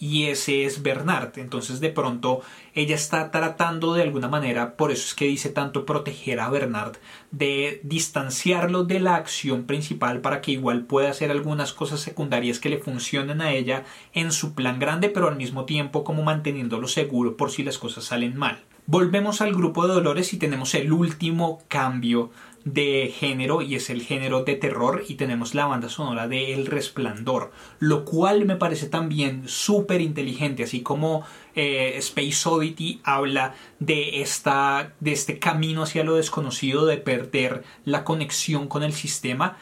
y 0.00 0.24
ese 0.24 0.64
es 0.64 0.82
Bernard. 0.82 1.38
Entonces 1.38 1.78
de 1.78 1.90
pronto 1.90 2.40
ella 2.76 2.94
está 2.94 3.30
tratando 3.30 3.94
de 3.94 4.02
alguna 4.02 4.28
manera, 4.28 4.76
por 4.76 4.92
eso 4.92 5.06
es 5.06 5.14
que 5.14 5.24
dice 5.24 5.48
tanto 5.48 5.86
proteger 5.86 6.40
a 6.40 6.50
Bernard, 6.50 6.96
de 7.30 7.80
distanciarlo 7.82 8.84
de 8.84 9.00
la 9.00 9.16
acción 9.16 9.64
principal 9.64 10.20
para 10.20 10.42
que 10.42 10.52
igual 10.52 10.84
pueda 10.84 11.08
hacer 11.08 11.30
algunas 11.30 11.72
cosas 11.72 12.00
secundarias 12.00 12.60
que 12.60 12.68
le 12.68 12.78
funcionen 12.78 13.40
a 13.40 13.52
ella 13.52 13.84
en 14.12 14.30
su 14.30 14.54
plan 14.54 14.78
grande, 14.78 15.08
pero 15.08 15.28
al 15.28 15.36
mismo 15.36 15.64
tiempo 15.64 16.04
como 16.04 16.22
manteniéndolo 16.22 16.86
seguro 16.86 17.38
por 17.38 17.50
si 17.50 17.64
las 17.64 17.78
cosas 17.78 18.04
salen 18.04 18.36
mal. 18.36 18.62
Volvemos 18.88 19.40
al 19.40 19.52
grupo 19.52 19.88
de 19.88 19.94
Dolores 19.94 20.32
y 20.34 20.36
tenemos 20.36 20.74
el 20.74 20.92
último 20.92 21.62
cambio 21.66 22.30
de 22.66 23.14
género 23.16 23.62
y 23.62 23.76
es 23.76 23.90
el 23.90 24.02
género 24.02 24.42
de 24.42 24.56
terror 24.56 25.04
y 25.08 25.14
tenemos 25.14 25.54
la 25.54 25.66
banda 25.66 25.88
sonora 25.88 26.26
de 26.26 26.52
El 26.52 26.66
Resplandor, 26.66 27.52
lo 27.78 28.04
cual 28.04 28.44
me 28.44 28.56
parece 28.56 28.88
también 28.88 29.44
súper 29.46 30.00
inteligente, 30.00 30.64
así 30.64 30.82
como 30.82 31.24
eh, 31.54 31.94
Space 31.98 32.48
Oddity 32.48 33.00
habla 33.04 33.54
de, 33.78 34.20
esta, 34.20 34.94
de 34.98 35.12
este 35.12 35.38
camino 35.38 35.84
hacia 35.84 36.02
lo 36.02 36.16
desconocido, 36.16 36.86
de 36.86 36.96
perder 36.96 37.62
la 37.84 38.02
conexión 38.02 38.66
con 38.66 38.82
el 38.82 38.92
sistema 38.92 39.58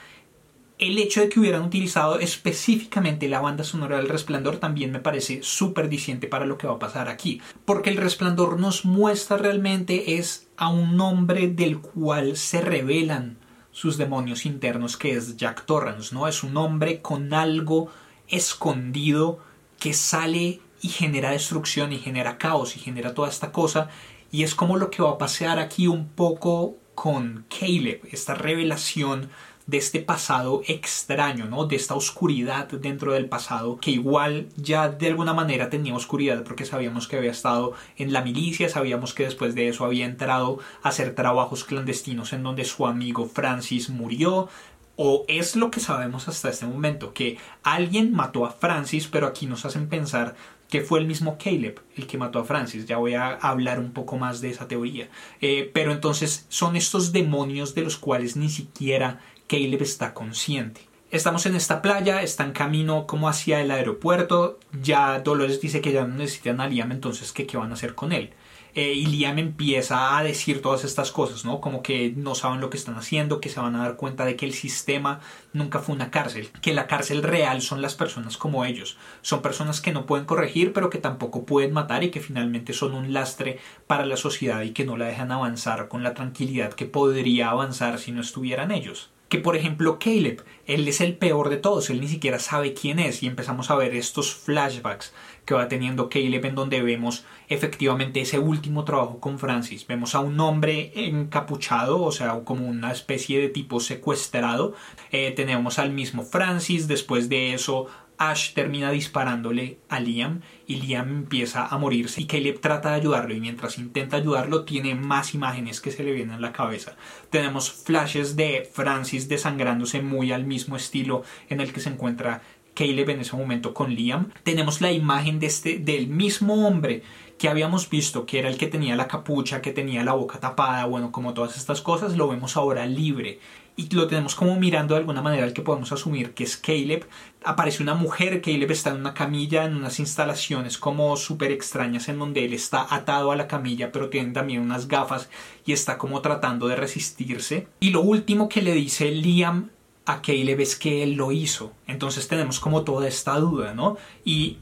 el 0.86 0.98
hecho 0.98 1.20
de 1.20 1.28
que 1.28 1.40
hubieran 1.40 1.62
utilizado 1.62 2.18
específicamente 2.18 3.28
la 3.28 3.40
banda 3.40 3.64
sonora 3.64 3.96
del 3.96 4.08
resplandor 4.08 4.58
también 4.58 4.92
me 4.92 5.00
parece 5.00 5.42
súper 5.42 5.88
para 6.28 6.46
lo 6.46 6.58
que 6.58 6.66
va 6.66 6.74
a 6.74 6.78
pasar 6.78 7.08
aquí. 7.08 7.40
Porque 7.64 7.90
el 7.90 7.96
resplandor 7.96 8.60
nos 8.60 8.84
muestra 8.84 9.36
realmente 9.36 10.16
es 10.18 10.48
a 10.56 10.68
un 10.68 11.00
hombre 11.00 11.48
del 11.48 11.78
cual 11.78 12.36
se 12.36 12.60
revelan 12.60 13.38
sus 13.70 13.96
demonios 13.96 14.46
internos, 14.46 14.96
que 14.96 15.14
es 15.14 15.36
Jack 15.36 15.66
Torrance, 15.66 16.14
¿no? 16.14 16.28
Es 16.28 16.42
un 16.42 16.56
hombre 16.56 17.00
con 17.00 17.34
algo 17.34 17.90
escondido 18.28 19.40
que 19.78 19.92
sale 19.92 20.60
y 20.80 20.88
genera 20.88 21.30
destrucción 21.30 21.92
y 21.92 21.98
genera 21.98 22.38
caos 22.38 22.76
y 22.76 22.80
genera 22.80 23.14
toda 23.14 23.28
esta 23.28 23.50
cosa. 23.52 23.88
Y 24.30 24.42
es 24.42 24.54
como 24.54 24.76
lo 24.76 24.90
que 24.90 25.02
va 25.02 25.10
a 25.10 25.18
pasar 25.18 25.58
aquí 25.58 25.86
un 25.86 26.08
poco 26.08 26.76
con 26.94 27.46
Caleb, 27.48 28.00
esta 28.12 28.34
revelación 28.34 29.30
de 29.66 29.78
este 29.78 30.00
pasado 30.00 30.62
extraño, 30.66 31.46
¿no? 31.46 31.64
De 31.64 31.76
esta 31.76 31.94
oscuridad 31.94 32.68
dentro 32.68 33.12
del 33.12 33.28
pasado, 33.28 33.78
que 33.78 33.90
igual 33.90 34.48
ya 34.56 34.88
de 34.90 35.06
alguna 35.08 35.32
manera 35.32 35.70
tenía 35.70 35.94
oscuridad 35.94 36.44
porque 36.44 36.66
sabíamos 36.66 37.08
que 37.08 37.16
había 37.16 37.30
estado 37.30 37.72
en 37.96 38.12
la 38.12 38.22
milicia, 38.22 38.68
sabíamos 38.68 39.14
que 39.14 39.24
después 39.24 39.54
de 39.54 39.68
eso 39.68 39.84
había 39.84 40.04
entrado 40.04 40.58
a 40.82 40.90
hacer 40.90 41.14
trabajos 41.14 41.64
clandestinos 41.64 42.32
en 42.32 42.42
donde 42.42 42.64
su 42.64 42.86
amigo 42.86 43.26
Francis 43.26 43.88
murió, 43.88 44.48
o 44.96 45.24
es 45.26 45.56
lo 45.56 45.70
que 45.70 45.80
sabemos 45.80 46.28
hasta 46.28 46.50
este 46.50 46.66
momento, 46.66 47.12
que 47.12 47.38
alguien 47.62 48.12
mató 48.12 48.46
a 48.46 48.50
Francis, 48.50 49.08
pero 49.08 49.26
aquí 49.26 49.46
nos 49.46 49.64
hacen 49.64 49.88
pensar 49.88 50.36
que 50.70 50.80
fue 50.80 50.98
el 50.98 51.06
mismo 51.06 51.36
Caleb 51.38 51.80
el 51.96 52.06
que 52.06 52.18
mató 52.18 52.38
a 52.38 52.44
Francis. 52.44 52.86
Ya 52.86 52.96
voy 52.96 53.14
a 53.14 53.34
hablar 53.34 53.78
un 53.78 53.92
poco 53.92 54.16
más 54.16 54.40
de 54.40 54.50
esa 54.50 54.66
teoría. 54.66 55.08
Eh, 55.40 55.70
pero 55.72 55.92
entonces 55.92 56.46
son 56.48 56.76
estos 56.76 57.12
demonios 57.12 57.74
de 57.74 57.82
los 57.82 57.96
cuales 57.96 58.36
ni 58.36 58.48
siquiera 58.48 59.20
Caleb 59.46 59.82
está 59.82 60.14
consciente. 60.14 60.88
Estamos 61.10 61.46
en 61.46 61.54
esta 61.54 61.80
playa, 61.80 62.22
está 62.22 62.44
en 62.44 62.52
camino 62.52 63.06
como 63.06 63.28
hacia 63.28 63.60
el 63.60 63.70
aeropuerto. 63.70 64.58
Ya 64.82 65.20
Dolores 65.20 65.60
dice 65.60 65.80
que 65.80 65.92
ya 65.92 66.06
no 66.06 66.16
necesitan 66.16 66.60
a 66.60 66.66
Liam, 66.66 66.90
entonces 66.90 67.32
¿qué, 67.32 67.46
qué 67.46 67.56
van 67.56 67.70
a 67.70 67.74
hacer 67.74 67.94
con 67.94 68.12
él? 68.12 68.32
Eh, 68.74 68.94
y 68.94 69.06
Liam 69.06 69.38
empieza 69.38 70.18
a 70.18 70.24
decir 70.24 70.60
todas 70.60 70.82
estas 70.82 71.12
cosas, 71.12 71.44
¿no? 71.44 71.60
Como 71.60 71.82
que 71.82 72.12
no 72.16 72.34
saben 72.34 72.60
lo 72.60 72.70
que 72.70 72.76
están 72.76 72.96
haciendo, 72.96 73.40
que 73.40 73.48
se 73.48 73.60
van 73.60 73.76
a 73.76 73.84
dar 73.84 73.94
cuenta 73.96 74.24
de 74.24 74.34
que 74.34 74.46
el 74.46 74.52
sistema 74.52 75.20
nunca 75.52 75.78
fue 75.78 75.94
una 75.94 76.10
cárcel, 76.10 76.50
que 76.60 76.74
la 76.74 76.88
cárcel 76.88 77.22
real 77.22 77.62
son 77.62 77.80
las 77.80 77.94
personas 77.94 78.36
como 78.36 78.64
ellos. 78.64 78.96
Son 79.22 79.42
personas 79.42 79.80
que 79.80 79.92
no 79.92 80.06
pueden 80.06 80.26
corregir, 80.26 80.72
pero 80.72 80.90
que 80.90 80.98
tampoco 80.98 81.46
pueden 81.46 81.72
matar 81.72 82.02
y 82.02 82.10
que 82.10 82.18
finalmente 82.18 82.72
son 82.72 82.94
un 82.94 83.12
lastre 83.12 83.60
para 83.86 84.06
la 84.06 84.16
sociedad 84.16 84.62
y 84.62 84.72
que 84.72 84.84
no 84.84 84.96
la 84.96 85.06
dejan 85.06 85.30
avanzar 85.30 85.86
con 85.86 86.02
la 86.02 86.14
tranquilidad 86.14 86.72
que 86.72 86.86
podría 86.86 87.50
avanzar 87.50 88.00
si 88.00 88.10
no 88.10 88.20
estuvieran 88.20 88.72
ellos 88.72 89.13
que 89.34 89.40
por 89.40 89.56
ejemplo 89.56 89.98
Caleb, 89.98 90.44
él 90.64 90.86
es 90.86 91.00
el 91.00 91.16
peor 91.16 91.50
de 91.50 91.56
todos, 91.56 91.90
él 91.90 92.00
ni 92.00 92.06
siquiera 92.06 92.38
sabe 92.38 92.72
quién 92.72 93.00
es 93.00 93.20
y 93.24 93.26
empezamos 93.26 93.68
a 93.68 93.74
ver 93.74 93.92
estos 93.96 94.32
flashbacks 94.32 95.12
que 95.44 95.54
va 95.54 95.66
teniendo 95.66 96.08
Caleb 96.08 96.44
en 96.44 96.54
donde 96.54 96.82
vemos 96.82 97.24
efectivamente 97.48 98.20
ese 98.20 98.38
último 98.38 98.84
trabajo 98.84 99.18
con 99.18 99.40
Francis. 99.40 99.88
Vemos 99.88 100.14
a 100.14 100.20
un 100.20 100.38
hombre 100.38 100.92
encapuchado, 100.94 102.00
o 102.00 102.12
sea, 102.12 102.44
como 102.44 102.68
una 102.68 102.92
especie 102.92 103.40
de 103.40 103.48
tipo 103.48 103.80
secuestrado. 103.80 104.74
Eh, 105.10 105.32
tenemos 105.32 105.80
al 105.80 105.90
mismo 105.90 106.22
Francis, 106.22 106.86
después 106.86 107.28
de 107.28 107.54
eso 107.54 107.88
Ash 108.18 108.52
termina 108.54 108.92
disparándole 108.92 109.78
a 109.88 109.98
Liam 109.98 110.42
y 110.66 110.76
Liam 110.76 111.08
empieza 111.08 111.66
a 111.66 111.78
morirse 111.78 112.20
y 112.20 112.26
Caleb 112.26 112.60
trata 112.60 112.90
de 112.90 112.96
ayudarlo 112.96 113.34
y 113.34 113.40
mientras 113.40 113.78
intenta 113.78 114.16
ayudarlo 114.16 114.64
tiene 114.64 114.94
más 114.94 115.34
imágenes 115.34 115.80
que 115.80 115.90
se 115.90 116.04
le 116.04 116.12
vienen 116.12 116.36
a 116.36 116.40
la 116.40 116.52
cabeza. 116.52 116.96
Tenemos 117.30 117.70
flashes 117.70 118.36
de 118.36 118.68
Francis 118.72 119.28
desangrándose 119.28 120.02
muy 120.02 120.32
al 120.32 120.44
mismo 120.44 120.76
estilo 120.76 121.22
en 121.48 121.60
el 121.60 121.72
que 121.72 121.80
se 121.80 121.90
encuentra 121.90 122.42
Caleb 122.74 123.10
en 123.10 123.20
ese 123.20 123.36
momento 123.36 123.72
con 123.72 123.94
Liam. 123.94 124.30
Tenemos 124.42 124.80
la 124.80 124.92
imagen 124.92 125.38
de 125.38 125.46
este, 125.46 125.78
del 125.78 126.08
mismo 126.08 126.66
hombre 126.66 127.02
que 127.38 127.48
habíamos 127.48 127.90
visto 127.90 128.26
que 128.26 128.38
era 128.38 128.48
el 128.48 128.58
que 128.58 128.66
tenía 128.66 128.96
la 128.96 129.08
capucha, 129.08 129.60
que 129.60 129.72
tenía 129.72 130.04
la 130.04 130.12
boca 130.12 130.40
tapada, 130.40 130.84
bueno, 130.86 131.12
como 131.12 131.34
todas 131.34 131.56
estas 131.56 131.80
cosas, 131.80 132.16
lo 132.16 132.28
vemos 132.28 132.56
ahora 132.56 132.86
libre 132.86 133.40
y 133.76 133.88
lo 133.94 134.06
tenemos 134.06 134.34
como 134.34 134.56
mirando 134.56 134.94
de 134.94 135.00
alguna 135.00 135.22
manera 135.22 135.44
al 135.44 135.52
que 135.52 135.62
podemos 135.62 135.90
asumir 135.90 136.32
que 136.32 136.44
es 136.44 136.56
Caleb. 136.56 137.06
Aparece 137.44 137.82
una 137.82 137.94
mujer, 137.94 138.40
Caleb 138.40 138.70
está 138.70 138.90
en 138.90 138.98
una 138.98 139.14
camilla, 139.14 139.64
en 139.64 139.76
unas 139.76 139.98
instalaciones 139.98 140.78
como 140.78 141.16
súper 141.16 141.50
extrañas 141.50 142.08
en 142.08 142.18
donde 142.18 142.44
él 142.44 142.52
está 142.52 142.86
atado 142.88 143.32
a 143.32 143.36
la 143.36 143.48
camilla 143.48 143.90
pero 143.90 144.10
tiene 144.10 144.32
también 144.32 144.62
unas 144.62 144.86
gafas 144.86 145.28
y 145.66 145.72
está 145.72 145.98
como 145.98 146.20
tratando 146.20 146.68
de 146.68 146.76
resistirse. 146.76 147.66
Y 147.80 147.90
lo 147.90 148.00
último 148.00 148.48
que 148.48 148.62
le 148.62 148.72
dice 148.72 149.10
Liam 149.10 149.70
a 150.06 150.22
Caleb 150.22 150.60
es 150.60 150.76
que 150.76 151.02
él 151.02 151.14
lo 151.14 151.32
hizo. 151.32 151.72
Entonces 151.86 152.28
tenemos 152.28 152.60
como 152.60 152.82
toda 152.82 153.08
esta 153.08 153.38
duda, 153.40 153.74
¿no? 153.74 153.96
Y 154.24 154.58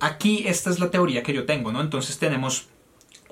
aquí 0.00 0.44
esta 0.46 0.70
es 0.70 0.80
la 0.80 0.90
teoría 0.90 1.22
que 1.22 1.32
yo 1.32 1.46
tengo, 1.46 1.72
¿no? 1.72 1.80
Entonces 1.80 2.18
tenemos 2.18 2.68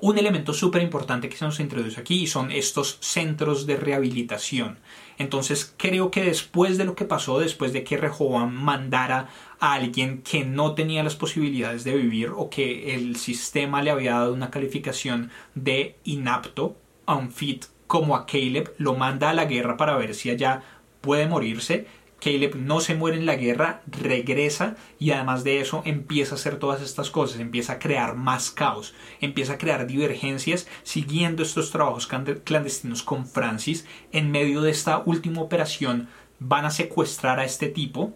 un 0.01 0.17
elemento 0.17 0.53
súper 0.53 0.81
importante 0.81 1.27
que 1.29 1.37
se 1.37 1.45
nos 1.45 1.59
introduce 1.59 1.99
aquí 1.99 2.21
y 2.21 2.27
son 2.27 2.51
estos 2.51 2.97
centros 3.01 3.65
de 3.65 3.77
rehabilitación. 3.77 4.79
Entonces 5.19 5.75
creo 5.77 6.09
que 6.09 6.23
después 6.23 6.77
de 6.77 6.85
lo 6.85 6.95
que 6.95 7.05
pasó, 7.05 7.39
después 7.39 7.73
de 7.73 7.83
que 7.83 7.97
Rehoboam 7.97 8.53
mandara 8.53 9.29
a 9.59 9.73
alguien 9.73 10.21
que 10.23 10.45
no 10.45 10.73
tenía 10.73 11.03
las 11.03 11.15
posibilidades 11.15 11.83
de 11.83 11.95
vivir 11.95 12.31
o 12.35 12.49
que 12.49 12.95
el 12.95 13.17
sistema 13.17 13.83
le 13.83 13.91
había 13.91 14.13
dado 14.13 14.33
una 14.33 14.49
calificación 14.49 15.29
de 15.55 15.97
inapto, 16.05 16.77
unfit, 17.05 17.65
como 17.85 18.15
a 18.15 18.25
Caleb, 18.25 18.73
lo 18.77 18.95
manda 18.95 19.29
a 19.29 19.33
la 19.33 19.45
guerra 19.45 19.75
para 19.75 19.97
ver 19.97 20.15
si 20.15 20.29
allá 20.29 20.63
puede 21.01 21.27
morirse 21.27 21.85
Caleb 22.19 22.55
no 22.55 22.81
se 22.81 22.95
muere 22.95 23.17
en 23.17 23.25
la 23.25 23.35
guerra, 23.35 23.81
regresa 23.87 24.75
y 24.99 25.11
además 25.11 25.43
de 25.43 25.61
eso 25.61 25.81
empieza 25.85 26.35
a 26.35 26.37
hacer 26.37 26.57
todas 26.57 26.81
estas 26.81 27.09
cosas, 27.09 27.39
empieza 27.39 27.73
a 27.73 27.79
crear 27.79 28.15
más 28.15 28.51
caos, 28.51 28.93
empieza 29.21 29.53
a 29.53 29.57
crear 29.57 29.87
divergencias 29.87 30.67
siguiendo 30.83 31.43
estos 31.43 31.71
trabajos 31.71 32.07
clandestinos 32.43 33.03
con 33.03 33.25
Francis. 33.25 33.85
En 34.11 34.31
medio 34.31 34.61
de 34.61 34.71
esta 34.71 35.01
última 35.05 35.41
operación 35.41 36.09
van 36.39 36.65
a 36.65 36.71
secuestrar 36.71 37.39
a 37.39 37.45
este 37.45 37.67
tipo 37.67 38.13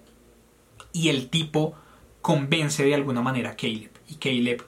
y 0.92 1.10
el 1.10 1.30
tipo 1.30 1.76
convence 2.22 2.84
de 2.84 2.96
alguna 2.96 3.22
manera 3.22 3.52
a 3.52 3.56
Caleb 3.56 3.92
y 4.08 4.16
Caleb 4.16 4.66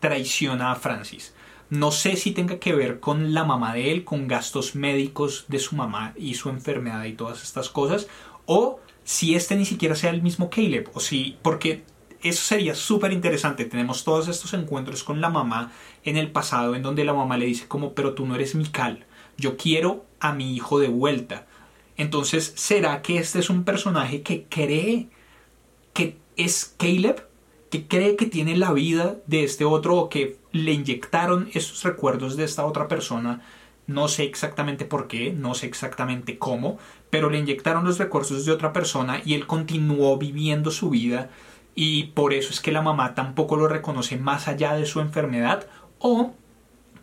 traiciona 0.00 0.72
a 0.72 0.76
Francis. 0.76 1.34
No 1.70 1.92
sé 1.92 2.16
si 2.16 2.32
tenga 2.32 2.58
que 2.58 2.74
ver 2.74 2.98
con 2.98 3.32
la 3.32 3.44
mamá 3.44 3.74
de 3.74 3.92
él, 3.92 4.04
con 4.04 4.26
gastos 4.26 4.74
médicos 4.74 5.44
de 5.46 5.60
su 5.60 5.76
mamá 5.76 6.14
y 6.16 6.34
su 6.34 6.48
enfermedad 6.48 7.04
y 7.04 7.12
todas 7.12 7.44
estas 7.44 7.68
cosas, 7.68 8.08
o 8.52 8.80
si 9.04 9.36
este 9.36 9.54
ni 9.54 9.64
siquiera 9.64 9.94
sea 9.94 10.10
el 10.10 10.22
mismo 10.22 10.50
Caleb, 10.50 10.90
o 10.92 10.98
si, 10.98 11.38
porque 11.40 11.84
eso 12.20 12.42
sería 12.42 12.74
súper 12.74 13.12
interesante. 13.12 13.64
Tenemos 13.64 14.02
todos 14.02 14.26
estos 14.26 14.54
encuentros 14.54 15.04
con 15.04 15.20
la 15.20 15.30
mamá 15.30 15.70
en 16.02 16.16
el 16.16 16.32
pasado, 16.32 16.74
en 16.74 16.82
donde 16.82 17.04
la 17.04 17.14
mamá 17.14 17.36
le 17.38 17.46
dice 17.46 17.68
como, 17.68 17.92
pero 17.92 18.14
tú 18.14 18.26
no 18.26 18.34
eres 18.34 18.56
Mikal, 18.56 19.06
yo 19.38 19.56
quiero 19.56 20.04
a 20.18 20.32
mi 20.32 20.56
hijo 20.56 20.80
de 20.80 20.88
vuelta. 20.88 21.46
Entonces, 21.96 22.52
¿será 22.56 23.02
que 23.02 23.18
este 23.18 23.38
es 23.38 23.50
un 23.50 23.62
personaje 23.62 24.22
que 24.22 24.46
cree 24.48 25.06
que 25.92 26.16
es 26.36 26.74
Caleb? 26.76 27.28
¿Que 27.70 27.86
cree 27.86 28.16
que 28.16 28.26
tiene 28.26 28.56
la 28.56 28.72
vida 28.72 29.18
de 29.28 29.44
este 29.44 29.64
otro 29.64 29.96
o 29.96 30.08
que 30.08 30.38
le 30.50 30.72
inyectaron 30.72 31.50
esos 31.54 31.84
recuerdos 31.84 32.36
de 32.36 32.46
esta 32.46 32.66
otra 32.66 32.88
persona 32.88 33.42
no 33.90 34.08
sé 34.08 34.24
exactamente 34.24 34.84
por 34.84 35.08
qué, 35.08 35.32
no 35.32 35.54
sé 35.54 35.66
exactamente 35.66 36.38
cómo, 36.38 36.78
pero 37.10 37.28
le 37.28 37.38
inyectaron 37.38 37.84
los 37.84 37.98
recursos 37.98 38.44
de 38.44 38.52
otra 38.52 38.72
persona 38.72 39.20
y 39.24 39.34
él 39.34 39.46
continuó 39.46 40.16
viviendo 40.16 40.70
su 40.70 40.90
vida 40.90 41.30
y 41.74 42.04
por 42.04 42.32
eso 42.32 42.50
es 42.50 42.60
que 42.60 42.72
la 42.72 42.82
mamá 42.82 43.14
tampoco 43.14 43.56
lo 43.56 43.68
reconoce 43.68 44.16
más 44.16 44.48
allá 44.48 44.74
de 44.74 44.86
su 44.86 45.00
enfermedad 45.00 45.66
o 45.98 46.32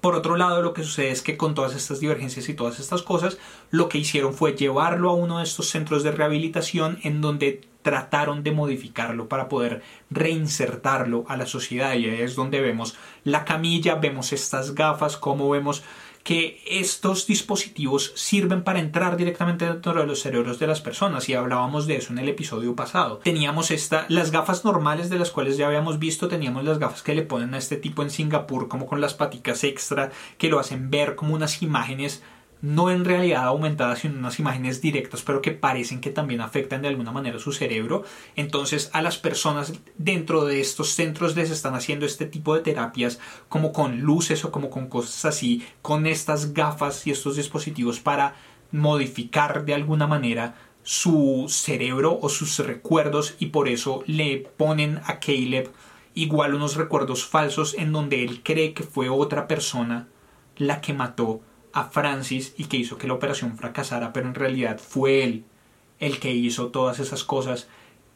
por 0.02 0.16
otro 0.16 0.38
lado, 0.38 0.62
lo 0.62 0.74
que 0.74 0.84
sucede 0.84 1.10
es 1.10 1.22
que 1.22 1.38
con 1.38 1.56
todas 1.56 1.76
estas 1.76 2.00
divergencias 2.00 2.48
y 2.50 2.54
todas 2.54 2.80
estas 2.80 3.02
cosas, 3.02 3.40
lo 3.72 3.90
que 3.90 3.98
hicieron 3.98 4.34
fue 4.34 4.54
llevarlo 4.54 5.10
a 5.10 5.16
uno 5.16 5.40
de 5.40 5.44
estos 5.44 5.70
centros 5.70 6.04
de 6.04 6.12
rehabilitación 6.12 7.00
en 7.04 7.20
donde 7.20 7.68
trataron 7.82 8.44
de 8.44 8.52
modificarlo 8.52 9.28
para 9.28 9.50
poder 9.50 9.82
reinsertarlo 10.10 11.26
a 11.28 11.38
la 11.38 11.46
sociedad. 11.46 11.96
Y 11.96 12.10
ahí 12.10 12.22
es 12.22 12.36
donde 12.36 12.62
vemos 12.62 12.96
la 13.24 13.44
camilla, 13.44 13.96
vemos 13.96 14.34
estas 14.34 14.76
gafas, 14.76 15.18
como 15.18 15.50
vemos 15.50 15.84
que 16.28 16.62
estos 16.68 17.26
dispositivos 17.26 18.12
sirven 18.18 18.62
para 18.62 18.82
entrar 18.82 19.16
directamente 19.16 19.64
dentro 19.64 19.94
de 19.94 20.06
los 20.06 20.20
cerebros 20.20 20.60
de 20.60 20.68
las 20.68 20.82
personas 20.82 21.30
y 21.30 21.34
hablábamos 21.36 21.88
de 21.88 21.96
eso 21.96 22.12
en 22.12 22.20
el 22.20 22.28
episodio 22.28 22.76
pasado. 22.76 23.20
Teníamos 23.20 23.72
esta, 23.72 24.06
las 24.10 24.30
gafas 24.30 24.66
normales 24.66 25.10
de 25.10 25.18
las 25.18 25.32
cuales 25.32 25.56
ya 25.56 25.68
habíamos 25.68 26.00
visto, 26.00 26.28
teníamos 26.28 26.66
las 26.66 26.80
gafas 26.80 27.02
que 27.02 27.16
le 27.16 27.22
ponen 27.22 27.54
a 27.54 27.58
este 27.58 27.78
tipo 27.78 28.04
en 28.04 28.10
Singapur 28.10 28.68
como 28.68 28.88
con 28.88 29.00
las 29.00 29.14
paticas 29.14 29.64
extra 29.64 30.12
que 30.38 30.50
lo 30.50 30.60
hacen 30.60 30.90
ver 30.90 31.16
como 31.16 31.34
unas 31.34 31.62
imágenes 31.62 32.22
no 32.62 32.90
en 32.90 33.06
realidad 33.06 33.44
aumentadas, 33.44 34.00
sino 34.00 34.18
unas 34.18 34.40
imágenes 34.40 34.82
directas, 34.82 35.22
pero 35.22 35.42
que 35.42 35.52
parecen 35.52 36.02
que 36.02 36.10
también 36.10 36.42
afectan 36.42 36.82
de 36.82 36.88
alguna 36.88 37.12
manera 37.12 37.40
su 37.40 37.52
cerebro. 37.52 38.04
Entonces 38.36 38.90
a 38.94 39.02
las 39.02 39.18
personas 39.18 39.74
dentro 39.98 40.46
de 40.46 40.60
estos 40.60 40.90
centros 40.90 41.36
les 41.36 41.52
están 41.52 41.76
haciendo 41.76 42.06
este 42.06 42.26
tipo 42.26 42.56
de 42.56 42.62
terapias 42.62 43.20
como 43.50 43.72
con 43.72 44.02
luces 44.02 44.44
o 44.46 44.52
como 44.52 44.70
con 44.70 44.88
cosas 44.88 45.26
así, 45.26 45.66
con 45.82 46.08
estas 46.08 46.54
gafas 46.54 47.06
y 47.06 47.12
estos 47.12 47.36
dispositivos 47.36 48.00
para 48.00 48.36
modificar 48.72 49.66
de 49.66 49.74
alguna 49.74 50.08
manera 50.08 50.56
su 50.84 51.48
cerebro 51.50 52.18
o 52.22 52.30
sus 52.30 52.60
recuerdos 52.60 53.36
y 53.40 53.48
por 53.48 53.68
eso 53.68 54.04
le 54.08 54.38
ponen 54.56 55.02
a 55.06 55.20
Caleb 55.20 55.70
igual 56.14 56.56
unos 56.56 56.76
recuerdos 56.76 57.26
falsos 57.26 57.76
en 57.78 57.92
donde 57.92 58.24
él 58.24 58.42
cree 58.42 58.74
que 58.74 58.84
fue 58.84 59.10
otra 59.10 59.48
persona 59.48 60.08
la 60.56 60.82
que 60.82 60.94
mató 60.94 61.42
a 61.74 61.86
Francis 61.86 62.54
y 62.58 62.66
que 62.66 62.78
hizo 62.78 62.98
que 62.98 63.08
la 63.08 63.14
operación 63.14 63.58
fracasara, 63.58 64.14
pero 64.14 64.28
en 64.28 64.36
realidad 64.36 64.80
fue 64.80 65.24
él 65.24 65.46
el 66.00 66.20
que 66.20 66.34
hizo 66.34 66.68
todas 66.68 67.00
esas 67.00 67.24
cosas 67.24 67.68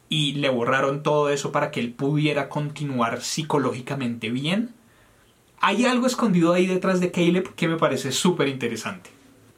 y 0.08 0.34
le 0.34 0.50
borraron 0.50 1.02
todo 1.02 1.30
eso 1.30 1.52
para 1.52 1.70
que 1.70 1.80
él 1.80 1.92
pudiera 1.92 2.48
continuar 2.48 3.22
psicológicamente 3.22 4.30
bien. 4.30 4.74
Hay 5.60 5.84
algo 5.84 6.06
escondido 6.06 6.52
ahí 6.52 6.66
detrás 6.66 7.00
de 7.00 7.10
Caleb 7.10 7.54
que 7.54 7.68
me 7.68 7.76
parece 7.76 8.12
súper 8.12 8.48
interesante. 8.48 9.10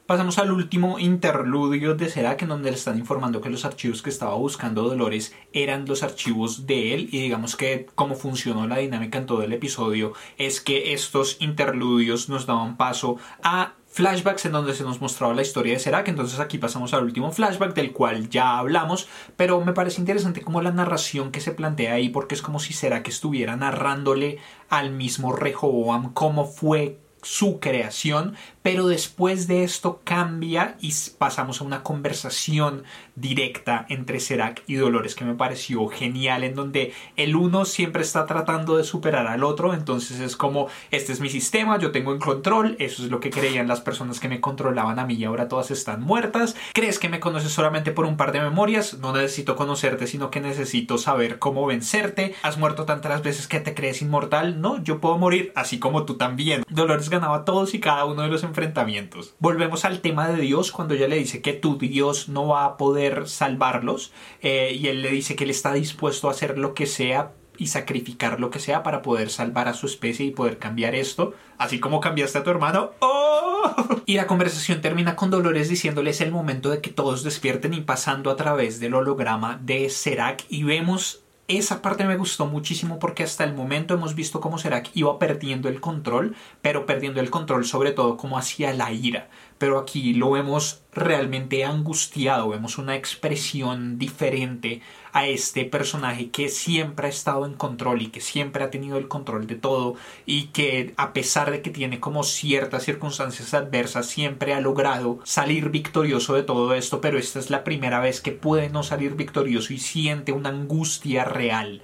Pasamos 0.05 0.37
al 0.37 0.51
último 0.51 0.99
interludio 0.99 1.95
de 1.95 2.09
Serac 2.09 2.43
en 2.43 2.49
donde 2.49 2.69
le 2.69 2.77
están 2.77 2.99
informando 2.99 3.41
que 3.41 3.49
los 3.49 3.65
archivos 3.65 4.03
que 4.03 4.11
estaba 4.11 4.35
buscando 4.35 4.83
Dolores 4.83 5.33
eran 5.51 5.87
los 5.87 6.03
archivos 6.03 6.67
de 6.67 6.93
él 6.93 7.09
y 7.11 7.23
digamos 7.23 7.55
que 7.55 7.87
cómo 7.95 8.13
funcionó 8.13 8.67
la 8.67 8.77
dinámica 8.77 9.17
en 9.17 9.25
todo 9.25 9.41
el 9.41 9.51
episodio 9.51 10.13
es 10.37 10.61
que 10.61 10.93
estos 10.93 11.37
interludios 11.39 12.29
nos 12.29 12.45
daban 12.45 12.77
paso 12.77 13.17
a 13.41 13.73
flashbacks 13.95 14.45
en 14.45 14.51
donde 14.51 14.75
se 14.75 14.83
nos 14.83 14.99
mostraba 14.99 15.33
la 15.33 15.41
historia 15.41 15.71
de 15.71 15.79
Serac. 15.79 16.09
Entonces 16.09 16.41
aquí 16.41 16.57
pasamos 16.57 16.93
al 16.93 17.05
último 17.05 17.31
flashback 17.31 17.73
del 17.73 17.93
cual 17.93 18.29
ya 18.29 18.57
hablamos, 18.57 19.07
pero 19.37 19.63
me 19.63 19.71
parece 19.71 20.01
interesante 20.01 20.41
como 20.41 20.61
la 20.61 20.71
narración 20.71 21.31
que 21.31 21.39
se 21.39 21.53
plantea 21.53 21.93
ahí 21.93 22.09
porque 22.09 22.35
es 22.35 22.41
como 22.41 22.59
si 22.59 22.73
Serac 22.73 23.07
estuviera 23.07 23.55
narrándole 23.55 24.39
al 24.67 24.91
mismo 24.91 25.31
Rehoboam 25.31 26.11
cómo 26.11 26.45
fue 26.45 26.99
su 27.21 27.61
creación, 27.61 28.35
pero 28.65 28.87
después 28.87 29.45
de 29.47 29.63
esto 29.63 30.01
cambia 30.03 30.75
y 30.81 30.91
pasamos 31.19 31.61
a 31.61 31.65
una 31.65 31.83
conversación 31.83 32.83
directa 33.15 33.85
entre 33.89 34.19
Serac 34.19 34.63
y 34.65 34.73
Dolores 34.73 35.13
que 35.13 35.23
me 35.23 35.35
pareció 35.35 35.87
genial 35.87 36.43
en 36.43 36.55
donde 36.55 36.91
el 37.15 37.35
uno 37.35 37.65
siempre 37.65 38.01
está 38.01 38.25
tratando 38.25 38.75
de 38.75 38.83
superar 38.83 39.27
al 39.27 39.43
otro 39.43 39.75
entonces 39.75 40.19
es 40.19 40.35
como 40.35 40.67
este 40.89 41.13
es 41.13 41.19
mi 41.19 41.29
sistema 41.29 41.77
yo 41.77 41.91
tengo 41.91 42.11
el 42.11 42.17
control 42.17 42.75
eso 42.79 43.03
es 43.03 43.11
lo 43.11 43.19
que 43.19 43.29
creían 43.29 43.67
las 43.67 43.81
personas 43.81 44.19
que 44.19 44.29
me 44.29 44.41
controlaban 44.41 44.97
a 44.97 45.05
mí 45.05 45.13
y 45.13 45.25
ahora 45.25 45.47
todas 45.47 45.69
están 45.69 46.01
muertas. 46.01 46.55
Crees 46.73 46.97
que 46.97 47.07
me 47.07 47.19
conoces 47.19 47.51
solamente 47.51 47.91
por 47.91 48.05
un 48.05 48.17
par 48.17 48.31
de 48.31 48.41
memorias 48.41 48.97
no 48.97 49.13
necesito 49.13 49.55
conocerte 49.55 50.07
sino 50.07 50.31
que 50.31 50.41
necesito 50.41 50.97
saber 50.97 51.37
cómo 51.37 51.67
vencerte. 51.67 52.33
Has 52.41 52.57
muerto 52.57 52.85
tantas 52.85 53.21
veces 53.21 53.47
que 53.47 53.59
te 53.59 53.75
crees 53.75 54.01
inmortal 54.01 54.59
no 54.59 54.83
yo 54.83 54.99
puedo 54.99 55.19
morir 55.19 55.51
así 55.53 55.77
como 55.77 56.03
tú 56.05 56.15
también 56.15 56.63
Dolores 56.67 57.11
ganaba 57.11 57.45
todos 57.45 57.75
y 57.75 57.79
cada 57.79 58.05
uno 58.05 58.23
de 58.23 58.29
los 58.29 58.43
enfrentamientos 58.55 59.35
volvemos 59.39 59.83
al 59.83 59.99
tema 59.99 60.29
de 60.29 60.41
Dios 60.41 60.71
cuando 60.71 60.93
ella 60.93 61.09
le 61.09 61.17
dice 61.17 61.41
que 61.41 61.51
tu 61.51 61.77
Dios 61.77 62.29
no 62.29 62.47
va 62.47 62.63
a 62.63 62.77
poder 62.77 63.27
salvarlos 63.27 64.13
eh, 64.41 64.73
y 64.79 64.87
él 64.87 65.01
le 65.01 65.11
dice 65.11 65.35
que 65.35 65.43
él 65.43 65.49
está 65.49 65.73
dispuesto 65.73 66.29
a 66.29 66.31
hacer 66.31 66.57
lo 66.57 66.73
que 66.73 66.85
sea 66.85 67.33
y 67.57 67.67
sacrificar 67.67 68.39
lo 68.39 68.49
que 68.49 68.59
sea 68.59 68.83
para 68.83 69.01
poder 69.01 69.29
salvar 69.29 69.67
a 69.67 69.73
su 69.73 69.87
especie 69.87 70.25
y 70.25 70.31
poder 70.31 70.57
cambiar 70.57 70.95
esto, 70.95 71.33
así 71.57 71.79
como 71.79 71.99
cambiaste 71.99 72.37
a 72.37 72.43
tu 72.43 72.49
hermano. 72.49 72.91
¡Oh! 72.99 73.45
Y 74.05 74.15
la 74.15 74.27
conversación 74.27 74.81
termina 74.81 75.15
con 75.15 75.31
Dolores 75.31 75.69
diciéndole 75.69 76.11
es 76.11 76.21
el 76.21 76.31
momento 76.31 76.69
de 76.69 76.81
que 76.81 76.91
todos 76.91 77.23
despierten 77.23 77.73
y 77.73 77.81
pasando 77.81 78.29
a 78.29 78.35
través 78.35 78.79
del 78.79 78.93
holograma 78.93 79.59
de 79.63 79.89
Serac 79.89 80.45
y 80.47 80.63
vemos 80.63 81.24
esa 81.47 81.81
parte 81.81 82.05
me 82.05 82.17
gustó 82.17 82.47
muchísimo 82.47 82.97
porque 82.97 83.23
hasta 83.23 83.43
el 83.43 83.53
momento 83.53 83.93
hemos 83.93 84.15
visto 84.15 84.41
cómo 84.41 84.57
Serac 84.57 84.89
iba 84.95 85.19
perdiendo 85.19 85.69
el 85.69 85.79
control, 85.79 86.35
pero 86.61 86.85
perdiendo 86.87 87.19
el 87.19 87.29
control 87.29 87.65
sobre 87.65 87.91
todo 87.91 88.17
como 88.17 88.37
hacia 88.37 88.73
la 88.73 88.91
ira. 88.91 89.29
Pero 89.59 89.77
aquí 89.77 90.13
lo 90.13 90.31
vemos 90.31 90.81
realmente 90.91 91.63
angustiado, 91.63 92.49
vemos 92.49 92.77
una 92.77 92.95
expresión 92.95 93.99
diferente 93.99 94.81
a 95.15 95.27
este 95.27 95.63
personaje 95.63 96.29
que 96.29 96.49
siempre 96.49 97.07
ha 97.07 97.09
estado 97.09 97.45
en 97.45 97.53
control 97.53 98.01
y 98.01 98.07
que 98.07 98.19
siempre 98.19 98.65
ha 98.65 98.69
tenido 98.69 98.97
el 98.97 99.07
control 99.07 99.47
de 99.47 99.55
todo 99.55 99.95
y 100.25 100.47
que 100.47 100.93
a 100.97 101.13
pesar 101.13 101.51
de 101.51 101.61
que 101.61 101.69
tiene 101.69 102.01
como 102.01 102.23
ciertas 102.23 102.83
circunstancias 102.83 103.53
adversas 103.53 104.07
siempre 104.07 104.53
ha 104.53 104.59
logrado 104.59 105.19
salir 105.23 105.69
victorioso 105.69 106.35
de 106.35 106.43
todo 106.43 106.73
esto, 106.73 106.99
pero 106.99 107.17
esta 107.17 107.39
es 107.39 107.49
la 107.49 107.63
primera 107.63 108.01
vez 108.01 108.19
que 108.19 108.33
puede 108.33 108.69
no 108.69 108.83
salir 108.83 109.15
victorioso 109.15 109.71
y 109.71 109.79
siente 109.79 110.33
una 110.33 110.49
angustia 110.49 111.23
real 111.23 111.81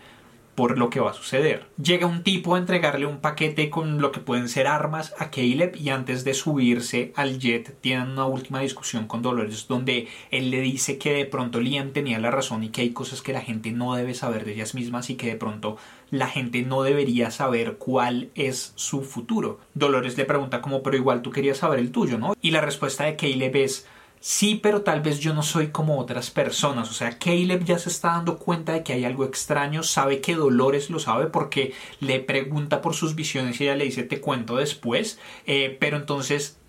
por 0.62 0.78
lo 0.78 0.91
que 0.91 0.99
va 0.99 1.09
a 1.09 1.16
suceder. 1.16 1.66
Llega 1.84 2.05
un 2.05 2.22
tipo 2.22 2.53
a 2.53 2.59
entregarle 2.59 3.07
un 3.07 3.18
paquete 3.18 3.72
con 3.72 3.99
lo 3.99 4.12
que 4.12 4.20
pueden 4.20 4.47
ser 4.47 4.68
armas 4.68 5.12
a 5.18 5.32
Caleb 5.32 5.76
y 5.76 5.89
antes 5.89 6.24
de 6.24 6.36
subirse 6.36 7.14
al 7.16 7.39
jet 7.39 7.76
tienen 7.82 8.09
una 8.09 8.28
última 8.28 8.59
discusión 8.59 9.07
con 9.07 9.24
Dolores 9.24 9.66
donde 9.68 10.07
él 10.30 10.51
le 10.51 10.62
dice 10.62 10.99
que 10.99 11.14
de 11.14 11.26
pronto 11.26 11.59
Liam 11.59 11.93
tenía 11.93 12.20
la 12.20 12.30
razón 12.30 12.64
y 12.64 12.70
que 12.70 12.82
hay 12.82 12.91
cosas 12.91 13.24
que 13.24 13.34
la 13.34 13.41
gente 13.41 13.72
no 13.72 13.95
debe 13.95 14.14
saber 14.14 14.45
de 14.45 14.53
ellas 14.53 14.76
mismas 14.76 15.09
y 15.09 15.16
que 15.16 15.30
de 15.30 15.36
pronto 15.36 15.78
la 16.12 16.28
gente 16.28 16.62
no 16.62 16.84
debería 16.84 17.32
saber 17.32 17.78
cuál 17.78 18.30
es 18.36 18.74
su 18.76 19.01
futuro. 19.01 19.62
Dolores 19.74 20.16
le 20.16 20.26
pregunta 20.26 20.62
como 20.62 20.84
pero 20.84 20.95
igual 20.95 21.24
tú 21.24 21.32
querías 21.32 21.57
saber 21.57 21.80
el 21.80 21.91
tuyo, 21.91 22.20
¿no? 22.20 22.36
Y 22.39 22.51
la 22.51 22.62
respuesta 22.62 23.05
de 23.05 23.16
Caleb 23.16 23.55
es 23.55 23.88
Sí, 24.24 24.59
pero 24.61 24.84
tal 24.84 25.01
vez 25.01 25.19
yo 25.19 25.34
no 25.34 25.41
soy 25.41 25.72
como 25.72 25.97
otras 25.99 26.30
personas. 26.30 26.91
O 26.91 26.93
sea, 26.93 27.17
Caleb 27.17 27.63
ya 27.65 27.80
se 27.80 27.89
está 27.89 28.09
dando 28.09 28.38
cuenta 28.38 28.74
de 28.74 28.84
que 28.84 28.93
hay 28.93 29.03
algo 29.03 29.26
extraño, 29.26 29.82
sabe 29.82 30.22
que 30.22 30.36
Dolores 30.36 30.91
lo 30.91 30.99
sabe 30.99 31.26
porque 31.26 31.74
le 31.99 32.19
pregunta 32.19 32.82
por 32.82 32.93
sus 32.93 33.15
visiones 33.15 33.59
y 33.59 33.63
ella 33.63 33.76
le 33.76 33.86
dice 33.86 34.03
te 34.03 34.22
cuento 34.22 34.57
después. 34.57 35.17
Eh, 35.47 35.76
pero 35.80 35.97
entonces 35.97 36.61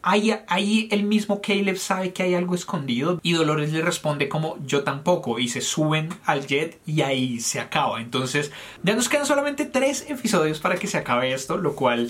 Ahí, 0.00 0.32
ahí, 0.46 0.88
el 0.92 1.02
mismo 1.02 1.42
Caleb 1.42 1.76
sabe 1.76 2.12
que 2.12 2.22
hay 2.22 2.34
algo 2.34 2.54
escondido 2.54 3.18
y 3.22 3.32
Dolores 3.32 3.72
le 3.72 3.82
responde 3.82 4.28
como 4.28 4.56
yo 4.64 4.84
tampoco 4.84 5.40
y 5.40 5.48
se 5.48 5.60
suben 5.60 6.08
al 6.24 6.46
jet 6.46 6.80
y 6.86 7.02
ahí 7.02 7.40
se 7.40 7.58
acaba. 7.58 8.00
Entonces 8.00 8.52
ya 8.82 8.94
nos 8.94 9.08
quedan 9.08 9.26
solamente 9.26 9.66
tres 9.66 10.06
episodios 10.08 10.60
para 10.60 10.76
que 10.76 10.86
se 10.86 10.98
acabe 10.98 11.32
esto, 11.32 11.56
lo 11.56 11.74
cual 11.74 12.08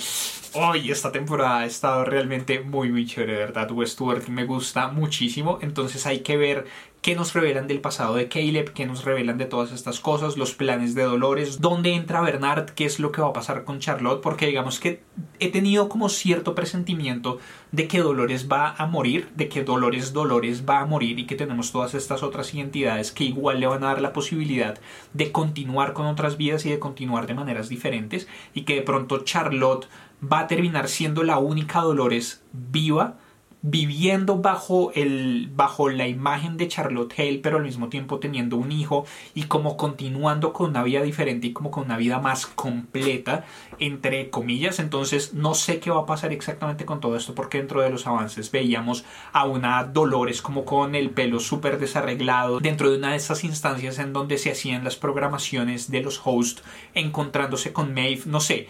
hoy 0.52 0.90
esta 0.90 1.12
temporada 1.12 1.60
ha 1.60 1.66
estado 1.66 2.04
realmente 2.04 2.60
muy 2.60 2.90
muy 2.90 3.06
chévere, 3.06 3.34
¿verdad? 3.34 3.70
Westworld 3.70 4.28
me 4.28 4.44
gusta 4.44 4.88
muchísimo, 4.88 5.58
entonces 5.62 6.06
hay 6.06 6.20
que 6.20 6.36
ver 6.36 6.66
qué 7.00 7.14
nos 7.14 7.32
revelan 7.32 7.68
del 7.68 7.80
pasado 7.80 8.16
de 8.16 8.28
Caleb, 8.28 8.72
qué 8.72 8.86
nos 8.86 9.04
revelan 9.04 9.38
de 9.38 9.44
todas 9.44 9.72
estas 9.72 10.00
cosas, 10.00 10.36
los 10.36 10.54
planes 10.54 10.94
de 10.94 11.04
Dolores, 11.04 11.60
dónde 11.60 11.94
entra 11.94 12.20
Bernard, 12.20 12.70
qué 12.70 12.84
es 12.84 12.98
lo 12.98 13.12
que 13.12 13.22
va 13.22 13.28
a 13.28 13.32
pasar 13.32 13.64
con 13.64 13.78
Charlotte, 13.78 14.20
porque 14.20 14.46
digamos 14.46 14.80
que 14.80 15.02
he 15.38 15.50
tenido 15.50 15.88
como 15.88 16.08
cierto 16.08 16.54
presentimiento 16.54 17.38
de 17.70 17.86
que 17.86 18.00
Dolores 18.00 18.48
va 18.50 18.74
a 18.76 18.86
morir, 18.86 19.28
de 19.36 19.48
que 19.48 19.62
Dolores 19.62 20.12
Dolores 20.12 20.64
va 20.68 20.80
a 20.80 20.86
morir 20.86 21.18
y 21.18 21.26
que 21.26 21.36
tenemos 21.36 21.70
todas 21.70 21.94
estas 21.94 22.22
otras 22.22 22.52
identidades 22.52 23.12
que 23.12 23.24
igual 23.24 23.60
le 23.60 23.66
van 23.66 23.84
a 23.84 23.88
dar 23.88 24.00
la 24.00 24.12
posibilidad 24.12 24.78
de 25.12 25.32
continuar 25.32 25.92
con 25.92 26.06
otras 26.06 26.36
vidas 26.36 26.66
y 26.66 26.70
de 26.70 26.78
continuar 26.78 27.26
de 27.26 27.34
maneras 27.34 27.68
diferentes 27.68 28.26
y 28.54 28.62
que 28.62 28.74
de 28.74 28.82
pronto 28.82 29.24
Charlotte 29.24 29.88
va 30.20 30.40
a 30.40 30.46
terminar 30.48 30.88
siendo 30.88 31.22
la 31.22 31.38
única 31.38 31.80
Dolores 31.80 32.42
viva 32.52 33.18
viviendo 33.62 34.38
bajo, 34.38 34.92
el, 34.94 35.50
bajo 35.52 35.88
la 35.88 36.06
imagen 36.06 36.56
de 36.56 36.68
Charlotte 36.68 37.12
Hale, 37.18 37.40
pero 37.42 37.56
al 37.56 37.64
mismo 37.64 37.88
tiempo 37.88 38.18
teniendo 38.18 38.56
un 38.56 38.70
hijo 38.70 39.04
y 39.34 39.44
como 39.44 39.76
continuando 39.76 40.52
con 40.52 40.70
una 40.70 40.82
vida 40.82 41.02
diferente 41.02 41.48
y 41.48 41.52
como 41.52 41.70
con 41.70 41.84
una 41.84 41.96
vida 41.96 42.20
más 42.20 42.46
completa, 42.46 43.44
entre 43.78 44.30
comillas. 44.30 44.78
Entonces 44.78 45.34
no 45.34 45.54
sé 45.54 45.80
qué 45.80 45.90
va 45.90 46.00
a 46.00 46.06
pasar 46.06 46.32
exactamente 46.32 46.84
con 46.84 47.00
todo 47.00 47.16
esto 47.16 47.34
porque 47.34 47.58
dentro 47.58 47.82
de 47.82 47.90
los 47.90 48.06
avances 48.06 48.50
veíamos 48.50 49.04
a 49.32 49.44
una 49.44 49.84
Dolores 49.84 50.42
como 50.42 50.64
con 50.64 50.94
el 50.94 51.10
pelo 51.10 51.40
súper 51.40 51.78
desarreglado 51.78 52.60
dentro 52.60 52.90
de 52.90 52.98
una 52.98 53.10
de 53.10 53.16
esas 53.16 53.44
instancias 53.44 53.98
en 53.98 54.12
donde 54.12 54.38
se 54.38 54.52
hacían 54.52 54.84
las 54.84 54.96
programaciones 54.96 55.90
de 55.90 56.02
los 56.02 56.20
hosts 56.24 56.62
encontrándose 56.94 57.72
con 57.72 57.92
Maeve. 57.92 58.22
No 58.26 58.40
sé, 58.40 58.68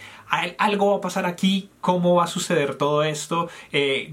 algo 0.58 0.92
va 0.92 0.96
a 0.98 1.00
pasar 1.00 1.26
aquí, 1.26 1.70
cómo 1.80 2.14
va 2.14 2.24
a 2.24 2.28
suceder 2.28 2.76
todo 2.76 3.02
esto. 3.02 3.48
Eh, 3.72 4.10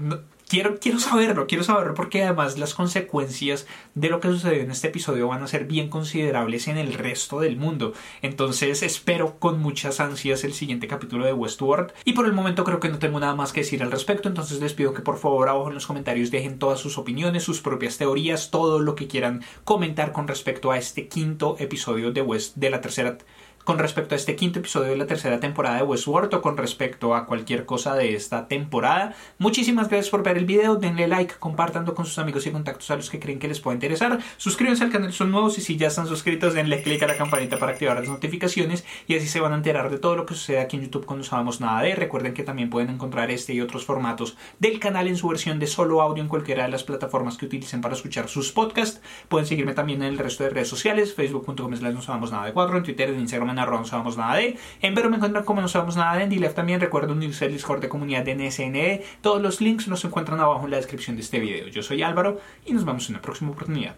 Quiero, 0.48 0.78
quiero 0.78 1.00
saberlo, 1.00 1.48
quiero 1.48 1.64
saberlo 1.64 1.94
porque 1.94 2.22
además 2.22 2.56
las 2.56 2.72
consecuencias 2.72 3.66
de 3.96 4.10
lo 4.10 4.20
que 4.20 4.28
sucedió 4.28 4.62
en 4.62 4.70
este 4.70 4.86
episodio 4.86 5.26
van 5.26 5.42
a 5.42 5.48
ser 5.48 5.64
bien 5.64 5.88
considerables 5.88 6.68
en 6.68 6.78
el 6.78 6.94
resto 6.94 7.40
del 7.40 7.56
mundo. 7.56 7.94
Entonces 8.22 8.84
espero 8.84 9.40
con 9.40 9.58
muchas 9.58 9.98
ansias 9.98 10.44
el 10.44 10.52
siguiente 10.52 10.86
capítulo 10.86 11.26
de 11.26 11.32
Westworld. 11.32 11.92
Y 12.04 12.12
por 12.12 12.26
el 12.26 12.32
momento 12.32 12.62
creo 12.62 12.78
que 12.78 12.88
no 12.88 13.00
tengo 13.00 13.18
nada 13.18 13.34
más 13.34 13.52
que 13.52 13.62
decir 13.62 13.82
al 13.82 13.90
respecto. 13.90 14.28
Entonces 14.28 14.60
les 14.60 14.72
pido 14.72 14.94
que 14.94 15.02
por 15.02 15.18
favor 15.18 15.48
abajo 15.48 15.66
en 15.66 15.74
los 15.74 15.86
comentarios 15.88 16.30
dejen 16.30 16.60
todas 16.60 16.78
sus 16.78 16.96
opiniones, 16.96 17.42
sus 17.42 17.60
propias 17.60 17.98
teorías, 17.98 18.52
todo 18.52 18.78
lo 18.78 18.94
que 18.94 19.08
quieran 19.08 19.42
comentar 19.64 20.12
con 20.12 20.28
respecto 20.28 20.70
a 20.70 20.78
este 20.78 21.08
quinto 21.08 21.56
episodio 21.58 22.12
de 22.12 22.22
West 22.22 22.54
de 22.54 22.70
la 22.70 22.80
tercera 22.80 23.18
con 23.66 23.80
respecto 23.80 24.14
a 24.14 24.16
este 24.16 24.36
quinto 24.36 24.60
episodio 24.60 24.90
de 24.90 24.96
la 24.96 25.08
tercera 25.08 25.40
temporada 25.40 25.78
de 25.78 25.82
Westworld 25.82 26.32
o 26.34 26.40
con 26.40 26.56
respecto 26.56 27.16
a 27.16 27.26
cualquier 27.26 27.66
cosa 27.66 27.96
de 27.96 28.14
esta 28.14 28.46
temporada. 28.46 29.16
Muchísimas 29.38 29.88
gracias 29.88 30.08
por 30.08 30.22
ver 30.22 30.38
el 30.38 30.46
video, 30.46 30.76
denle 30.76 31.08
like, 31.08 31.34
compartanlo 31.40 31.92
con 31.96 32.06
sus 32.06 32.20
amigos 32.20 32.46
y 32.46 32.52
contactos 32.52 32.88
a 32.92 32.96
los 32.96 33.10
que 33.10 33.18
creen 33.18 33.40
que 33.40 33.48
les 33.48 33.58
pueda 33.58 33.74
interesar. 33.74 34.20
Suscríbanse 34.36 34.84
al 34.84 34.92
canal 34.92 35.10
si 35.10 35.18
son 35.18 35.32
nuevos 35.32 35.58
y 35.58 35.62
si 35.62 35.76
ya 35.76 35.88
están 35.88 36.06
suscritos 36.06 36.54
denle 36.54 36.80
click 36.80 37.02
a 37.02 37.08
la 37.08 37.16
campanita 37.16 37.58
para 37.58 37.72
activar 37.72 37.98
las 37.98 38.08
notificaciones 38.08 38.84
y 39.08 39.16
así 39.16 39.26
se 39.26 39.40
van 39.40 39.52
a 39.52 39.56
enterar 39.56 39.90
de 39.90 39.98
todo 39.98 40.14
lo 40.14 40.26
que 40.26 40.34
sucede 40.34 40.60
aquí 40.60 40.76
en 40.76 40.84
YouTube 40.84 41.04
cuando 41.04 41.24
sabemos 41.24 41.60
nada 41.60 41.82
de. 41.82 41.96
Recuerden 41.96 42.34
que 42.34 42.44
también 42.44 42.70
pueden 42.70 42.90
encontrar 42.90 43.32
este 43.32 43.52
y 43.52 43.60
otros 43.60 43.84
formatos 43.84 44.36
del 44.60 44.78
canal 44.78 45.08
en 45.08 45.16
su 45.16 45.26
versión 45.26 45.58
de 45.58 45.66
solo 45.66 46.02
audio 46.02 46.22
en 46.22 46.28
cualquiera 46.28 46.62
de 46.62 46.68
las 46.68 46.84
plataformas 46.84 47.36
que 47.36 47.46
utilicen 47.46 47.80
para 47.80 47.96
escuchar 47.96 48.28
sus 48.28 48.52
podcasts. 48.52 49.00
Pueden 49.28 49.48
seguirme 49.48 49.74
también 49.74 50.02
en 50.02 50.12
el 50.12 50.18
resto 50.18 50.44
de 50.44 50.50
redes 50.50 50.68
sociales, 50.68 51.12
facebook.com 51.12 51.66
no 51.66 52.02
sabemos 52.02 52.30
nada 52.30 52.46
de 52.46 52.52
cuatro, 52.52 52.76
en 52.76 52.84
Twitter, 52.84 53.08
en 53.10 53.18
Instagram, 53.18 53.55
en 53.56 53.60
arroba 53.60 53.80
no 53.80 53.86
sabemos 53.86 54.16
nada 54.16 54.36
de. 54.36 54.58
En 54.82 54.94
Vero 54.94 55.10
me 55.10 55.16
encuentran 55.16 55.44
como 55.44 55.60
no 55.60 55.68
sabemos 55.68 55.96
nada 55.96 56.16
de. 56.16 56.24
En 56.24 56.30
Dilef 56.30 56.54
también 56.54 56.80
recuerdo 56.80 57.12
unirse 57.12 57.46
al 57.46 57.52
Discord 57.52 57.80
de 57.80 57.88
comunidad 57.88 58.24
de 58.24 58.34
NSNE. 58.34 59.02
Todos 59.22 59.40
los 59.40 59.60
links 59.60 59.88
los 59.88 60.04
encuentran 60.04 60.40
abajo 60.40 60.64
en 60.64 60.70
la 60.70 60.76
descripción 60.76 61.16
de 61.16 61.22
este 61.22 61.40
video. 61.40 61.68
Yo 61.68 61.82
soy 61.82 62.02
Álvaro 62.02 62.40
y 62.64 62.72
nos 62.72 62.84
vemos 62.84 63.08
en 63.08 63.14
la 63.14 63.22
próxima 63.22 63.50
oportunidad. 63.50 63.96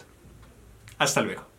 Hasta 0.98 1.20
luego. 1.22 1.57